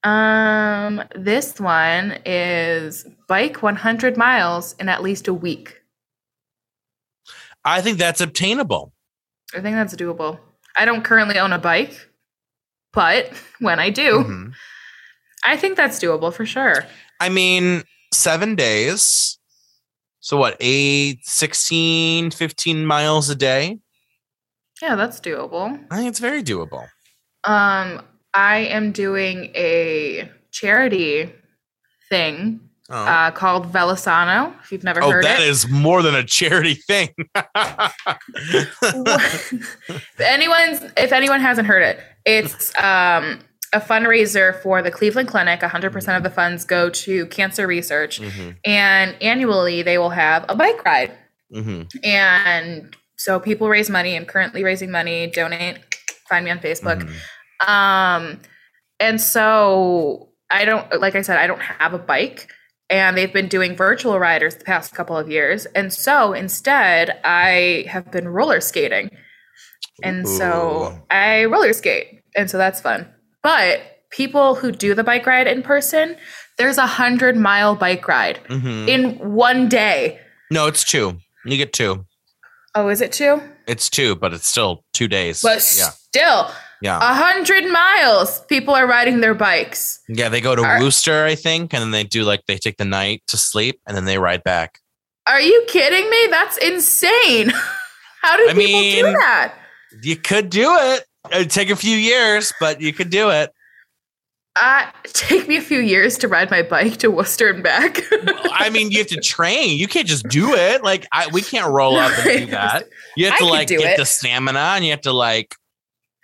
Um, 0.04 1.02
this 1.14 1.58
one 1.58 2.18
is 2.24 3.06
bike 3.28 3.62
100 3.62 4.16
miles 4.16 4.74
in 4.74 4.88
at 4.88 5.02
least 5.02 5.26
a 5.28 5.34
week. 5.34 5.80
I 7.64 7.80
think 7.80 7.98
that's 7.98 8.20
obtainable. 8.20 8.92
I 9.54 9.60
think 9.60 9.74
that's 9.76 9.94
doable. 9.96 10.38
I 10.76 10.84
don't 10.84 11.02
currently 11.02 11.38
own 11.38 11.52
a 11.52 11.58
bike, 11.58 12.08
but 12.92 13.32
when 13.58 13.80
I 13.80 13.90
do, 13.90 14.18
Mhm. 14.24 14.52
I 15.44 15.56
think 15.56 15.76
that's 15.76 15.98
doable 15.98 16.32
for 16.32 16.44
sure. 16.46 16.84
I 17.20 17.28
mean, 17.28 17.82
seven 18.12 18.54
days. 18.54 19.35
So 20.26 20.36
what, 20.36 20.56
eight, 20.58 21.24
16, 21.24 22.32
15 22.32 22.84
miles 22.84 23.30
a 23.30 23.36
day? 23.36 23.78
Yeah, 24.82 24.96
that's 24.96 25.20
doable. 25.20 25.80
I 25.88 25.98
think 25.98 26.08
it's 26.08 26.18
very 26.18 26.42
doable. 26.42 26.82
Um, 27.44 28.02
I 28.34 28.66
am 28.68 28.90
doing 28.90 29.52
a 29.54 30.28
charity 30.50 31.32
thing 32.08 32.58
Oh, 32.88 33.04
uh, 33.04 33.32
called 33.32 33.72
VeloSano. 33.72 34.54
If 34.62 34.70
you've 34.70 34.84
never 34.84 35.02
oh 35.02 35.10
heard 35.10 35.24
that 35.24 35.40
it, 35.40 35.48
is 35.48 35.68
more 35.68 36.02
than 36.02 36.14
a 36.14 36.22
charity 36.22 36.74
thing. 36.74 37.08
if 37.34 37.90
anyone's 40.20 40.82
if 40.96 41.12
anyone 41.12 41.40
hasn't 41.40 41.66
heard 41.66 41.82
it, 41.82 41.98
it's 42.24 42.72
um, 42.80 43.40
a 43.72 43.80
fundraiser 43.80 44.60
for 44.62 44.82
the 44.82 44.90
Cleveland 44.90 45.28
Clinic. 45.28 45.60
100% 45.60 46.16
of 46.16 46.22
the 46.22 46.30
funds 46.30 46.64
go 46.64 46.88
to 46.90 47.26
cancer 47.26 47.66
research, 47.66 48.20
Mhm, 48.20 48.56
and 48.64 49.16
annually 49.20 49.82
they 49.82 49.98
will 49.98 50.10
have 50.10 50.44
a 50.48 50.54
bike 50.54 50.84
ride. 50.84 51.12
mhm, 51.54 51.88
And 52.04 52.94
so 53.16 53.40
people 53.40 53.68
raise 53.68 53.88
money. 53.88 54.16
I'm 54.16 54.26
currently 54.26 54.62
raising 54.64 54.90
money. 54.90 55.26
Donate. 55.28 55.78
Find 56.28 56.44
me 56.44 56.50
on 56.50 56.58
Facebook. 56.58 57.02
mhm. 57.02 57.68
Um, 57.68 58.40
and 59.00 59.20
so 59.20 60.28
I 60.50 60.64
don't, 60.64 61.00
like 61.00 61.14
I 61.14 61.22
said, 61.22 61.38
I 61.38 61.46
don't 61.46 61.60
have 61.62 61.94
a 61.94 61.98
bike. 61.98 62.50
And 62.88 63.16
they've 63.16 63.32
been 63.32 63.48
doing 63.48 63.74
virtual 63.74 64.18
riders 64.20 64.54
the 64.56 64.64
past 64.64 64.94
couple 64.94 65.16
of 65.16 65.28
years. 65.30 65.66
And 65.74 65.92
so 65.92 66.32
instead, 66.32 67.18
I 67.24 67.84
have 67.88 68.10
been 68.12 68.28
roller 68.28 68.60
skating. 68.60 69.10
And 70.04 70.28
so 70.28 71.00
I 71.10 71.46
roller 71.46 71.72
skate. 71.72 72.22
And 72.36 72.50
so 72.50 72.58
that's 72.58 72.80
fun. 72.80 73.06
But 73.46 73.80
people 74.10 74.56
who 74.56 74.72
do 74.72 74.92
the 74.92 75.04
bike 75.04 75.24
ride 75.24 75.46
in 75.46 75.62
person, 75.62 76.16
there's 76.58 76.78
a 76.78 76.86
hundred 76.86 77.36
mile 77.36 77.76
bike 77.76 78.08
ride 78.08 78.40
Mhm. 78.50 78.88
in 78.88 79.02
one 79.34 79.68
day. 79.68 80.18
No, 80.50 80.66
it's 80.66 80.82
two. 80.82 81.18
You 81.44 81.56
get 81.56 81.72
two. 81.72 82.06
Oh, 82.74 82.88
is 82.88 83.00
it 83.00 83.12
two? 83.12 83.40
It's 83.68 83.88
two, 83.88 84.16
but 84.16 84.32
it's 84.34 84.48
still 84.48 84.82
two 84.92 85.06
days. 85.06 85.42
But 85.42 85.58
yeah, 85.78 85.90
still, 86.08 86.50
yeah, 86.82 86.98
a 86.98 87.14
hundred 87.14 87.66
miles. 87.70 88.40
People 88.46 88.74
are 88.74 88.84
riding 88.86 89.20
their 89.20 89.34
bikes. 89.34 90.00
yeah. 90.08 90.28
They 90.28 90.40
go 90.40 90.56
to 90.56 90.62
Are- 90.64 90.80
Wooster, 90.80 91.24
I 91.24 91.36
think, 91.36 91.72
and 91.72 91.80
then 91.80 91.92
they 91.92 92.02
do 92.04 92.24
like 92.24 92.40
they 92.48 92.58
take 92.58 92.78
the 92.78 92.84
night 92.84 93.22
to 93.28 93.36
sleep, 93.36 93.80
and 93.86 93.96
then 93.96 94.06
they 94.06 94.18
ride 94.18 94.42
back. 94.42 94.80
Are 95.28 95.40
you 95.40 95.64
kidding 95.68 96.10
me? 96.10 96.26
That's 96.30 96.56
insane. 96.58 97.50
How 98.22 98.36
do 98.36 98.42
I 98.50 98.54
people 98.54 98.80
do 98.80 99.02
mean- 99.04 99.12
that? 99.14 99.54
You 100.02 100.16
could 100.16 100.50
do 100.50 100.68
it. 100.78 101.05
It'd 101.32 101.50
take 101.50 101.70
a 101.70 101.76
few 101.76 101.96
years, 101.96 102.52
but 102.60 102.80
you 102.80 102.92
could 102.92 103.10
do 103.10 103.30
it. 103.30 103.52
Uh, 104.58 104.90
take 105.04 105.46
me 105.48 105.56
a 105.56 105.60
few 105.60 105.80
years 105.80 106.16
to 106.16 106.28
ride 106.28 106.50
my 106.50 106.62
bike 106.62 106.96
to 106.96 107.10
Wooster 107.10 107.50
and 107.50 107.62
back. 107.62 108.00
I 108.52 108.70
mean, 108.70 108.90
you 108.90 108.98
have 108.98 109.06
to 109.08 109.20
train. 109.20 109.76
You 109.76 109.86
can't 109.86 110.06
just 110.06 110.26
do 110.28 110.54
it. 110.54 110.82
Like 110.82 111.06
I, 111.12 111.28
we 111.30 111.42
can't 111.42 111.70
roll 111.70 111.96
up 111.96 112.10
and 112.24 112.46
do 112.46 112.50
that. 112.52 112.88
You 113.16 113.26
have 113.28 113.38
to 113.38 113.44
like 113.44 113.68
get 113.68 113.80
it. 113.80 113.96
the 113.98 114.06
stamina, 114.06 114.58
and 114.58 114.84
you 114.84 114.92
have 114.92 115.02
to 115.02 115.12
like, 115.12 115.54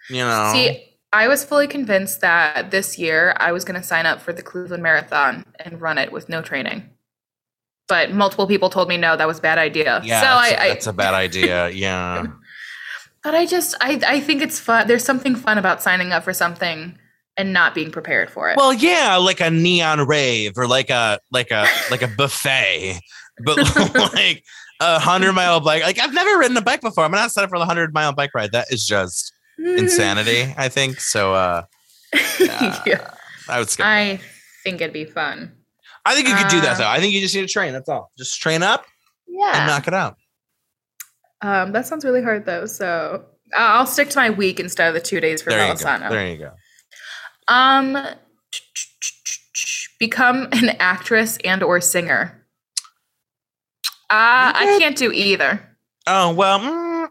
you 0.09 0.16
know. 0.16 0.50
See, 0.55 0.96
I 1.12 1.28
was 1.28 1.44
fully 1.44 1.66
convinced 1.66 2.22
that 2.22 2.70
this 2.70 2.98
year 2.98 3.36
I 3.38 3.53
was 3.53 3.66
going 3.66 3.78
to 3.78 3.86
sign 3.86 4.07
up 4.07 4.22
for 4.22 4.32
the 4.32 4.42
Cleveland 4.42 4.82
Marathon 4.82 5.44
and 5.61 5.78
run 5.78 5.98
it 5.98 6.11
with 6.11 6.30
no 6.30 6.40
training. 6.40 6.88
But 7.86 8.12
multiple 8.12 8.46
people 8.46 8.70
told 8.70 8.88
me 8.88 8.96
no, 8.96 9.14
that 9.14 9.28
was 9.28 9.40
a 9.40 9.42
bad 9.42 9.59
idea. 9.59 10.00
yeah, 10.03 10.20
so 10.20 10.26
that's, 10.26 10.61
I, 10.61 10.64
I 10.64 10.68
that's 10.68 10.86
a 10.86 10.92
bad 10.94 11.12
idea. 11.12 11.68
Yeah. 11.68 12.26
but 13.25 13.35
I 13.35 13.47
just 13.47 13.75
I 13.81 14.01
I 14.07 14.20
think 14.20 14.43
it's 14.43 14.59
fun. 14.59 14.87
There's 14.87 15.05
something 15.05 15.35
fun 15.35 15.59
about 15.59 15.83
signing 15.83 16.12
up 16.12 16.25
for 16.25 16.33
something 16.33 16.99
and 17.37 17.53
not 17.53 17.75
being 17.75 17.91
prepared 17.91 18.31
for 18.31 18.51
it. 18.51 18.57
Well, 18.57 18.73
yeah, 18.75 19.16
like 19.16 19.41
a 19.41 19.51
neon 19.51 20.07
rave 20.07 20.53
or 20.57 20.66
like 20.66 20.91
a 20.91 21.18
like 21.31 21.51
a 21.51 21.66
like 21.91 22.03
a 22.03 22.09
buffet, 22.16 23.01
but 23.45 23.57
like 24.14 24.45
a 24.81 24.99
hundred 24.99 25.33
mile 25.33 25.61
bike. 25.61 25.83
Like 25.83 25.99
I've 25.99 26.14
never 26.14 26.39
ridden 26.39 26.57
a 26.57 26.62
bike 26.62 26.81
before. 26.81 27.05
I'm 27.05 27.11
not 27.12 27.31
set 27.31 27.45
up 27.45 27.51
for 27.51 27.59
the 27.59 27.66
hundred 27.66 27.95
mile 27.95 28.12
bike 28.12 28.31
ride. 28.35 28.53
That 28.53 28.73
is 28.73 28.87
just 28.87 29.33
insanity. 29.59 30.53
I 30.57 30.68
think 30.68 31.01
so. 31.01 31.35
Uh, 31.35 31.62
yeah, 32.41 32.83
yeah. 32.87 33.11
I 33.49 33.59
would 33.59 33.70
skip. 33.70 33.87
I, 33.87 34.01
I 34.01 34.20
think 34.64 34.81
it'd 34.81 34.93
be 34.93 35.05
fun. 35.05 35.53
I 36.05 36.14
think 36.14 36.29
you 36.29 36.35
could 36.35 36.49
do 36.49 36.61
that 36.62 36.75
uh, 36.75 36.79
though. 36.79 36.89
I 36.89 36.99
think 37.01 37.14
you 37.14 37.20
just 37.20 37.35
need 37.35 37.43
to 37.43 37.47
train. 37.53 37.73
That's 37.73 37.89
all. 37.89 38.11
Just 38.18 38.41
train 38.41 38.62
up 38.62 38.85
Yeah. 39.29 39.53
and 39.55 39.66
knock 39.68 39.87
it 39.89 39.95
out. 39.95 40.16
Um, 41.43 41.72
that 41.72 41.86
sounds 41.86 42.05
really 42.05 42.22
hard 42.22 42.47
though. 42.47 42.66
So 42.66 43.24
I'll 43.57 43.86
stick 43.86 44.11
to 44.11 44.18
my 44.18 44.30
week 44.30 44.61
instead 44.61 44.88
of 44.88 44.95
the 44.95 45.01
two 45.01 45.20
days 45.20 45.43
for 45.43 45.51
There 45.51 45.68
you 45.68 45.74
go. 45.74 46.09
There 46.09 46.28
you 46.28 46.38
go. 46.38 46.53
Um, 47.49 47.99
become 49.99 50.49
an 50.53 50.70
actress 50.78 51.38
and 51.45 51.62
or 51.62 51.80
singer. 51.80 52.38
Uh, 54.09 54.53
I 54.55 54.76
can't 54.78 54.97
do 54.97 55.11
either. 55.12 55.61
Oh 56.07 56.32
well. 56.32 56.61
mm, 56.61 57.09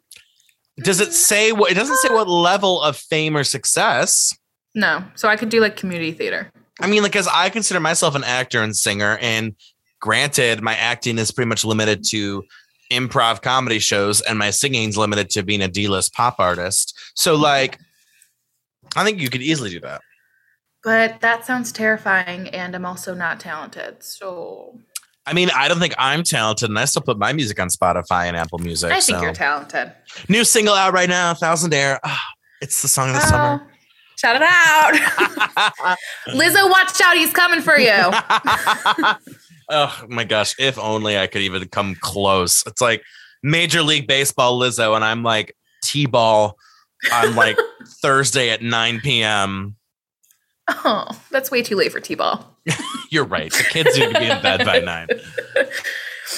does 0.83 1.01
it 1.01 1.13
say 1.13 1.51
what? 1.51 1.71
It 1.71 1.75
doesn't 1.75 1.97
say 1.97 2.09
what 2.09 2.27
level 2.29 2.81
of 2.81 2.95
fame 2.95 3.35
or 3.35 3.43
success. 3.43 4.35
No, 4.73 5.03
so 5.15 5.27
I 5.27 5.35
could 5.35 5.49
do 5.49 5.59
like 5.59 5.75
community 5.75 6.11
theater. 6.11 6.51
I 6.79 6.87
mean, 6.87 7.03
like, 7.03 7.15
as 7.15 7.27
I 7.27 7.49
consider 7.49 7.79
myself 7.79 8.15
an 8.15 8.23
actor 8.23 8.63
and 8.63 8.75
singer, 8.75 9.17
and 9.21 9.55
granted, 9.99 10.61
my 10.61 10.75
acting 10.75 11.17
is 11.17 11.31
pretty 11.31 11.49
much 11.49 11.65
limited 11.65 12.03
to 12.09 12.43
improv 12.91 13.41
comedy 13.41 13.79
shows, 13.79 14.21
and 14.21 14.37
my 14.37 14.51
singing's 14.51 14.97
limited 14.97 15.29
to 15.31 15.43
being 15.43 15.61
a 15.61 15.67
D-list 15.67 16.13
pop 16.13 16.39
artist. 16.39 16.97
So, 17.15 17.35
like, 17.35 17.79
I 18.95 19.03
think 19.03 19.19
you 19.19 19.29
could 19.29 19.41
easily 19.41 19.69
do 19.69 19.79
that. 19.79 20.01
But 20.83 21.21
that 21.21 21.45
sounds 21.45 21.71
terrifying, 21.71 22.47
and 22.49 22.75
I'm 22.75 22.85
also 22.85 23.13
not 23.13 23.39
talented. 23.39 24.03
So 24.03 24.79
I 25.25 25.33
mean, 25.33 25.49
I 25.55 25.67
don't 25.67 25.79
think 25.79 25.93
I'm 25.97 26.23
talented, 26.23 26.69
and 26.69 26.79
I 26.79 26.85
still 26.85 27.03
put 27.03 27.19
my 27.19 27.31
music 27.31 27.59
on 27.59 27.69
Spotify 27.69 28.25
and 28.25 28.35
Apple 28.35 28.57
Music. 28.59 28.91
I 28.91 28.99
think 28.99 29.19
so. 29.19 29.23
you're 29.23 29.33
talented. 29.33 29.93
New 30.27 30.43
single 30.43 30.73
out 30.73 30.93
right 30.93 31.09
now, 31.09 31.33
Thousand 31.33 31.73
Air. 31.73 31.99
Ah, 32.03 32.23
it's 32.61 32.81
the 32.81 32.87
song 32.87 33.09
of 33.09 33.15
the 33.15 33.21
summer. 33.21 33.61
Oh, 33.63 33.71
shout 34.17 34.35
it 34.35 34.41
out. 34.43 34.93
Lizzo, 36.29 36.69
watch 36.69 36.99
out. 37.01 37.15
He's 37.15 37.31
coming 37.33 37.61
for 37.61 37.77
you. 37.77 37.91
oh 39.69 40.05
my 40.07 40.23
gosh! 40.23 40.55
If 40.59 40.77
only 40.77 41.17
I 41.17 41.27
could 41.27 41.41
even 41.41 41.67
come 41.69 41.95
close. 41.95 42.63
It's 42.65 42.81
like 42.81 43.03
Major 43.43 43.81
League 43.81 44.07
Baseball 44.07 44.59
Lizzo, 44.59 44.95
and 44.95 45.03
I'm 45.03 45.23
like 45.23 45.55
T-ball 45.83 46.57
on 47.11 47.35
like 47.35 47.57
Thursday 48.01 48.49
at 48.49 48.61
9 48.61 48.99
p.m. 49.01 49.75
Oh, 50.67 51.07
that's 51.31 51.51
way 51.51 51.61
too 51.63 51.75
late 51.75 51.91
for 51.91 51.99
T-ball. 51.99 52.57
You're 53.09 53.25
right. 53.25 53.51
The 53.51 53.63
kids 53.63 53.97
need 53.97 54.13
to 54.13 54.19
be 54.19 54.29
in 54.29 54.41
bed 54.41 54.65
by 54.65 54.79
nine. 54.79 55.07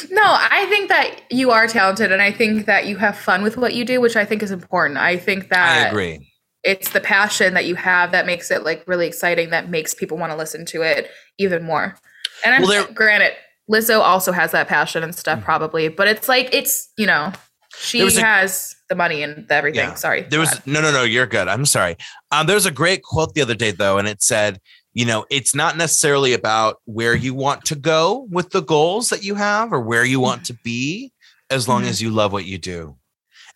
No, 0.10 0.24
I 0.26 0.66
think 0.70 0.90
that 0.90 1.22
you 1.30 1.52
are 1.52 1.68
talented 1.68 2.12
and 2.12 2.20
I 2.22 2.32
think 2.32 2.66
that 2.66 2.88
you 2.88 2.98
have 2.98 3.16
fun 3.16 3.44
with 3.44 3.58
what 3.58 3.76
you 3.76 3.86
do, 3.86 4.02
which 4.02 4.16
I 4.16 4.26
think 4.26 4.42
is 4.42 4.50
important. 4.50 4.98
I 4.98 5.18
think 5.18 5.50
that 5.50 5.86
I 5.86 5.88
agree. 5.88 6.32
it's 6.64 6.90
the 6.90 7.00
passion 7.00 7.54
that 7.54 7.66
you 7.66 7.76
have 7.76 8.12
that 8.12 8.26
makes 8.26 8.50
it 8.50 8.64
like 8.64 8.84
really 8.88 9.06
exciting 9.06 9.52
that 9.52 9.70
makes 9.70 9.94
people 9.94 10.18
want 10.18 10.32
to 10.32 10.36
listen 10.36 10.66
to 10.68 10.82
it 10.82 11.12
even 11.38 11.62
more. 11.64 11.96
And 12.44 12.54
I'm 12.56 12.62
Well, 12.64 12.72
there- 12.72 12.94
granted, 12.94 13.34
Lizzo 13.72 14.00
also 14.02 14.32
has 14.32 14.52
that 14.52 14.68
passion 14.68 15.04
and 15.04 15.16
stuff 15.16 15.40
Mhm. 15.40 15.44
probably, 15.46 15.88
but 15.88 16.08
it's 16.08 16.28
like 16.28 16.50
it's, 16.54 16.90
you 16.98 17.06
know, 17.06 17.32
she 17.78 18.02
a- 18.02 18.22
has 18.22 18.76
the 18.90 18.96
money 18.96 19.24
and 19.24 19.48
the 19.48 19.54
everything. 19.56 19.90
Yeah. 19.90 19.96
Sorry. 19.96 20.22
There 20.24 20.40
was 20.40 20.60
no, 20.66 20.82
no, 20.82 20.92
no. 20.92 21.04
You're 21.04 21.26
good. 21.28 21.48
I'm 21.48 21.66
sorry. 21.66 21.96
Um, 22.32 22.46
there 22.48 22.56
was 22.56 22.66
a 22.66 22.72
great 22.72 23.04
quote 23.04 23.34
the 23.34 23.42
other 23.42 23.56
day 23.56 23.72
though, 23.72 23.98
and 23.98 24.08
it 24.08 24.22
said, 24.22 24.60
you 24.94 25.06
know, 25.06 25.26
it's 25.32 25.56
not 25.56 25.76
necessarily 25.78 26.34
about 26.34 26.82
where 26.86 27.16
you 27.16 27.34
want 27.34 27.66
to 27.66 27.76
go 27.76 28.28
with 28.30 28.52
the 28.52 28.62
goals 28.62 29.10
that 29.10 29.24
you 29.24 29.34
have 29.36 29.74
or 29.74 29.80
where 29.80 30.04
you 30.06 30.20
want 30.20 30.46
to 30.46 30.54
be, 30.64 31.12
as 31.50 31.68
long 31.68 31.84
Mhm. 31.84 31.90
as 31.90 32.02
you 32.02 32.10
love 32.12 32.32
what 32.32 32.46
you 32.46 32.58
do. 32.58 32.96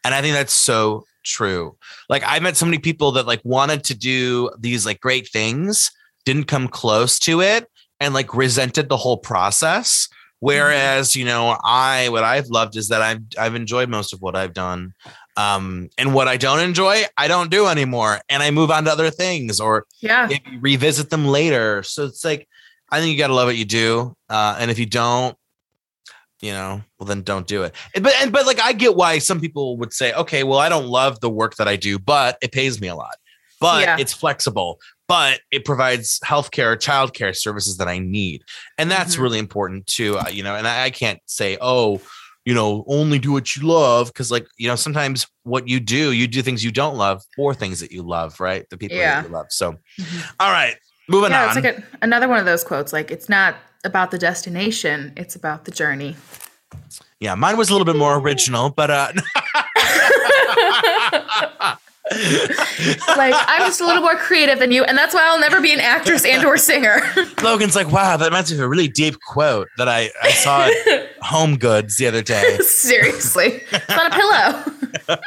And 0.04 0.16
I 0.16 0.22
think 0.22 0.34
that's 0.34 0.54
so 0.54 1.06
true. 1.26 1.76
Like 2.10 2.24
I 2.26 2.40
met 2.40 2.56
so 2.58 2.66
many 2.66 2.80
people 2.80 3.12
that 3.14 3.28
like 3.28 3.42
wanted 3.44 3.84
to 3.86 3.94
do 3.94 4.50
these 4.58 4.86
like 4.86 5.00
great 5.02 5.28
things, 5.30 5.92
didn't 6.26 6.46
come 6.46 6.68
close 6.70 7.20
to 7.20 7.42
it, 7.42 7.68
and 8.00 8.14
like 8.14 8.34
resented 8.34 8.90
the 8.90 8.98
whole 8.98 9.18
process. 9.18 10.08
Whereas, 10.40 11.16
you 11.16 11.26
know, 11.26 11.58
I 11.64 12.10
what 12.10 12.24
I've 12.24 12.48
loved 12.48 12.76
is 12.78 12.90
that 12.90 13.02
I've 13.02 13.22
I've 13.40 13.56
enjoyed 13.56 13.90
most 13.90 14.14
of 14.14 14.22
what 14.22 14.36
I've 14.36 14.54
done. 14.54 14.94
Um, 15.36 15.90
and 16.00 16.16
what 16.16 16.28
I 16.28 16.38
don't 16.38 16.60
enjoy, 16.60 17.04
I 17.16 17.28
don't 17.28 17.52
do 17.52 17.68
anymore. 17.68 18.20
And 18.28 18.42
I 18.42 18.50
move 18.50 18.72
on 18.72 18.86
to 18.86 18.92
other 18.92 19.12
things 19.12 19.60
or 19.60 19.86
Yeah. 20.02 20.26
maybe 20.28 20.58
revisit 20.60 21.12
them 21.12 21.26
later. 21.28 21.84
So 21.84 22.06
it's 22.06 22.26
like, 22.26 22.48
I 22.90 23.00
think 23.00 23.12
you 23.12 23.20
got 23.20 23.28
to 23.28 23.36
love 23.36 23.46
what 23.48 23.56
you 23.56 23.66
do. 23.66 24.16
Uh, 24.30 24.58
and 24.60 24.72
if 24.72 24.80
you 24.80 24.88
don't, 24.88 25.38
you 26.42 26.54
know, 26.54 26.82
well, 26.98 27.06
then 27.06 27.22
don't 27.22 27.46
do 27.46 27.62
it. 27.62 27.76
But, 27.94 28.14
and, 28.20 28.32
but 28.32 28.48
like, 28.48 28.60
I 28.60 28.74
get 28.74 28.96
why 28.96 29.20
some 29.20 29.40
people 29.40 29.78
would 29.78 29.94
say, 29.94 30.12
okay, 30.14 30.44
well, 30.44 30.58
I 30.58 30.70
don't 30.70 30.88
love 30.88 31.20
the 31.20 31.30
work 31.30 31.56
that 31.58 31.68
I 31.68 31.76
do, 31.76 32.00
but 32.00 32.38
it 32.42 32.52
pays 32.52 32.82
me 32.82 32.88
a 32.88 32.96
lot, 32.96 33.16
but 33.62 33.82
Yeah. 33.84 33.98
it's 34.00 34.14
flexible, 34.14 34.80
but 35.08 35.40
it 35.52 35.66
provides 35.66 36.20
healthcare, 36.20 36.76
childcare 36.78 37.36
services 37.36 37.78
that 37.78 37.88
I 37.88 38.00
need. 38.00 38.44
And 38.78 38.92
that's 38.92 39.16
Mhm. 39.16 39.22
really 39.22 39.40
important 39.40 39.88
too. 39.88 40.18
Uh, 40.18 40.30
you 40.30 40.44
know, 40.44 40.56
and 40.56 40.68
I, 40.68 40.86
I 40.86 40.90
can't 40.90 41.20
say, 41.26 41.58
oh, 41.62 42.02
you 42.46 42.54
know, 42.54 42.84
only 42.88 43.20
do 43.20 43.32
what 43.32 43.56
you 43.56 43.68
love. 43.68 44.14
Cause 44.14 44.32
like, 44.32 44.48
you 44.58 44.68
know, 44.70 44.76
sometimes 44.76 45.28
what 45.44 45.68
you 45.68 45.80
do, 45.82 46.12
you 46.12 46.28
do 46.28 46.42
things 46.42 46.64
you 46.64 46.72
don't 46.72 46.96
love 46.96 47.22
or 47.38 47.54
things 47.54 47.80
that 47.82 47.92
you 47.92 48.04
love, 48.04 48.40
right? 48.40 48.66
The 48.70 48.78
people 48.78 48.98
Yeah. 48.98 49.22
that 49.22 49.28
you 49.28 49.34
love. 49.34 49.48
So, 49.50 49.74
Mhm. 50.00 50.24
all 50.40 50.52
right, 50.52 50.76
moving 51.10 51.32
Yeah, 51.32 51.44
on. 51.50 51.58
it's 51.58 51.66
like 51.66 51.78
a, 51.78 51.84
another 52.02 52.28
one 52.28 52.40
of 52.40 52.46
those 52.46 52.64
quotes. 52.64 52.94
Like 52.94 53.12
it's 53.12 53.28
not 53.30 53.56
about 53.84 54.12
the 54.12 54.18
destination; 54.18 55.14
it's 55.18 55.36
about 55.36 55.66
the 55.66 55.72
journey. 55.72 56.16
yeah, 57.20 57.34
mine 57.36 57.58
was 57.58 57.70
a 57.70 57.74
little 57.74 57.86
bit 57.86 57.96
more 57.96 58.18
original, 58.18 58.70
but 58.70 58.90
uh 58.92 59.12
like 63.18 63.34
I'm 63.36 63.62
just 63.62 63.82
a 63.82 63.86
little 63.86 64.02
more 64.02 64.16
creative 64.16 64.60
than 64.60 64.72
you, 64.72 64.84
and 64.84 64.98
that's 64.98 65.14
why 65.14 65.22
I'll 65.26 65.40
never 65.40 65.62
be 65.62 65.74
an 65.74 65.80
actress 65.80 66.26
and/or 66.26 66.58
singer. 66.58 67.02
Logan's 67.44 67.76
like, 67.76 67.92
wow, 67.92 68.18
that 68.18 68.26
reminds 68.26 68.52
me 68.52 68.58
of 68.58 68.64
a 68.64 68.68
really 68.68 68.88
deep 68.88 69.16
quote 69.28 69.68
that 69.78 69.88
I, 69.88 70.10
I 70.22 70.32
saw 70.32 70.68
at 70.68 71.10
Home 71.22 71.58
Goods 71.58 71.98
the 71.98 72.08
other 72.08 72.22
day. 72.22 72.58
Seriously, 72.60 73.64
it's 73.72 73.90
on 73.90 74.06
a 74.06 75.08
pillow 75.08 75.20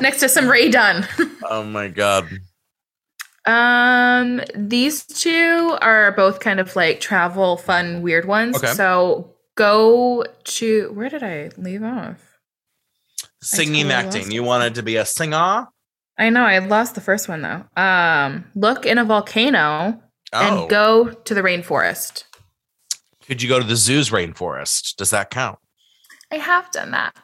next 0.00 0.20
to 0.20 0.28
some 0.28 0.48
Rae 0.48 0.70
Dunn. 0.70 1.06
Oh 1.44 1.64
my 1.64 1.88
god. 1.88 2.28
Um, 3.44 4.40
these 4.54 5.04
two 5.04 5.76
are 5.80 6.12
both 6.12 6.40
kind 6.40 6.60
of 6.60 6.76
like 6.76 7.00
travel, 7.00 7.56
fun, 7.56 8.02
weird 8.02 8.26
ones. 8.26 8.56
Okay. 8.56 8.68
So 8.68 9.34
go 9.56 10.24
to 10.44 10.92
where 10.92 11.08
did 11.08 11.22
I 11.22 11.50
leave 11.56 11.82
off? 11.82 12.38
Singing 13.42 13.88
totally 13.88 13.94
acting. 13.94 14.30
You 14.30 14.44
wanted 14.44 14.76
to 14.76 14.82
be 14.82 14.96
a 14.96 15.04
singer? 15.04 15.66
I 16.22 16.30
know 16.30 16.44
I 16.44 16.58
lost 16.58 16.94
the 16.94 17.00
first 17.00 17.28
one 17.28 17.42
though. 17.42 17.64
Um, 17.80 18.44
look 18.54 18.86
in 18.86 18.98
a 18.98 19.04
volcano 19.04 20.00
Oh. 20.34 20.60
and 20.62 20.70
go 20.70 21.10
to 21.10 21.34
the 21.34 21.42
rainforest. 21.42 22.24
Could 23.26 23.42
you 23.42 23.48
go 23.50 23.58
to 23.58 23.64
the 23.66 23.76
zoo's 23.76 24.08
rainforest? 24.10 24.96
Does 24.96 25.10
that 25.10 25.28
count? 25.30 25.58
I 26.30 26.36
have 26.36 26.70
done 26.72 26.92
that. 26.92 27.14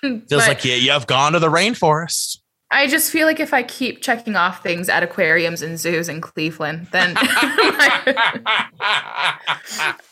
Feels 0.28 0.48
like 0.48 0.64
you, 0.64 0.72
you 0.72 0.90
have 0.90 1.06
gone 1.06 1.32
to 1.34 1.38
the 1.38 1.48
rainforest. 1.48 2.38
I 2.70 2.86
just 2.86 3.10
feel 3.12 3.26
like 3.26 3.40
if 3.40 3.54
I 3.54 3.62
keep 3.62 4.02
checking 4.02 4.36
off 4.36 4.62
things 4.62 4.88
at 4.88 5.02
aquariums 5.02 5.62
and 5.62 5.78
zoos 5.78 6.08
in 6.08 6.20
Cleveland, 6.20 6.88
then 6.92 7.16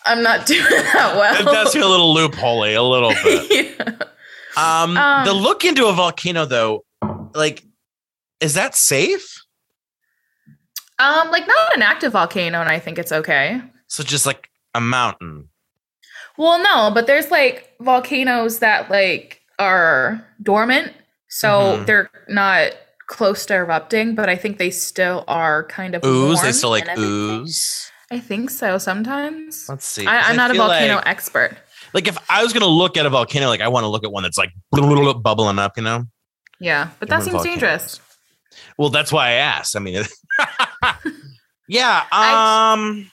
I'm 0.06 0.22
not 0.22 0.46
doing 0.46 0.62
that 0.70 1.14
well. 1.16 1.40
it 1.40 1.44
does 1.44 1.72
feel 1.72 1.88
a 1.88 1.90
little 1.90 2.14
loopholey, 2.14 2.76
a 2.76 2.82
little 2.82 3.10
bit. 3.24 3.76
Yeah. 3.78 3.96
Um, 4.56 4.96
Um, 4.96 5.26
the 5.26 5.32
look 5.34 5.64
into 5.64 5.86
a 5.86 5.92
volcano, 5.92 6.46
though, 6.46 6.84
like, 7.34 7.64
is 8.40 8.54
that 8.54 8.74
safe? 8.74 9.42
Um, 10.98 11.30
like 11.30 11.46
not 11.46 11.76
an 11.76 11.82
active 11.82 12.12
volcano, 12.12 12.60
and 12.60 12.68
I 12.70 12.78
think 12.78 12.98
it's 12.98 13.12
okay. 13.12 13.60
So 13.88 14.02
just 14.02 14.24
like 14.26 14.48
a 14.74 14.80
mountain. 14.80 15.48
Well, 16.38 16.58
no, 16.62 16.90
but 16.94 17.06
there's 17.06 17.30
like 17.30 17.72
volcanoes 17.80 18.58
that 18.60 18.90
like 18.90 19.40
are 19.58 20.26
dormant, 20.42 20.92
so 21.28 21.48
Mhm. 21.78 21.86
they're 21.86 22.10
not 22.28 22.72
close 23.08 23.46
to 23.46 23.54
erupting, 23.54 24.14
but 24.14 24.28
I 24.28 24.36
think 24.36 24.58
they 24.58 24.70
still 24.70 25.24
are 25.28 25.64
kind 25.64 25.94
of 25.94 26.04
Ooze, 26.04 26.42
they 26.42 26.52
still 26.52 26.70
like 26.70 26.88
ooze. 26.98 27.90
I 28.10 28.18
think 28.20 28.50
so. 28.50 28.78
Sometimes 28.78 29.66
Let's 29.68 29.86
see. 29.86 30.06
I, 30.06 30.30
I'm 30.30 30.36
not 30.36 30.50
a 30.50 30.54
volcano 30.54 30.96
Like, 30.96 31.06
expert. 31.06 31.56
like 31.92 32.08
if 32.08 32.16
I 32.30 32.42
was 32.42 32.52
gonna 32.52 32.66
look 32.66 32.96
at 32.96 33.04
a 33.06 33.10
volcano, 33.10 33.48
like 33.48 33.60
I 33.60 33.68
want 33.68 33.84
to 33.84 33.88
look 33.88 34.04
at 34.04 34.12
one 34.12 34.22
that's 34.22 34.38
like 34.38 34.52
bubbling 34.72 35.58
up, 35.58 35.76
you 35.76 35.82
know. 35.82 36.04
Yeah, 36.58 36.88
but 37.00 37.08
that 37.10 37.18
Different 37.24 37.42
seems 37.42 37.60
dangerous. 37.60 38.00
Well, 38.78 38.90
that's 38.90 39.12
why 39.12 39.28
I 39.28 39.32
asked. 39.32 39.74
I 39.76 39.78
mean, 39.80 40.02
yeah. 41.68 42.04
I- 42.12 42.72
Um. 42.74 43.10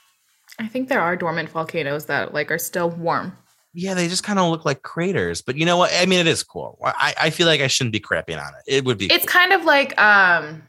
I 0.60 0.68
think 0.68 0.88
there 0.88 1.02
are 1.02 1.16
dormant 1.16 1.50
volcanoes 1.50 2.06
that 2.06 2.34
like 2.34 2.52
are 2.52 2.60
still 2.60 2.90
warm. 2.92 3.36
Yeah, 3.74 3.96
they 3.96 4.08
just 4.08 4.24
kind 4.24 4.38
of 4.38 4.52
look 4.52 4.66
like 4.66 4.84
craters, 4.84 5.42
but 5.42 5.56
you 5.58 5.66
know 5.66 5.78
what? 5.78 5.92
I 5.96 6.06
mean, 6.06 6.20
it 6.20 6.28
is 6.28 6.44
cool. 6.44 6.78
I, 6.84 7.16
I 7.20 7.30
feel 7.32 7.48
like 7.48 7.60
I 7.60 7.66
shouldn't 7.66 7.92
be 7.94 8.00
crapping 8.00 8.40
on 8.40 8.54
it. 8.54 8.64
It 8.78 8.86
would 8.86 9.00
be. 9.00 9.08
It's 9.12 9.26
kind 9.26 9.52
of 9.52 9.66
like 9.66 10.00
um, 10.00 10.62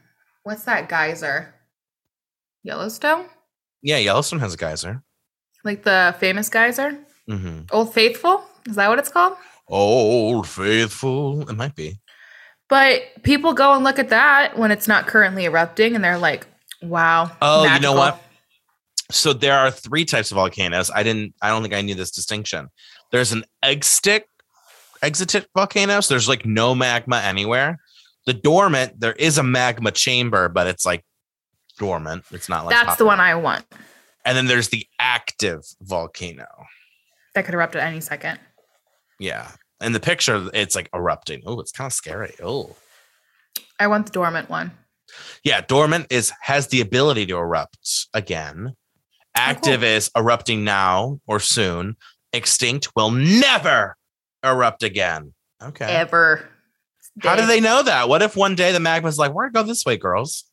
what's 0.44 0.64
that 0.64 0.88
geyser? 0.88 1.54
Yellowstone, 2.62 3.26
yeah, 3.82 3.98
Yellowstone 3.98 4.40
has 4.40 4.54
a 4.54 4.56
geyser. 4.56 5.02
like 5.64 5.82
the 5.82 6.16
famous 6.18 6.48
geyser, 6.48 6.98
hmm 7.28 7.60
Old 7.70 7.92
Faithful. 7.92 8.42
Is 8.66 8.76
that 8.76 8.88
what 8.88 8.98
it's 8.98 9.10
called? 9.10 9.36
Old 9.68 10.48
faithful. 10.48 11.46
It 11.48 11.54
might 11.56 11.74
be. 11.74 12.00
But 12.68 13.02
people 13.22 13.52
go 13.52 13.74
and 13.74 13.84
look 13.84 13.98
at 13.98 14.08
that 14.08 14.58
when 14.58 14.70
it's 14.70 14.88
not 14.88 15.06
currently 15.06 15.44
erupting, 15.44 15.94
and 15.94 16.02
they're 16.02 16.18
like, 16.18 16.46
"Wow!" 16.82 17.30
Oh, 17.42 17.64
you 17.72 17.80
know 17.80 17.92
what? 17.92 18.22
So 19.10 19.32
there 19.32 19.54
are 19.58 19.70
three 19.70 20.04
types 20.04 20.30
of 20.30 20.36
volcanoes. 20.36 20.90
I 20.94 21.02
didn't. 21.02 21.34
I 21.42 21.48
don't 21.48 21.62
think 21.62 21.74
I 21.74 21.82
knew 21.82 21.94
this 21.94 22.10
distinction. 22.10 22.68
There's 23.12 23.32
an 23.32 23.44
egg 23.62 23.84
stick, 23.84 24.28
exotic 25.02 25.46
volcano. 25.54 26.00
So 26.00 26.14
there's 26.14 26.28
like 26.28 26.46
no 26.46 26.74
magma 26.74 27.18
anywhere. 27.18 27.78
The 28.26 28.32
dormant, 28.32 28.98
there 28.98 29.12
is 29.12 29.36
a 29.36 29.42
magma 29.42 29.90
chamber, 29.90 30.48
but 30.48 30.66
it's 30.66 30.86
like 30.86 31.04
dormant. 31.78 32.24
It's 32.30 32.48
not 32.48 32.64
like 32.64 32.74
That's 32.74 32.96
the 32.96 33.04
one 33.04 33.20
I 33.20 33.34
want. 33.34 33.66
And 34.24 34.36
then 34.36 34.46
there's 34.46 34.70
the 34.70 34.86
active 34.98 35.60
volcano. 35.82 36.46
That 37.34 37.44
could 37.44 37.54
erupt 37.54 37.76
at 37.76 37.82
any 37.82 38.00
second. 38.00 38.40
Yeah. 39.18 39.50
In 39.80 39.92
the 39.92 40.00
picture, 40.00 40.48
it's 40.54 40.74
like 40.74 40.88
erupting. 40.94 41.42
Oh, 41.46 41.60
it's 41.60 41.72
kind 41.72 41.86
of 41.86 41.92
scary. 41.92 42.34
Oh. 42.42 42.76
I 43.78 43.86
want 43.86 44.06
the 44.06 44.12
dormant 44.12 44.48
one. 44.48 44.72
Yeah, 45.42 45.60
dormant 45.60 46.06
is 46.10 46.32
has 46.40 46.68
the 46.68 46.80
ability 46.80 47.26
to 47.26 47.36
erupt 47.36 48.06
again. 48.14 48.68
Oh, 48.70 48.74
Active 49.34 49.82
is 49.82 50.10
erupting 50.16 50.64
now 50.64 51.20
or 51.26 51.40
soon. 51.40 51.96
Extinct 52.32 52.88
will 52.96 53.10
never 53.10 53.96
erupt 54.42 54.82
again. 54.82 55.34
Okay. 55.62 55.86
Ever. 55.86 56.48
How 57.22 57.36
do 57.36 57.46
they 57.46 57.60
know 57.60 57.82
that? 57.82 58.08
What 58.08 58.22
if 58.22 58.36
one 58.36 58.54
day 58.54 58.72
the 58.72 58.78
magma's 58.78 59.18
like, 59.18 59.32
we're 59.32 59.50
gonna 59.50 59.64
go 59.64 59.68
this 59.68 59.84
way, 59.84 59.96
girls? 59.96 60.44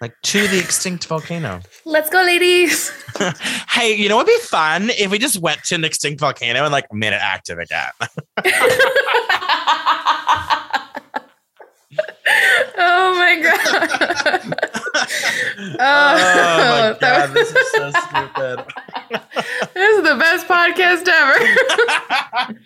Like 0.00 0.14
to 0.22 0.46
the 0.46 0.60
extinct 0.60 1.06
volcano. 1.06 1.60
Let's 1.84 2.08
go, 2.08 2.22
ladies. 2.22 2.90
hey, 3.68 3.96
you 3.96 4.08
know 4.08 4.16
what'd 4.16 4.32
be 4.32 4.38
fun 4.46 4.90
if 4.90 5.10
we 5.10 5.18
just 5.18 5.40
went 5.40 5.64
to 5.64 5.74
an 5.74 5.84
extinct 5.84 6.20
volcano 6.20 6.62
and 6.62 6.70
like 6.70 6.92
made 6.92 7.12
it 7.12 7.20
active 7.20 7.58
again? 7.58 7.90
oh 12.78 13.14
my 13.16 13.40
god. 13.42 14.54
Oh, 15.60 15.74
oh 15.80 16.92
my 16.92 16.98
god, 17.00 17.34
this 17.34 17.50
is 17.50 17.72
so 17.72 17.90
stupid. 17.90 18.64
this 19.74 19.98
is 19.98 20.02
the 20.04 20.16
best 20.16 20.46
podcast 20.46 21.08
ever. 21.08 22.58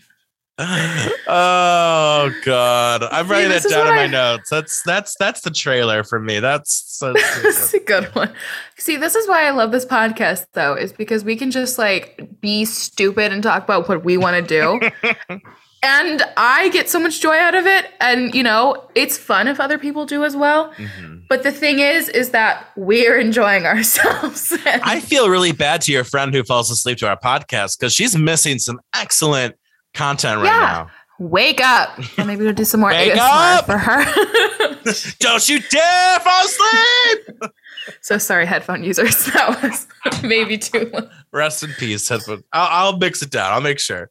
Oh 1.28 2.32
god, 2.44 3.02
I'm 3.04 3.28
writing 3.28 3.48
this 3.50 3.64
that 3.64 3.70
down 3.70 3.88
in 3.88 3.94
my 3.94 4.04
I- 4.04 4.06
notes. 4.06 4.50
That's 4.50 4.82
that's 4.82 5.16
that's 5.18 5.40
the 5.40 5.50
trailer 5.50 6.04
for 6.04 6.18
me. 6.20 6.40
That's 6.40 6.98
this 7.42 7.74
a 7.74 7.80
good 7.80 8.04
one. 8.14 8.32
See, 8.76 8.96
this 8.96 9.14
is 9.14 9.28
why 9.28 9.44
I 9.46 9.50
love 9.50 9.72
this 9.72 9.84
podcast 9.86 10.46
though, 10.52 10.74
is 10.74 10.92
because 10.92 11.24
we 11.24 11.36
can 11.36 11.50
just 11.50 11.78
like 11.78 12.28
be 12.40 12.64
stupid 12.64 13.32
and 13.32 13.42
talk 13.42 13.64
about 13.64 13.88
what 13.88 14.04
we 14.04 14.16
want 14.16 14.36
to 14.36 14.42
do. 14.42 14.90
and 15.82 16.22
I 16.36 16.68
get 16.68 16.88
so 16.88 17.00
much 17.00 17.20
joy 17.20 17.36
out 17.36 17.54
of 17.54 17.66
it. 17.66 17.86
And 18.00 18.34
you 18.34 18.42
know, 18.42 18.88
it's 18.94 19.18
fun 19.18 19.48
if 19.48 19.58
other 19.60 19.78
people 19.78 20.06
do 20.06 20.24
as 20.24 20.36
well. 20.36 20.72
Mhm. 20.74 21.22
But 21.28 21.42
the 21.44 21.52
thing 21.52 21.78
is, 21.78 22.08
is 22.10 22.30
that 22.30 22.68
we're 22.76 23.18
enjoying 23.18 23.64
ourselves. 23.66 24.56
I 24.66 25.00
feel 25.00 25.28
really 25.28 25.52
bad 25.52 25.80
to 25.82 25.92
your 25.92 26.04
friend 26.04 26.34
who 26.34 26.44
falls 26.44 26.70
asleep 26.70 26.98
to 26.98 27.08
our 27.08 27.18
podcast 27.18 27.78
because 27.78 27.92
she's 27.94 28.16
missing 28.16 28.58
some 28.58 28.80
excellent 28.94 29.54
content 29.94 30.38
right 30.38 30.46
Yeah. 30.46 30.60
now. 30.60 30.90
wake 31.18 31.60
up. 31.60 31.98
And 32.18 32.26
maybe 32.26 32.42
we'll 32.44 32.52
do 32.52 32.64
some 32.64 32.80
more 32.80 32.90
Wake 32.90 33.12
ASMR 33.12 33.58
up! 33.58 33.66
for 33.66 33.78
her. 33.78 34.04
Don't 35.20 35.48
you 35.48 35.60
dare 35.60 36.20
fall 36.20 36.44
asleep! 36.44 37.52
So 38.00 38.16
sorry, 38.16 38.46
headphone 38.46 38.84
users. 38.84 39.24
That 39.32 39.60
was 39.60 39.88
maybe 40.22 40.56
too 40.56 40.88
long. 40.92 41.10
Rest 41.32 41.64
in 41.64 41.70
peace, 41.72 42.08
headphone. 42.08 42.44
I'll, 42.52 42.86
I'll 42.92 42.96
mix 42.96 43.22
it 43.22 43.30
down. 43.30 43.52
I'll 43.52 43.60
make 43.60 43.80
sure. 43.80 44.08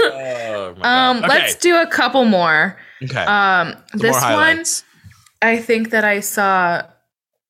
Oh, 0.00 0.74
my 0.78 0.82
God. 0.82 1.16
Um, 1.16 1.20
let's 1.28 1.54
do 1.56 1.76
a 1.76 1.86
couple 1.86 2.24
more. 2.24 2.78
okay. 3.02 3.24
Um, 3.24 3.74
Some 3.90 3.98
this 4.00 4.18
more 4.22 4.32
one. 4.32 4.64
I 5.42 5.58
think 5.58 5.90
that 5.90 6.04
I 6.04 6.20
saw 6.20 6.82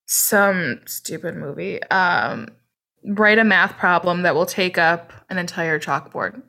some 0.06 0.80
stupid 0.86 1.36
movie. 1.36 1.82
Um, 1.84 2.48
write 3.04 3.38
a 3.38 3.44
math 3.44 3.76
problem 3.78 4.22
that 4.22 4.34
will 4.34 4.46
take 4.46 4.76
up 4.76 5.12
an 5.30 5.38
entire 5.38 5.78
chalkboard. 5.78 6.42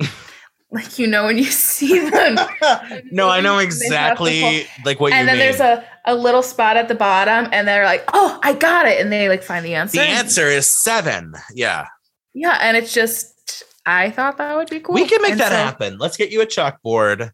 like 0.70 0.98
you 0.98 1.06
know 1.06 1.24
when 1.26 1.38
you 1.38 1.44
see 1.44 2.08
them, 2.10 2.34
no, 3.10 3.28
I 3.28 3.40
know 3.40 3.56
They 3.58 3.64
have 3.64 3.70
to 3.70 3.84
exactly 3.84 4.66
like 4.84 5.00
what 5.00 5.12
and 5.12 5.26
then 5.28 5.36
mean. 5.38 5.46
there's 5.46 5.60
a, 5.60 5.84
a 6.06 6.14
little 6.14 6.42
spot 6.42 6.76
at 6.76 6.88
the 6.88 6.94
bottom, 6.94 7.48
and 7.52 7.66
they're 7.66 7.84
like, 7.84 8.04
"Oh, 8.12 8.38
I 8.42 8.52
got 8.54 8.86
it," 8.86 9.00
and 9.00 9.10
they 9.12 9.28
like 9.28 9.42
find 9.42 9.64
the 9.64 9.74
answer. 9.74 9.98
the 9.98 10.06
answer 10.06 10.46
is 10.46 10.68
seven. 10.68 11.32
Yeah. 11.54 11.86
yeah, 12.34 12.58
and 12.60 12.76
it's 12.76 12.92
just 12.94 13.64
I 13.86 14.10
thought 14.10 14.36
that 14.38 14.56
would 14.56 14.70
be 14.70 14.80
cool. 14.80 14.94
We 14.94 15.06
can 15.06 15.20
make 15.22 15.32
And 15.32 15.40
that 15.40 15.50
so- 15.50 15.56
happen. 15.56 15.98
Let's 15.98 16.16
get 16.16 16.30
you 16.30 16.40
a 16.42 16.46
chalkboard. 16.46 17.30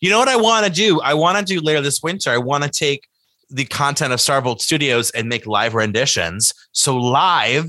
You 0.00 0.10
know 0.10 0.18
what 0.18 0.28
I 0.28 0.36
want 0.36 0.64
to 0.66 0.70
do? 0.70 1.00
I 1.00 1.14
want 1.14 1.38
to 1.38 1.44
do 1.44 1.60
later 1.60 1.80
this 1.80 2.02
winter. 2.02 2.30
I 2.30 2.38
want 2.38 2.62
to 2.64 2.70
take 2.70 3.08
the 3.50 3.64
content 3.64 4.12
of 4.12 4.20
Starvolt 4.20 4.60
Studios 4.60 5.10
and 5.10 5.28
make 5.28 5.46
live 5.46 5.74
renditions. 5.74 6.52
So 6.72 6.96
live 6.96 7.68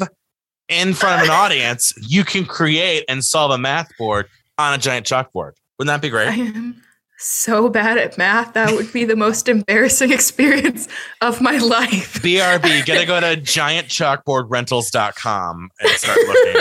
in 0.69 0.93
front 0.93 1.21
of 1.21 1.27
an 1.27 1.33
audience, 1.33 1.93
you 1.97 2.23
can 2.23 2.45
create 2.45 3.03
and 3.09 3.25
solve 3.25 3.51
a 3.51 3.57
math 3.57 3.89
board 3.97 4.27
on 4.57 4.73
a 4.73 4.77
giant 4.77 5.05
chalkboard. 5.05 5.51
Wouldn't 5.77 5.93
that 5.93 6.01
be 6.01 6.07
great? 6.09 6.29
I 6.29 6.35
am 6.35 6.81
so 7.17 7.67
bad 7.69 7.97
at 7.97 8.17
math. 8.17 8.53
That 8.53 8.71
would 8.73 8.93
be 8.93 9.03
the 9.03 9.15
most 9.15 9.49
embarrassing 9.49 10.11
experience 10.13 10.87
of 11.21 11.41
my 11.41 11.57
life. 11.57 12.21
BRB, 12.21 12.85
gotta 12.85 13.05
go 13.05 13.19
to 13.19 13.35
giantchalkboardrentals.com 13.41 15.69
and 15.79 15.89
start 15.91 16.17
looking. 16.27 16.55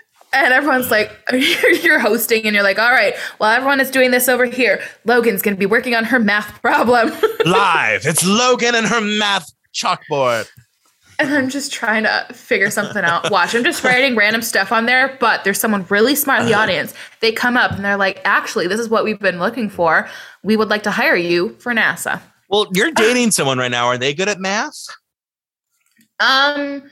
And 0.36 0.52
everyone's 0.52 0.90
like, 0.90 1.12
you're 1.84 2.00
hosting, 2.00 2.44
and 2.44 2.54
you're 2.54 2.64
like, 2.64 2.80
all 2.80 2.90
right, 2.90 3.14
well, 3.38 3.52
everyone 3.52 3.78
is 3.78 3.88
doing 3.88 4.10
this 4.10 4.28
over 4.28 4.46
here. 4.46 4.82
Logan's 5.04 5.42
to 5.42 5.54
be 5.54 5.64
working 5.64 5.94
on 5.94 6.02
her 6.02 6.18
math 6.18 6.60
problem. 6.60 7.10
live. 7.46 8.04
It's 8.04 8.26
Logan 8.26 8.74
and 8.74 8.84
her 8.84 9.00
math 9.00 9.52
chalkboard. 9.72 10.48
And 11.18 11.34
I'm 11.34 11.48
just 11.48 11.72
trying 11.72 12.04
to 12.04 12.26
figure 12.32 12.70
something 12.70 13.04
out. 13.04 13.30
Watch, 13.30 13.54
I'm 13.54 13.64
just 13.64 13.84
writing 13.84 14.16
random 14.16 14.42
stuff 14.42 14.72
on 14.72 14.86
there, 14.86 15.16
but 15.20 15.44
there's 15.44 15.60
someone 15.60 15.86
really 15.88 16.14
smart 16.14 16.40
in 16.40 16.46
the 16.46 16.54
audience. 16.54 16.94
They 17.20 17.32
come 17.32 17.56
up 17.56 17.72
and 17.72 17.84
they're 17.84 17.96
like, 17.96 18.20
actually, 18.24 18.66
this 18.66 18.80
is 18.80 18.88
what 18.88 19.04
we've 19.04 19.20
been 19.20 19.38
looking 19.38 19.68
for. 19.68 20.08
We 20.42 20.56
would 20.56 20.68
like 20.68 20.82
to 20.84 20.90
hire 20.90 21.16
you 21.16 21.56
for 21.58 21.72
NASA. 21.72 22.20
Well, 22.48 22.66
you're 22.72 22.90
dating 22.90 23.30
someone 23.30 23.58
right 23.58 23.70
now. 23.70 23.86
Are 23.86 23.98
they 23.98 24.14
good 24.14 24.28
at 24.28 24.38
math? 24.38 24.86
Um, 26.20 26.82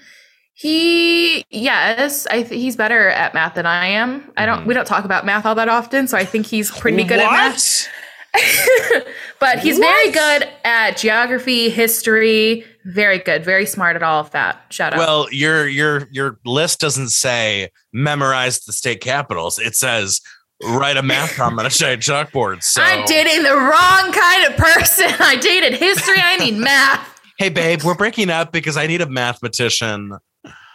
he 0.55 1.45
yes, 1.51 2.27
I 2.27 2.43
think 2.43 2.61
he's 2.61 2.77
better 2.77 3.09
at 3.09 3.35
math 3.35 3.55
than 3.55 3.67
I 3.67 3.87
am. 3.87 4.31
I 4.37 4.47
don't. 4.47 4.67
We 4.67 4.75
don't 4.75 4.87
talk 4.87 5.05
about 5.05 5.25
math 5.25 5.47
all 5.47 5.55
that 5.55 5.69
often, 5.69 6.07
so 6.09 6.17
I 6.17 6.25
think 6.25 6.47
he's 6.47 6.71
pretty 6.71 7.05
good 7.05 7.21
at 7.21 7.31
math. 7.31 7.89
but 9.41 9.59
he's 9.59 9.79
very 9.79 10.11
good 10.11 10.49
at 10.65 10.97
geography, 10.97 11.69
history. 11.69 12.65
Very 12.85 13.19
good, 13.19 13.45
very 13.45 13.67
smart 13.67 13.97
at 13.97 14.03
all 14.03 14.21
of 14.21 14.31
that. 14.33 14.63
Shout 14.71 14.93
out. 14.95 14.99
Well, 14.99 15.27
your 15.33 15.69
your 15.69 16.09
your 16.11 16.39
list 16.45 16.81
doesn't 16.81 17.11
say 17.11 17.71
memorize 17.93 18.61
the 18.61 18.73
state 18.73 19.01
capitals. 19.01 19.59
It 19.59 19.77
says 19.77 20.21
write 20.65 20.97
a 20.97 21.03
math 21.03 21.35
problem 21.35 21.59
on 21.61 21.67
a 21.67 21.71
giant 21.71 22.03
chalkboard. 22.03 22.59
So 22.65 22.83
I'm 22.83 23.05
dating 23.07 23.43
the 23.43 23.55
wrong 23.55 24.13
kind 24.13 24.45
of 24.53 24.57
person. 24.57 25.07
I 25.21 25.37
dated 25.41 25.75
history. 25.75 26.17
I 26.19 26.37
need 26.39 26.57
math. 26.57 27.21
hey 27.39 27.49
babe, 27.49 27.83
we're 27.83 27.95
breaking 27.95 28.31
up 28.31 28.53
because 28.53 28.77
I 28.77 28.87
need 28.87 29.01
a 29.01 29.09
mathematician. 29.09 30.13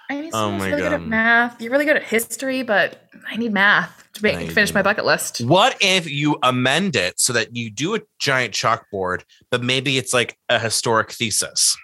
I 0.09 0.21
need 0.21 0.31
Oh 0.33 0.51
my 0.51 0.69
really 0.69 0.81
good 0.81 0.91
God. 0.91 0.93
at 0.93 1.01
math. 1.01 1.61
You're 1.61 1.71
really 1.71 1.85
good 1.85 1.97
at 1.97 2.03
history, 2.03 2.63
but 2.63 3.09
I 3.29 3.35
need 3.35 3.51
math 3.51 4.07
to 4.13 4.23
make, 4.23 4.37
I 4.37 4.47
finish 4.47 4.69
do. 4.69 4.75
my 4.75 4.81
bucket 4.81 5.05
list. 5.05 5.41
What 5.41 5.75
if 5.81 6.09
you 6.09 6.37
amend 6.43 6.95
it 6.95 7.19
so 7.19 7.33
that 7.33 7.55
you 7.55 7.69
do 7.69 7.95
a 7.95 7.99
giant 8.19 8.53
chalkboard, 8.53 9.23
but 9.51 9.61
maybe 9.63 9.97
it's 9.97 10.13
like 10.13 10.37
a 10.47 10.59
historic 10.59 11.11
thesis? 11.11 11.75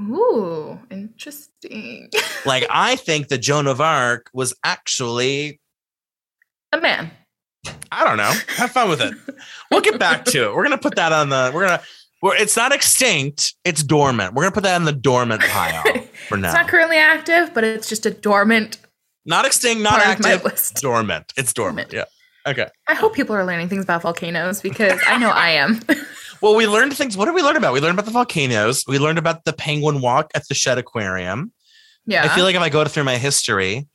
Ooh, 0.00 0.78
interesting. 0.90 2.10
Like 2.44 2.64
I 2.70 2.94
think 2.94 3.26
that 3.28 3.38
Joan 3.38 3.66
of 3.66 3.80
Arc 3.80 4.30
was 4.32 4.54
actually 4.62 5.60
a 6.70 6.80
man. 6.80 7.10
I 7.90 8.04
don't 8.04 8.16
know. 8.16 8.32
Have 8.56 8.70
fun 8.70 8.88
with 8.88 9.00
it. 9.00 9.14
We'll 9.70 9.80
get 9.80 9.98
back 9.98 10.24
to 10.26 10.44
it. 10.44 10.54
We're 10.54 10.62
gonna 10.62 10.78
put 10.78 10.94
that 10.94 11.10
on 11.12 11.28
the. 11.30 11.50
We're 11.52 11.66
gonna. 11.66 11.82
We're, 12.22 12.36
it's 12.36 12.56
not 12.56 12.72
extinct. 12.72 13.54
It's 13.64 13.82
dormant. 13.82 14.34
We're 14.34 14.44
gonna 14.44 14.54
put 14.54 14.62
that 14.62 14.76
in 14.76 14.84
the 14.84 14.92
dormant 14.92 15.42
pile 15.42 15.82
for 16.28 16.36
now. 16.36 16.48
It's 16.48 16.54
not 16.54 16.68
currently 16.68 16.98
active, 16.98 17.52
but 17.52 17.64
it's 17.64 17.88
just 17.88 18.06
a 18.06 18.12
dormant 18.12 18.78
Not 19.24 19.44
extinct. 19.44 19.82
Not 19.82 20.00
part 20.00 20.18
of 20.18 20.22
my 20.22 20.34
active. 20.34 20.80
Dormant. 20.80 21.32
It's 21.36 21.52
dormant. 21.52 21.92
Yeah. 21.92 22.04
Okay. 22.46 22.68
I 22.86 22.94
hope 22.94 23.12
people 23.14 23.34
are 23.34 23.44
learning 23.44 23.68
things 23.68 23.82
about 23.82 24.02
volcanoes 24.02 24.60
because 24.60 25.00
I 25.08 25.18
know 25.18 25.30
I 25.30 25.50
am. 25.50 25.80
Well, 26.40 26.54
we 26.54 26.66
learned 26.66 26.96
things. 26.96 27.16
What 27.16 27.26
did 27.26 27.34
we 27.34 27.42
learn 27.42 27.56
about? 27.56 27.72
We 27.72 27.80
learned 27.80 27.94
about 27.98 28.04
the 28.06 28.10
volcanoes. 28.12 28.84
We 28.86 28.98
learned 28.98 29.18
about 29.18 29.44
the 29.44 29.52
penguin 29.52 30.00
walk 30.00 30.30
at 30.34 30.46
the 30.48 30.54
Shedd 30.54 30.78
Aquarium. 30.78 31.52
yeah. 32.06 32.24
I 32.24 32.28
feel 32.28 32.44
like 32.44 32.54
if 32.56 32.62
I 32.62 32.68
go 32.68 32.84
through 32.84 33.04
my 33.04 33.16
history, 33.16 33.86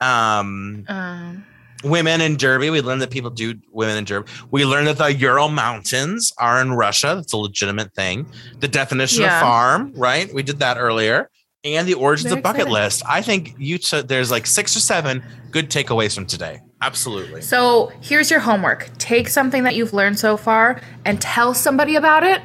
um, 0.00 0.84
um, 0.88 1.44
women 1.84 2.20
in 2.20 2.36
Derby. 2.36 2.70
We 2.70 2.80
learned 2.80 3.02
that 3.02 3.10
people 3.10 3.30
do 3.30 3.54
women 3.70 3.96
in 3.96 4.04
Derby. 4.04 4.30
We 4.50 4.64
learned 4.64 4.86
that 4.88 4.98
the 4.98 5.12
Ural 5.14 5.48
Mountains 5.48 6.32
are 6.38 6.60
in 6.60 6.72
Russia. 6.72 7.14
That's 7.16 7.32
a 7.32 7.36
legitimate 7.36 7.94
thing. 7.94 8.26
The 8.60 8.68
definition 8.68 9.22
Yeah. 9.22 9.36
of 9.36 9.42
farm, 9.42 9.92
right? 9.96 10.32
We 10.32 10.42
did 10.42 10.58
that 10.60 10.76
earlier. 10.78 11.28
And 11.64 11.86
the 11.86 11.94
origins 11.94 12.30
Very 12.30 12.40
of 12.40 12.42
bucket 12.42 12.62
exciting. 12.62 12.72
list. 12.72 13.02
I 13.08 13.22
think 13.22 13.54
you 13.58 13.78
took 13.78 14.08
there's 14.08 14.30
like 14.32 14.46
six 14.46 14.76
or 14.76 14.80
seven 14.80 15.22
good 15.52 15.70
takeaways 15.70 16.14
from 16.14 16.26
today. 16.26 16.60
Absolutely. 16.82 17.40
so 17.42 17.92
here's 18.00 18.30
your 18.30 18.40
homework 18.40 18.90
take 18.98 19.28
something 19.28 19.62
that 19.62 19.74
you've 19.76 19.92
learned 19.94 20.18
so 20.18 20.36
far 20.36 20.80
and 21.04 21.20
tell 21.20 21.54
somebody 21.54 21.94
about 21.96 22.24
it 22.24 22.42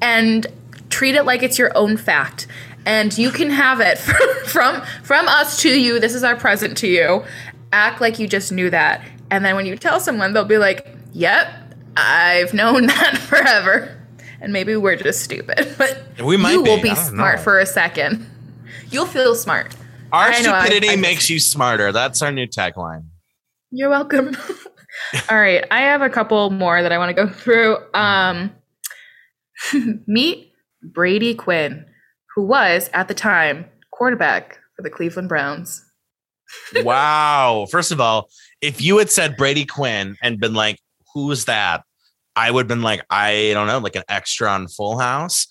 and 0.00 0.46
treat 0.90 1.14
it 1.16 1.24
like 1.24 1.42
it's 1.42 1.58
your 1.58 1.76
own 1.76 1.96
fact. 1.96 2.46
And 2.86 3.16
you 3.16 3.30
can 3.30 3.50
have 3.50 3.80
it 3.80 3.98
from, 3.98 4.28
from 4.44 4.82
from 5.02 5.26
us 5.26 5.60
to 5.62 5.70
you. 5.80 5.98
This 5.98 6.14
is 6.14 6.22
our 6.22 6.36
present 6.36 6.76
to 6.78 6.86
you. 6.86 7.24
Act 7.72 8.00
like 8.00 8.18
you 8.18 8.28
just 8.28 8.52
knew 8.52 8.70
that. 8.70 9.02
And 9.30 9.44
then 9.44 9.56
when 9.56 9.64
you 9.66 9.76
tell 9.76 9.98
someone, 10.00 10.34
they'll 10.34 10.44
be 10.44 10.58
like, 10.58 10.86
"Yep, 11.14 11.48
I've 11.96 12.52
known 12.54 12.86
that 12.94 13.16
forever." 13.18 13.98
And 14.42 14.52
maybe 14.52 14.76
we're 14.76 14.96
just 14.96 15.22
stupid, 15.22 15.74
but 15.78 16.02
We 16.22 16.36
might 16.36 16.52
you 16.52 16.62
will 16.62 16.76
be. 16.76 16.90
be 16.90 16.94
smart 16.94 17.38
know. 17.38 17.42
for 17.42 17.58
a 17.58 17.64
second. 17.66 18.26
You'll 18.90 19.06
feel 19.06 19.34
smart. 19.34 19.74
Our 20.12 20.28
I 20.28 20.42
know, 20.42 20.52
I- 20.52 20.66
stupidity 20.66 20.90
I- 20.92 20.96
makes 20.96 21.30
you 21.30 21.40
smarter. 21.40 21.90
That's 21.90 22.20
our 22.20 22.30
new 22.30 22.46
tagline. 22.46 23.04
You're 23.76 23.90
welcome. 23.90 24.36
All 25.28 25.36
right, 25.36 25.64
I 25.68 25.80
have 25.80 26.00
a 26.00 26.08
couple 26.08 26.48
more 26.50 26.80
that 26.80 26.92
I 26.92 26.98
want 26.98 27.08
to 27.08 27.14
go 27.14 27.28
through. 27.28 27.76
Um, 27.92 28.52
meet 30.06 30.52
Brady 30.80 31.34
Quinn, 31.34 31.84
who 32.36 32.44
was 32.44 32.88
at 32.94 33.08
the 33.08 33.14
time 33.14 33.66
quarterback 33.90 34.60
for 34.76 34.82
the 34.82 34.90
Cleveland 34.90 35.28
Browns. 35.28 35.84
wow. 36.84 37.66
First 37.68 37.90
of 37.90 38.00
all, 38.00 38.28
if 38.60 38.80
you 38.80 38.98
had 38.98 39.10
said 39.10 39.36
Brady 39.36 39.64
Quinn 39.64 40.16
and 40.22 40.38
been 40.38 40.54
like, 40.54 40.78
who's 41.12 41.46
that? 41.46 41.82
I 42.36 42.52
would 42.52 42.60
have 42.60 42.68
been 42.68 42.82
like, 42.82 43.04
I 43.10 43.50
don't 43.54 43.66
know, 43.66 43.78
like 43.78 43.96
an 43.96 44.04
extra 44.08 44.48
on 44.48 44.68
Full 44.68 45.00
House. 45.00 45.48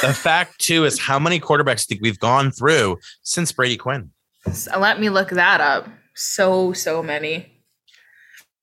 The 0.00 0.14
fact 0.14 0.60
too 0.60 0.86
is 0.86 0.98
how 0.98 1.18
many 1.18 1.40
quarterbacks 1.40 1.86
think 1.86 2.00
we've 2.00 2.18
gone 2.18 2.52
through 2.52 2.96
since 3.22 3.52
Brady 3.52 3.76
Quinn? 3.76 4.12
So 4.50 4.78
let 4.78 4.98
me 4.98 5.10
look 5.10 5.28
that 5.28 5.60
up. 5.60 5.88
So 6.14 6.72
so 6.72 7.02
many. 7.02 7.55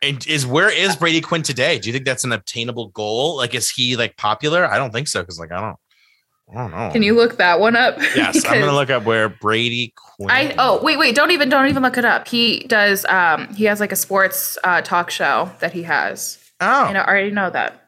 And 0.03 0.25
is 0.27 0.45
where 0.45 0.69
is 0.69 0.95
Brady 0.95 1.21
Quinn 1.21 1.41
today? 1.43 1.79
Do 1.79 1.87
you 1.89 1.93
think 1.93 2.05
that's 2.05 2.23
an 2.23 2.31
obtainable 2.33 2.89
goal? 2.89 3.37
Like, 3.37 3.55
is 3.55 3.69
he 3.69 3.95
like 3.95 4.17
popular? 4.17 4.65
I 4.65 4.77
don't 4.77 4.91
think 4.91 5.07
so. 5.07 5.23
Cause 5.23 5.39
like, 5.39 5.51
I 5.51 5.61
don't, 5.61 5.77
I 6.51 6.61
don't 6.61 6.71
know. 6.71 6.89
Can 6.91 7.03
you 7.03 7.15
look 7.15 7.37
that 7.37 7.59
one 7.59 7.75
up? 7.75 7.97
Yes, 8.15 8.45
I'm 8.45 8.59
gonna 8.59 8.73
look 8.73 8.89
up 8.89 9.05
where 9.05 9.29
Brady 9.29 9.93
Quinn. 9.95 10.29
I 10.29 10.53
oh 10.57 10.83
wait 10.83 10.99
wait 10.99 11.15
don't 11.15 11.31
even 11.31 11.49
don't 11.49 11.67
even 11.69 11.81
look 11.81 11.97
it 11.97 12.05
up. 12.05 12.27
He 12.27 12.59
does 12.67 13.05
um 13.05 13.53
he 13.55 13.63
has 13.65 13.79
like 13.79 13.91
a 13.91 13.95
sports 13.95 14.57
uh, 14.63 14.81
talk 14.81 15.09
show 15.09 15.49
that 15.59 15.71
he 15.71 15.83
has. 15.83 16.37
oh, 16.59 16.85
And 16.87 16.97
I 16.97 17.05
already 17.05 17.31
know 17.31 17.49
that. 17.49 17.79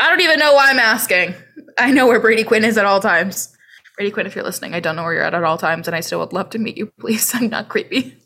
I 0.00 0.08
don't 0.08 0.20
even 0.20 0.38
know 0.38 0.54
why 0.54 0.70
I'm 0.70 0.78
asking. 0.78 1.34
I 1.76 1.90
know 1.90 2.06
where 2.06 2.20
Brady 2.20 2.44
Quinn 2.44 2.64
is 2.64 2.78
at 2.78 2.86
all 2.86 3.00
times. 3.00 3.54
Brady 3.96 4.12
Quinn, 4.12 4.26
if 4.26 4.34
you're 4.36 4.44
listening, 4.44 4.74
I 4.74 4.80
don't 4.80 4.94
know 4.96 5.02
where 5.02 5.12
you're 5.12 5.24
at 5.24 5.34
at 5.34 5.42
all 5.42 5.58
times, 5.58 5.88
and 5.88 5.96
I 5.96 6.00
still 6.00 6.20
would 6.20 6.32
love 6.32 6.50
to 6.50 6.58
meet 6.58 6.76
you. 6.76 6.86
Please, 7.00 7.34
I'm 7.34 7.48
not 7.50 7.68
creepy. 7.68 8.16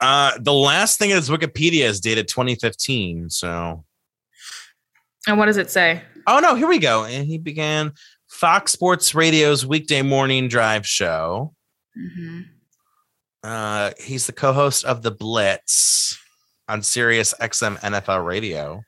Uh, 0.00 0.32
the 0.40 0.52
last 0.52 0.98
thing 0.98 1.10
is 1.10 1.28
Wikipedia 1.28 1.84
is 1.84 2.00
dated 2.00 2.28
2015. 2.28 3.30
So, 3.30 3.84
And 5.26 5.38
what 5.38 5.46
does 5.46 5.56
it 5.56 5.70
say? 5.70 6.02
oh 6.26 6.38
no, 6.40 6.54
here 6.54 6.68
we 6.68 6.78
go. 6.78 7.04
And 7.04 7.26
he 7.26 7.38
began 7.38 7.92
Fox 8.28 8.72
Sports 8.72 9.14
Radio's 9.14 9.64
weekday 9.66 10.02
morning 10.02 10.48
drive 10.48 10.86
show. 10.86 11.54
hmm 11.94 12.40
Uh, 13.42 13.92
he's 13.98 14.26
the 14.26 14.32
co-host 14.32 14.84
of 14.84 15.02
the 15.02 15.10
Blitz 15.10 16.18
on 16.68 16.82
Sirius 16.82 17.32
XM 17.40 17.78
NFL 17.80 18.24
Radio. 18.26 18.82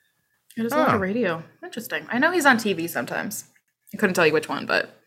It 0.57 0.65
is 0.65 0.73
a 0.73 0.77
lot 0.77 0.89
Oh. 0.91 0.95
of 0.95 1.01
radio. 1.01 1.43
Interesting. 1.63 2.05
I 2.09 2.19
know 2.19 2.31
he's 2.31 2.45
on 2.45 2.57
TV 2.57 2.87
sometimes. 2.89 3.45
I 3.93 3.97
couldn't 3.97 4.13
tell 4.13 4.27
you 4.27 4.33
which 4.33 4.49
one, 4.49 4.65
but 4.65 4.97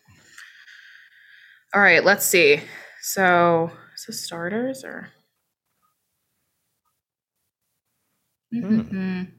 all 1.73 1.81
right, 1.81 2.03
let's 2.03 2.25
see. 2.25 2.61
So, 3.01 3.71
so 3.95 4.11
starters 4.11 4.83
or? 4.83 5.09
Hmm. 8.61 8.79
Mhm. 8.81 9.31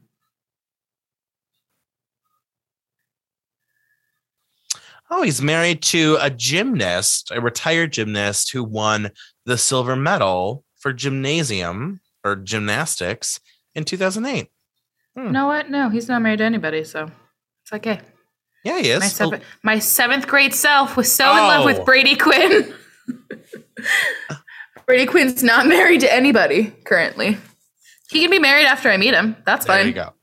Oh, 5.09 5.21
he's 5.23 5.41
married 5.41 5.81
to 5.83 6.17
a 6.19 6.29
gymnast, 6.29 7.31
a 7.33 7.39
retired 7.39 7.93
gymnast 7.93 8.51
who 8.51 8.63
won 8.63 9.11
the 9.45 9.57
silver 9.57 9.95
medal 9.95 10.65
for 10.77 10.91
gymnasium 10.91 12.01
or 12.25 12.35
gymnastics 12.35 13.39
in 13.73 13.85
2008. 13.85 14.47
You 15.15 15.31
know 15.31 15.47
what? 15.47 15.69
No, 15.69 15.89
he's 15.89 16.07
not 16.09 16.21
married 16.21 16.39
to 16.39 16.43
anybody, 16.43 16.83
so 16.83 17.09
it's 17.63 17.73
okay. 17.73 18.01
Yeah, 18.63 18.79
he 18.79 18.89
is. 18.89 18.99
My, 18.99 19.07
seven, 19.07 19.41
my 19.63 19.79
seventh 19.79 20.27
grade 20.27 20.53
self 20.53 20.97
was 20.97 21.11
so 21.11 21.31
in 21.31 21.37
love 21.37 21.61
Oh. 21.61 21.65
with 21.65 21.85
Brady 21.85 22.15
Quinn. 22.15 22.73
Brady 24.85 25.05
Quinn's 25.05 25.41
not 25.41 25.67
married 25.67 26.01
to 26.01 26.13
anybody 26.13 26.71
currently. 26.83 27.37
He 28.09 28.21
can 28.21 28.31
be 28.31 28.39
married 28.39 28.65
after 28.65 28.89
I 28.89 28.97
meet 28.97 29.13
him. 29.13 29.35
That's 29.45 29.65
there 29.65 29.77
fine. 29.77 29.87
you 29.87 29.93
go. 29.93 30.13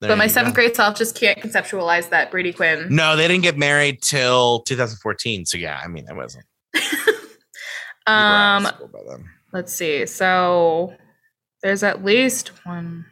There 0.00 0.08
But 0.08 0.18
my 0.18 0.26
seventh 0.26 0.54
go. 0.54 0.62
grade 0.62 0.76
self 0.76 0.96
just 0.96 1.18
can't 1.18 1.38
conceptualize 1.38 2.10
that 2.10 2.30
Brady 2.30 2.52
Quinn. 2.52 2.86
No, 2.90 3.16
they 3.16 3.26
didn't 3.28 3.42
get 3.42 3.56
married 3.56 4.02
till 4.02 4.60
2014. 4.60 5.46
So 5.46 5.56
yeah, 5.58 5.80
I 5.82 5.88
mean, 5.88 6.06
it 6.08 6.14
wasn't. 6.14 6.44
you 6.74 6.80
were 8.06 8.10
out 8.10 8.64
of 8.66 8.74
Um, 9.06 9.24
let's 9.52 9.72
see. 9.72 10.06
So 10.06 10.94
there's 11.62 11.82
at 11.82 12.04
least 12.04 12.48
one. 12.64 13.04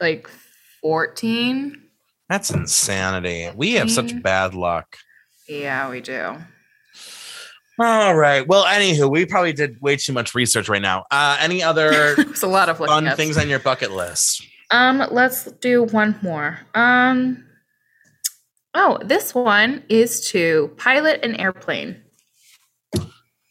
Like 0.00 0.28
14? 0.82 1.80
That's 2.28 2.50
insanity. 2.50 3.50
We 3.54 3.72
have 3.74 3.90
such 3.90 4.20
bad 4.22 4.54
luck. 4.54 4.96
Yeah, 5.48 5.90
we 5.90 6.00
do. 6.00 6.36
All 7.78 8.14
right. 8.14 8.46
Well, 8.46 8.64
anywho, 8.64 9.10
we 9.10 9.24
probably 9.24 9.52
did 9.52 9.80
way 9.80 9.96
too 9.96 10.12
much 10.12 10.34
research 10.34 10.68
right 10.68 10.82
now. 10.82 11.04
Uh, 11.10 11.36
any 11.40 11.62
other 11.62 12.14
It's 12.18 12.42
a 12.42 12.46
lot 12.46 12.68
of 12.68 12.78
fun 12.78 13.06
up. 13.06 13.16
things 13.16 13.38
on 13.38 13.48
your 13.48 13.58
bucket 13.58 13.92
list? 13.92 14.46
Um, 14.70 15.02
let's 15.10 15.50
do 15.52 15.84
one 15.84 16.18
more. 16.22 16.58
Um, 16.74 17.44
oh, 18.74 18.98
this 19.04 19.34
one 19.34 19.82
is 19.88 20.20
to 20.30 20.70
pilot 20.76 21.24
an 21.24 21.34
airplane. 21.36 22.00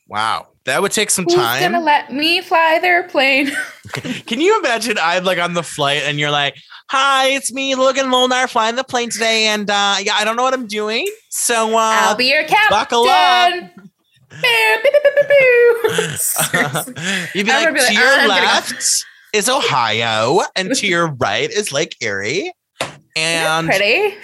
Wow, 0.07 0.47
that 0.65 0.81
would 0.81 0.91
take 0.91 1.09
some 1.09 1.25
Who's 1.25 1.35
time. 1.35 1.61
gonna 1.61 1.83
let 1.83 2.11
me 2.11 2.41
fly 2.41 2.79
their 2.79 3.03
plane? 3.03 3.49
Can 4.27 4.41
you 4.41 4.59
imagine? 4.59 4.97
I'm 5.01 5.23
like 5.23 5.39
on 5.39 5.53
the 5.53 5.63
flight, 5.63 6.01
and 6.05 6.19
you're 6.19 6.31
like, 6.31 6.55
"Hi, 6.89 7.27
it's 7.27 7.53
me, 7.53 7.75
Logan 7.75 8.09
Molnar, 8.09 8.47
flying 8.47 8.75
the 8.75 8.83
plane 8.83 9.09
today, 9.09 9.45
and 9.47 9.69
uh, 9.69 9.97
yeah, 10.01 10.15
I 10.15 10.25
don't 10.25 10.35
know 10.35 10.43
what 10.43 10.53
I'm 10.53 10.67
doing, 10.67 11.07
so 11.29 11.77
uh, 11.77 11.79
I'll 11.79 12.15
be 12.15 12.29
your 12.29 12.43
captain. 12.43 12.69
buckle 12.71 13.05
up." 13.07 13.90
You'd 17.35 17.45
be 17.45 17.51
like, 17.51 17.65
gonna 17.65 17.81
like, 17.81 17.93
your 17.93 18.03
oh, 18.03 18.17
"I'm 18.19 18.27
gonna 18.27 18.27
go." 18.27 18.33
left 18.45 19.05
is 19.33 19.49
Ohio, 19.49 20.41
and 20.55 20.73
to 20.75 20.87
your 20.87 21.07
right 21.19 21.49
is 21.49 21.71
Lake 21.71 21.95
Erie. 22.01 22.51
Isn't 22.81 22.93
And 23.15 23.67
pretty. 23.67 24.15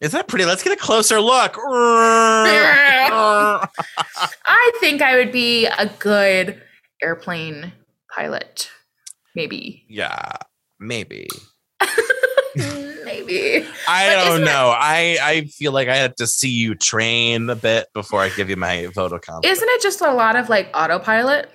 is 0.00 0.12
that 0.12 0.28
pretty? 0.28 0.44
Let's 0.44 0.62
get 0.62 0.72
a 0.72 0.76
closer 0.76 1.20
look. 1.20 1.56
I 4.46 4.70
think 4.80 5.02
I 5.02 5.16
would 5.16 5.32
be 5.32 5.66
a 5.66 5.86
good 5.98 6.60
airplane 7.02 7.72
pilot. 8.14 8.70
Maybe. 9.36 9.84
yeah, 9.88 10.36
maybe. 10.78 11.26
Maybe. 13.26 13.66
I 13.88 14.06
But 14.08 14.14
don't 14.14 14.28
isn't 14.28 14.42
it- 14.42 14.46
know. 14.46 14.74
I 14.76 15.18
I 15.22 15.40
feel 15.46 15.72
like 15.72 15.88
I 15.88 15.96
had 15.96 16.16
to 16.18 16.26
see 16.26 16.50
you 16.50 16.74
train 16.74 17.48
a 17.50 17.56
bit 17.56 17.88
before 17.94 18.20
I 18.20 18.28
give 18.30 18.48
you 18.50 18.56
my 18.56 18.86
vote 18.94 19.12
of 19.12 19.20
confidence. 19.22 19.58
Isn't 19.58 19.68
it 19.70 19.82
just 19.82 20.00
a 20.00 20.12
lot 20.12 20.36
of 20.36 20.48
like 20.48 20.68
autopilot? 20.74 21.50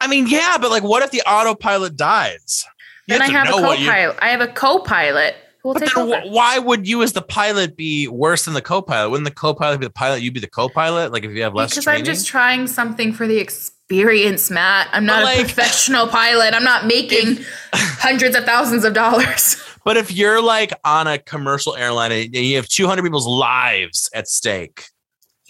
I 0.00 0.06
mean, 0.06 0.26
yeah, 0.28 0.56
but 0.60 0.70
like, 0.70 0.82
what 0.82 1.02
if 1.02 1.10
the 1.10 1.20
autopilot 1.22 1.96
dies? 1.96 2.64
You 3.06 3.18
Then 3.18 3.22
I 3.22 3.26
have 3.30 3.48
a 3.48 3.50
know 3.50 3.62
what 3.62 3.78
you- 3.80 3.86
co-pilot. 3.86 4.16
I 4.22 4.28
have 4.30 4.40
a 4.40 4.48
co-pilot 4.48 5.34
who 5.62 5.68
will 5.68 5.74
But 5.74 5.80
take 5.80 5.94
then 5.94 6.04
over. 6.04 6.20
why 6.28 6.58
would 6.58 6.88
you, 6.88 7.02
as 7.02 7.12
the 7.12 7.20
pilot, 7.20 7.76
be 7.76 8.08
worse 8.08 8.46
than 8.46 8.54
the 8.54 8.62
co-pilot? 8.62 9.10
Wouldn't 9.10 9.26
the 9.26 9.34
co-pilot 9.34 9.78
be 9.80 9.86
the 9.86 9.92
pilot? 9.92 10.22
You'd 10.22 10.32
be 10.32 10.40
the 10.40 10.48
co-pilot. 10.48 11.12
Like 11.12 11.24
if 11.24 11.32
you 11.32 11.42
have 11.42 11.54
less 11.54 11.70
because 11.70 11.84
training. 11.84 12.00
I'm 12.00 12.04
just 12.06 12.26
trying 12.26 12.66
something 12.66 13.12
for 13.12 13.26
the 13.26 13.36
experience, 13.36 14.50
Matt. 14.50 14.88
I'm 14.92 15.04
not 15.04 15.22
But, 15.22 15.36
a 15.36 15.40
professional 15.40 16.06
pilot. 16.06 16.54
I'm 16.54 16.64
not 16.64 16.86
making 16.86 17.44
hundreds 17.74 18.36
of 18.36 18.44
thousands 18.44 18.84
of 18.86 18.94
dollars. 18.94 19.56
But 19.84 19.96
if 19.96 20.12
you're 20.12 20.42
like 20.42 20.72
on 20.84 21.06
a 21.06 21.18
commercial 21.18 21.74
airline 21.76 22.12
and 22.12 22.34
you 22.34 22.56
have 22.56 22.68
200 22.68 23.02
people's 23.02 23.26
lives 23.26 24.08
at 24.14 24.28
stake, 24.28 24.84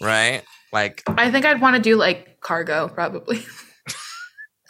right? 0.01 0.43
Like 0.71 1.03
I 1.07 1.31
think 1.31 1.45
I'd 1.45 1.61
want 1.61 1.75
to 1.75 1.81
do 1.81 1.95
like 1.95 2.39
cargo, 2.41 2.87
probably. 2.87 3.43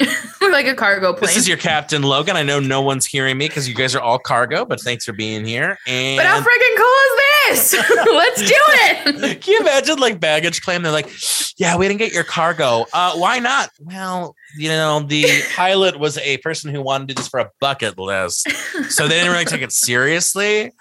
like 0.51 0.65
a 0.67 0.75
cargo 0.75 1.13
plane. 1.13 1.27
this 1.27 1.37
is 1.37 1.47
your 1.47 1.57
captain 1.57 2.01
Logan. 2.03 2.35
I 2.35 2.43
know 2.43 2.59
no 2.59 2.81
one's 2.81 3.05
hearing 3.05 3.37
me 3.37 3.47
because 3.47 3.67
you 3.67 3.75
guys 3.75 3.95
are 3.95 4.01
all 4.01 4.19
cargo, 4.19 4.65
but 4.65 4.81
thanks 4.81 5.05
for 5.05 5.13
being 5.13 5.45
here. 5.45 5.77
And 5.87 6.17
but 6.17 6.25
how 6.25 6.39
freaking 6.39 6.77
cool 6.77 7.55
is 7.55 7.71
this? 7.71 7.89
Let's 8.05 8.41
do 8.41 8.55
it. 8.57 9.41
Can 9.41 9.53
you 9.53 9.59
imagine 9.61 9.97
like 9.99 10.19
baggage 10.19 10.61
claim? 10.61 10.81
They're 10.83 10.91
like, 10.91 11.09
yeah, 11.57 11.77
we 11.77 11.87
didn't 11.87 11.99
get 11.99 12.13
your 12.13 12.23
cargo. 12.23 12.85
Uh, 12.93 13.13
why 13.15 13.39
not? 13.39 13.69
Well, 13.79 14.35
you 14.57 14.69
know, 14.69 15.01
the 15.01 15.25
pilot 15.55 15.99
was 15.99 16.17
a 16.19 16.37
person 16.39 16.73
who 16.73 16.81
wanted 16.81 17.07
to 17.09 17.13
do 17.13 17.17
this 17.19 17.27
for 17.27 17.39
a 17.39 17.49
bucket 17.59 17.97
list. 17.97 18.49
So 18.89 19.07
they 19.07 19.15
didn't 19.15 19.31
really 19.31 19.45
take 19.45 19.61
it 19.61 19.71
seriously. 19.71 20.71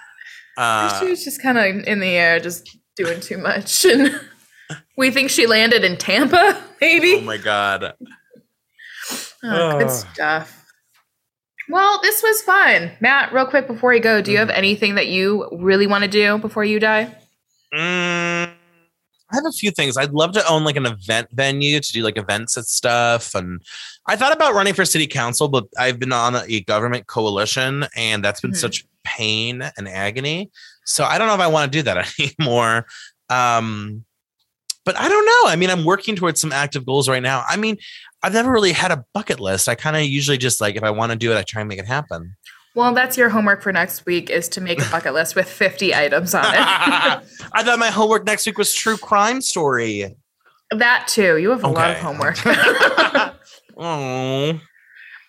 Uh, 0.57 1.01
she 1.01 1.07
was 1.11 1.25
just 1.25 1.41
kind 1.43 1.59
of 1.59 1.85
in 1.87 2.01
the 2.01 2.09
air, 2.09 2.41
just 2.41 2.77
doing 2.97 3.21
too 3.21 3.39
much. 3.39 3.85
And 3.85 4.21
we 4.97 5.11
think 5.11 5.31
she 5.31 5.47
landed 5.47 5.85
in 5.85 5.97
Tampa, 5.97 6.63
maybe. 6.81 7.15
oh 7.17 7.21
my 7.23 7.39
God. 7.39 7.95
Oh, 9.43 9.79
good 9.79 9.91
stuff. 9.91 10.57
Well, 11.69 12.01
this 12.03 12.23
was 12.23 12.43
fun. 12.43 12.93
Matt, 13.01 13.33
real 13.33 13.47
quick 13.47 13.67
before 13.67 13.95
you 13.95 14.01
go, 14.01 14.21
do 14.21 14.33
you 14.33 14.39
have 14.39 14.51
anything 14.51 14.97
that 14.97 15.07
you 15.07 15.49
really 15.53 15.87
want 15.87 16.03
to 16.05 16.11
do 16.11 16.39
before 16.39 16.65
you 16.65 16.81
die? 16.81 17.15
Mm, 17.73 18.51
I 19.33 19.35
have 19.37 19.47
a 19.47 19.53
few 19.53 19.71
things. 19.71 19.97
I'd 19.97 20.11
love 20.11 20.33
to 20.33 20.49
own 20.49 20.65
like 20.65 20.75
an 20.77 20.87
event 20.87 21.29
venue 21.31 21.79
to 21.79 21.93
do 21.93 22.03
like 22.03 22.17
events 22.19 22.57
and 22.57 22.67
stuff. 22.67 23.35
And 23.37 23.63
I 24.07 24.17
thought 24.17 24.33
about 24.35 24.55
running 24.55 24.75
for 24.75 24.85
city 24.85 25.07
council, 25.07 25.47
but 25.47 25.67
I've 25.79 26.01
been 26.01 26.13
on 26.13 26.35
a 26.49 26.61
government 26.63 27.07
coalition 27.07 27.87
and 27.95 28.25
that's 28.25 28.41
been 28.41 28.51
Mhm. 28.51 28.57
such 28.57 28.85
pain 29.05 29.63
and 29.77 29.89
agony. 29.89 30.51
So 30.85 31.05
I 31.05 31.19
don't 31.19 31.29
know 31.29 31.35
if 31.35 31.41
I 31.41 31.47
want 31.47 31.71
to 31.73 31.79
do 31.79 31.83
that 31.85 32.13
anymore. 32.41 32.87
Um, 33.29 34.05
but 34.91 35.01
I 35.01 35.09
don't 35.09 35.25
know. 35.25 35.53
I 35.53 35.55
mean, 35.55 35.71
I'm 35.71 35.85
working 35.85 36.17
towards 36.17 36.41
some 36.41 36.51
active 36.51 36.85
goals 36.85 37.09
right 37.09 37.23
now. 37.23 37.45
I 37.49 37.57
mean, 37.57 37.77
I've 38.25 38.33
never 38.33 38.51
really 38.51 38.73
had 38.73 38.91
a 38.91 39.05
bucket 39.15 39.39
list. 39.39 39.69
I 39.69 39.77
kind 39.77 39.95
of 39.95 40.03
usually 40.03 40.37
just 40.37 40.61
like 40.61 40.75
if 40.75 40.83
I 40.83 40.91
want 40.91 41.13
to 41.13 41.17
do 41.17 41.31
it, 41.31 41.37
I 41.37 41.43
try 41.43 41.63
and 41.63 41.69
make 41.69 41.79
it 41.79 41.87
happen. 41.87 42.35
Well, 42.75 42.93
that's 42.93 43.17
your 43.17 43.29
homework 43.29 43.63
for 43.63 43.73
next 43.73 44.05
week 44.05 44.31
is 44.31 44.49
to 44.49 44.61
make 44.61 44.85
a 44.85 44.91
bucket 44.91 45.15
list 45.15 45.37
with 45.37 45.49
50 45.49 45.95
items 45.95 46.35
on 46.35 46.45
it. 46.45 46.51
I 46.57 47.63
thought 47.63 47.79
my 47.79 47.91
homework 47.91 48.25
next 48.25 48.47
week 48.47 48.59
was 48.59 48.75
true 48.75 48.97
crime 48.97 49.41
story. 49.41 50.17
that 50.73 51.07
too. 51.07 51.39
You 51.39 51.51
have 51.51 51.63
a 51.63 51.69
lot 51.69 51.93
of 51.93 51.99
homework. 51.99 52.37
oh. 53.77 54.61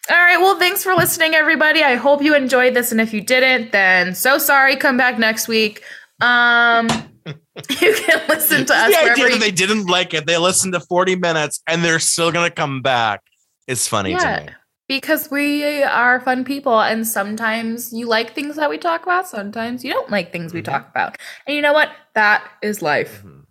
All 0.10 0.18
right. 0.18 0.38
Well, 0.38 0.58
thanks 0.58 0.84
for 0.84 0.96
listening, 0.96 1.36
everybody. 1.36 1.84
I 1.84 1.98
hope 1.98 2.24
you 2.24 2.34
enjoyed 2.34 2.74
this. 2.74 2.92
And 2.92 3.00
if 3.00 3.14
you 3.14 3.22
didn't, 3.22 3.74
then 3.74 4.16
so 4.16 4.40
sorry. 4.40 4.76
Come 4.76 4.98
back 4.98 5.20
next 5.20 5.48
week. 5.48 5.84
Um, 6.20 6.88
you 7.26 7.94
can 7.96 8.28
listen 8.30 8.66
to 8.66 8.74
us 8.76 8.90
the 8.92 9.12
idea 9.12 9.26
that 9.26 9.34
you 9.34 9.40
they 9.40 9.52
didn't 9.52 9.88
like 9.88 10.14
it, 10.14 10.26
they 10.26 10.38
listened 10.38 10.74
to 10.74 10.80
40 10.80 11.16
minutes 11.16 11.62
and 11.68 11.84
they're 11.84 12.00
still 12.00 12.32
gonna 12.32 12.50
come 12.52 12.82
back. 12.82 13.22
It's 13.68 13.88
funny 13.88 14.12
Yeah. 14.12 14.40
to 14.40 14.46
me. 14.46 14.52
because 14.88 15.32
we 15.32 15.84
are 15.84 16.20
fun 16.20 16.44
people 16.44 16.82
and 16.82 17.08
sometimes 17.08 17.94
you 17.94 18.06
like 18.08 18.34
things 18.36 18.56
that 18.58 18.70
we 18.70 18.78
talk 18.78 19.04
about 19.04 19.26
sometimes 19.28 19.86
you 19.86 19.94
don't 19.94 20.10
like 20.12 20.32
things 20.34 20.54
we 20.54 20.62
Mhm. 20.62 20.66
talk 20.66 20.90
about 20.90 21.18
and 21.48 21.56
you 21.56 21.62
know 21.62 21.72
what 21.72 21.90
that 22.14 22.44
is 22.62 22.82
life 22.82 23.24
Mhm. 23.24 23.46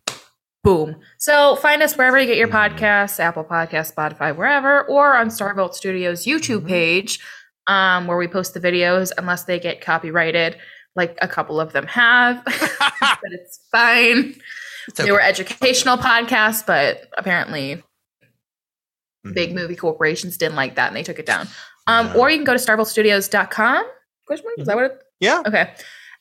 boom 0.63 0.97
so 1.19 1.57
find 1.57 1.83
us 1.83 1.97
wherever 1.97 2.19
you 2.21 2.27
get 2.27 2.37
your 2.37 2.49
Mhm. 2.49 2.77
podcasts 2.77 3.19
apple 3.19 3.45
Podcasts, 3.45 3.95
spotify 3.95 4.37
wherever 4.37 4.83
or 4.83 5.15
on 5.17 5.29
starvolt 5.29 5.73
studios 5.73 6.27
youtube 6.27 6.63
Mhm. 6.65 6.69
page 6.69 7.21
um, 7.67 8.07
where 8.07 8.19
we 8.19 8.27
post 8.29 8.53
the 8.53 8.61
videos 8.61 9.11
unless 9.17 9.45
they 9.45 9.59
get 9.59 9.81
copyrighted 9.81 10.59
like 10.97 11.17
a 11.23 11.29
couple 11.29 11.61
of 11.61 11.73
them 11.73 11.87
have 11.87 12.43
but 12.45 13.33
it's 13.33 13.61
fine 13.71 14.35
It's 14.89 14.99
they 14.99 15.11
were 15.13 15.21
educational 15.21 15.97
podcasts 15.97 16.65
but 16.67 17.09
apparently 17.17 17.83
Mhm. 19.27 19.35
big 19.35 19.55
movie 19.55 19.77
corporations 19.77 20.37
didn't 20.39 20.57
like 20.57 20.77
that 20.77 20.87
and 20.89 20.97
they 20.97 21.03
took 21.03 21.19
it 21.19 21.27
down. 21.27 21.47
Um, 21.87 22.07
Yeah. 22.07 22.15
Or 22.15 22.31
you 22.31 22.39
can 22.39 22.45
go 22.45 22.55
to 22.55 22.59
starvoltstudios.com. 22.59 23.85
Question 24.27 24.47
mark? 24.47 24.59
Is 24.59 24.67
that 24.67 24.77
what 24.77 24.85
it? 24.87 25.03
Yeah. 25.21 25.43
Okay. 25.47 25.75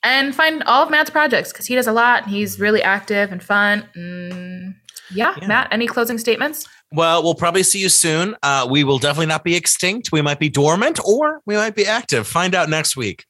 And 0.04 0.36
find 0.36 0.64
all 0.64 0.84
of 0.84 0.90
Matt's 0.90 1.10
projects 1.10 1.54
because 1.54 1.66
he 1.66 1.76
does 1.76 1.88
a 1.88 1.94
lot 1.94 2.24
and 2.24 2.32
he's 2.32 2.60
really 2.60 2.84
active 2.84 3.32
and 3.32 3.42
fun. 3.42 3.88
Mm, 3.96 4.76
yeah. 5.14 5.36
Yeah. 5.42 5.48
Matt, 5.48 5.70
any 5.72 5.88
closing 5.88 6.18
statements? 6.18 6.68
Well, 6.92 7.24
we'll 7.24 7.36
probably 7.36 7.64
see 7.64 7.80
you 7.80 7.88
soon. 7.88 8.36
Uh, 8.44 8.68
we 8.70 8.84
will 8.84 8.98
definitely 9.00 9.28
not 9.28 9.46
be 9.46 9.56
extinct. 9.56 10.12
We 10.12 10.22
might 10.22 10.40
be 10.40 10.50
dormant 10.50 11.00
or 11.06 11.40
we 11.46 11.56
might 11.56 11.76
be 11.76 11.86
active. 11.86 12.28
Find 12.28 12.54
out 12.54 12.68
next 12.70 12.98
week. 12.98 13.24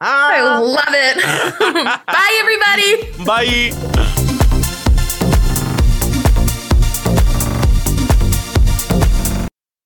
I 0.00 0.60
love 0.60 0.78
it. 0.88 1.16
Bye, 2.06 2.38
everybody. 2.40 3.24
Bye. 3.24 4.23